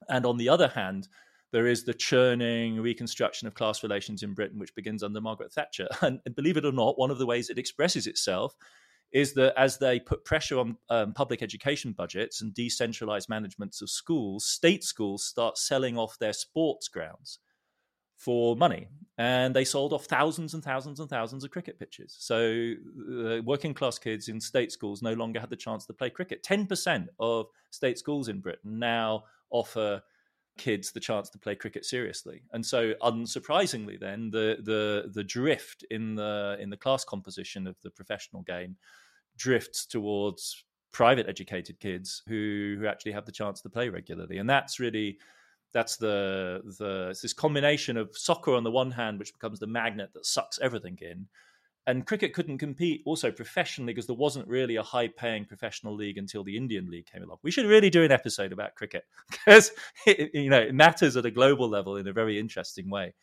And 0.10 0.26
on 0.26 0.38
the 0.38 0.50
other 0.50 0.68
hand 0.68 1.08
there 1.52 1.68
is 1.68 1.84
the 1.84 1.94
churning 1.94 2.80
reconstruction 2.80 3.48
of 3.48 3.54
class 3.54 3.84
relations 3.84 4.24
in 4.24 4.34
Britain, 4.34 4.58
which 4.58 4.74
begins 4.74 5.04
under 5.04 5.20
Margaret 5.20 5.52
Thatcher. 5.52 5.88
And 6.02 6.22
believe 6.36 6.58
it 6.58 6.66
or 6.66 6.72
not, 6.72 6.98
one 6.98 7.12
of 7.12 7.18
the 7.18 7.26
ways 7.26 7.50
it 7.50 7.58
expresses 7.58 8.08
itself 8.08 8.56
is 9.12 9.34
that 9.34 9.54
as 9.60 9.78
they 9.78 10.00
put 10.00 10.24
pressure 10.24 10.58
on 10.58 10.78
um, 10.90 11.14
public 11.14 11.42
education 11.42 11.92
budgets 11.92 12.42
and 12.42 12.54
decentralized 12.54 13.28
managements 13.28 13.82
of 13.82 13.90
schools, 13.90 14.46
state 14.46 14.86
schools 14.86 15.26
start 15.26 15.58
selling 15.58 15.98
off 15.98 16.18
their 16.18 16.32
sports 16.32 16.88
grounds 16.88 17.40
for 18.22 18.56
money. 18.56 18.88
And 19.18 19.56
they 19.56 19.66
sold 19.66 19.94
off 19.94 20.06
thousands 20.06 20.54
and 20.54 20.64
thousands 20.64 21.00
and 21.00 21.10
thousands 21.10 21.44
of 21.44 21.52
cricket 21.52 21.78
pitches. 21.80 22.16
So 22.18 22.74
uh, 23.12 23.42
working 23.44 23.74
class 23.74 24.00
kids 24.00 24.30
in 24.30 24.40
state 24.40 24.72
schools 24.72 25.02
no 25.02 25.14
longer 25.14 25.40
had 25.40 25.50
the 25.50 25.56
chance 25.56 25.86
to 25.88 25.94
play 25.94 26.10
cricket. 26.10 26.44
10% 26.44 27.08
of 27.20 27.48
state 27.72 27.98
schools 27.98 28.30
in 28.30 28.40
Britain 28.40 28.80
now 28.80 29.24
offer 29.50 30.02
kids 30.58 30.92
the 30.92 31.00
chance 31.00 31.30
to 31.32 31.40
play 31.40 31.56
cricket 31.56 31.86
seriously. 31.86 32.44
And 32.54 32.66
so, 32.66 32.94
unsurprisingly, 33.02 34.00
then 34.00 34.30
the 34.30 34.58
the 34.62 35.12
the 35.12 35.24
drift 35.24 35.84
in 35.90 36.16
the 36.16 36.58
in 36.60 36.70
the 36.70 36.78
class 36.78 37.04
composition 37.04 37.68
of 37.68 37.76
the 37.82 37.90
professional 37.90 38.44
game 38.44 38.76
drifts 39.38 39.86
towards 39.86 40.64
private 40.92 41.28
educated 41.28 41.80
kids 41.80 42.22
who 42.28 42.78
who 42.80 42.88
actually 42.88 43.14
have 43.14 43.26
the 43.26 43.32
chance 43.32 43.62
to 43.62 43.70
play 43.70 43.90
regularly, 43.90 44.38
and 44.38 44.50
that's 44.50 44.80
really 44.80 45.18
that's 45.74 45.98
the 45.98 46.62
the 46.80 47.16
this 47.22 47.34
combination 47.34 47.98
of 47.98 48.18
soccer 48.18 48.54
on 48.54 48.64
the 48.64 48.72
one 48.72 48.92
hand, 48.92 49.20
which 49.20 49.34
becomes 49.34 49.60
the 49.60 49.68
magnet 49.68 50.12
that 50.14 50.26
sucks 50.26 50.60
everything 50.62 50.98
in, 51.02 51.28
and 51.88 52.06
cricket 52.06 52.34
couldn't 52.34 52.58
compete 52.58 53.02
also 53.06 53.32
professionally 53.32 53.94
because 53.94 54.08
there 54.08 54.16
wasn't 54.16 54.48
really 54.48 54.76
a 54.76 54.84
high 54.84 55.08
paying 55.08 55.46
professional 55.46 55.96
league 55.96 56.18
until 56.18 56.44
the 56.44 56.58
Indian 56.58 56.90
League 56.90 57.08
came 57.08 57.24
along. 57.24 57.38
We 57.44 57.52
should 57.52 57.66
really 57.66 57.90
do 57.90 58.04
an 58.04 58.12
episode 58.12 58.52
about 58.52 58.76
cricket 58.76 59.06
because 59.32 59.72
it, 60.06 60.32
you 60.34 60.50
know 60.50 60.60
it 60.60 60.76
matters 60.76 61.18
at 61.18 61.26
a 61.26 61.32
global 61.32 61.70
level 61.70 61.98
in 61.98 62.08
a 62.08 62.14
very 62.14 62.40
interesting 62.40 62.90
way. 62.90 63.14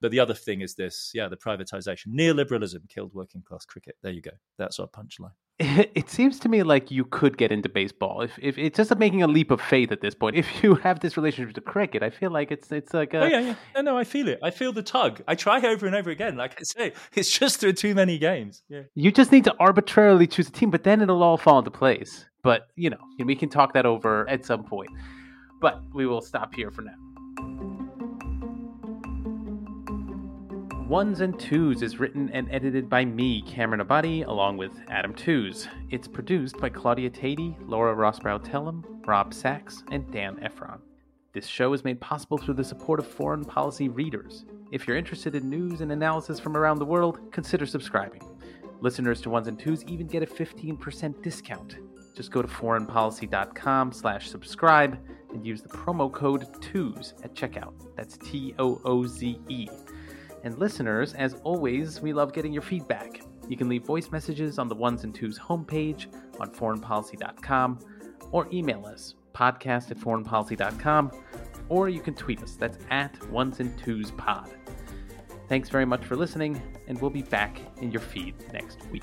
But 0.00 0.10
the 0.10 0.20
other 0.20 0.34
thing 0.34 0.62
is 0.62 0.74
this, 0.74 1.10
yeah, 1.12 1.28
the 1.28 1.36
privatization. 1.36 2.08
Neoliberalism 2.14 2.88
killed 2.88 3.12
working 3.12 3.42
class 3.42 3.66
cricket. 3.66 3.96
There 4.02 4.12
you 4.12 4.22
go. 4.22 4.30
That's 4.56 4.80
our 4.80 4.86
punchline. 4.86 5.32
It 5.94 6.08
seems 6.08 6.38
to 6.40 6.48
me 6.48 6.62
like 6.62 6.90
you 6.90 7.04
could 7.04 7.36
get 7.36 7.52
into 7.52 7.68
baseball 7.68 8.22
if, 8.22 8.38
if 8.40 8.56
it's 8.56 8.78
just 8.78 8.96
making 8.96 9.22
a 9.22 9.26
leap 9.26 9.50
of 9.50 9.60
faith 9.60 9.92
at 9.92 10.00
this 10.00 10.14
point. 10.14 10.36
If 10.40 10.62
you 10.62 10.74
have 10.76 11.00
this 11.00 11.16
relationship 11.18 11.54
to 11.54 11.60
cricket, 11.60 12.02
I 12.02 12.08
feel 12.08 12.30
like 12.30 12.50
it's 12.50 12.72
it's 12.72 12.94
like 12.94 13.12
a... 13.12 13.20
oh 13.24 13.26
yeah 13.26 13.40
yeah 13.40 13.54
no, 13.74 13.82
no 13.82 13.98
I 13.98 14.04
feel 14.04 14.28
it. 14.28 14.38
I 14.42 14.50
feel 14.50 14.72
the 14.72 14.82
tug. 14.82 15.20
I 15.28 15.34
try 15.34 15.60
over 15.60 15.86
and 15.86 15.94
over 15.94 16.10
again. 16.10 16.36
Like 16.36 16.58
I 16.58 16.62
say, 16.62 16.92
it's 17.14 17.30
just 17.30 17.60
through 17.60 17.74
too 17.74 17.94
many 17.94 18.16
games. 18.18 18.62
Yeah. 18.70 18.82
You 18.94 19.12
just 19.12 19.32
need 19.32 19.44
to 19.44 19.54
arbitrarily 19.60 20.26
choose 20.26 20.48
a 20.48 20.52
team, 20.52 20.70
but 20.70 20.84
then 20.84 21.02
it'll 21.02 21.22
all 21.22 21.36
fall 21.36 21.58
into 21.58 21.70
place. 21.70 22.24
But 22.42 22.68
you 22.76 22.88
know, 22.88 23.02
we 23.22 23.36
can 23.36 23.50
talk 23.50 23.74
that 23.74 23.84
over 23.84 24.28
at 24.30 24.46
some 24.46 24.64
point. 24.64 24.90
But 25.60 25.82
we 25.92 26.06
will 26.06 26.22
stop 26.22 26.54
here 26.54 26.70
for 26.70 26.80
now. 26.80 27.09
Ones 30.90 31.20
and 31.20 31.38
Tooze 31.38 31.82
is 31.82 32.00
written 32.00 32.28
and 32.30 32.50
edited 32.50 32.90
by 32.90 33.04
me, 33.04 33.42
Cameron 33.42 33.80
Abadi, 33.80 34.26
along 34.26 34.56
with 34.56 34.72
Adam 34.88 35.14
Tooze. 35.14 35.68
It's 35.88 36.08
produced 36.08 36.58
by 36.58 36.68
Claudia 36.68 37.08
Tatey, 37.08 37.54
Laura 37.64 37.94
Rosbrow 37.94 38.42
Tellem, 38.42 38.84
Rob 39.06 39.32
Sachs, 39.32 39.84
and 39.92 40.10
Dan 40.10 40.42
Ephron. 40.42 40.80
This 41.32 41.46
show 41.46 41.72
is 41.74 41.84
made 41.84 42.00
possible 42.00 42.38
through 42.38 42.54
the 42.54 42.64
support 42.64 42.98
of 42.98 43.06
foreign 43.06 43.44
policy 43.44 43.88
readers. 43.88 44.44
If 44.72 44.88
you're 44.88 44.96
interested 44.96 45.36
in 45.36 45.48
news 45.48 45.80
and 45.80 45.92
analysis 45.92 46.40
from 46.40 46.56
around 46.56 46.80
the 46.80 46.86
world, 46.86 47.20
consider 47.30 47.66
subscribing. 47.66 48.22
Listeners 48.80 49.20
to 49.20 49.30
Ones 49.30 49.46
and 49.46 49.60
Tooze 49.60 49.84
even 49.84 50.08
get 50.08 50.24
a 50.24 50.26
15% 50.26 51.22
discount. 51.22 51.76
Just 52.16 52.32
go 52.32 52.42
to 52.42 52.48
foreignpolicy.com 52.48 53.92
slash 53.92 54.28
subscribe 54.28 54.98
and 55.32 55.46
use 55.46 55.62
the 55.62 55.68
promo 55.68 56.10
code 56.10 56.48
TOOZE 56.60 57.14
at 57.22 57.36
checkout. 57.36 57.74
That's 57.94 58.18
T 58.18 58.56
O 58.58 58.80
O 58.84 59.06
Z 59.06 59.38
E. 59.48 59.68
And 60.42 60.58
listeners, 60.58 61.14
as 61.14 61.34
always, 61.44 62.00
we 62.00 62.12
love 62.12 62.32
getting 62.32 62.52
your 62.52 62.62
feedback. 62.62 63.22
You 63.48 63.56
can 63.56 63.68
leave 63.68 63.84
voice 63.84 64.10
messages 64.10 64.58
on 64.58 64.68
the 64.68 64.74
Ones 64.74 65.04
and 65.04 65.14
Tooze 65.14 65.38
homepage 65.38 66.06
on 66.38 66.50
foreignpolicy.com 66.50 67.78
or 68.32 68.48
email 68.52 68.86
us 68.86 69.14
podcast 69.34 69.90
at 69.90 69.98
foreignpolicy.com 69.98 71.10
or 71.68 71.88
you 71.88 72.00
can 72.00 72.14
tweet 72.14 72.42
us. 72.42 72.56
That's 72.56 72.78
at 72.90 73.30
Ones 73.30 73.60
and 73.60 73.76
Tooze 73.78 74.10
Pod. 74.12 74.50
Thanks 75.48 75.68
very 75.68 75.84
much 75.84 76.04
for 76.04 76.14
listening, 76.14 76.62
and 76.86 77.00
we'll 77.00 77.10
be 77.10 77.22
back 77.22 77.60
in 77.78 77.90
your 77.90 78.00
feed 78.00 78.34
next 78.52 78.86
week. 78.90 79.02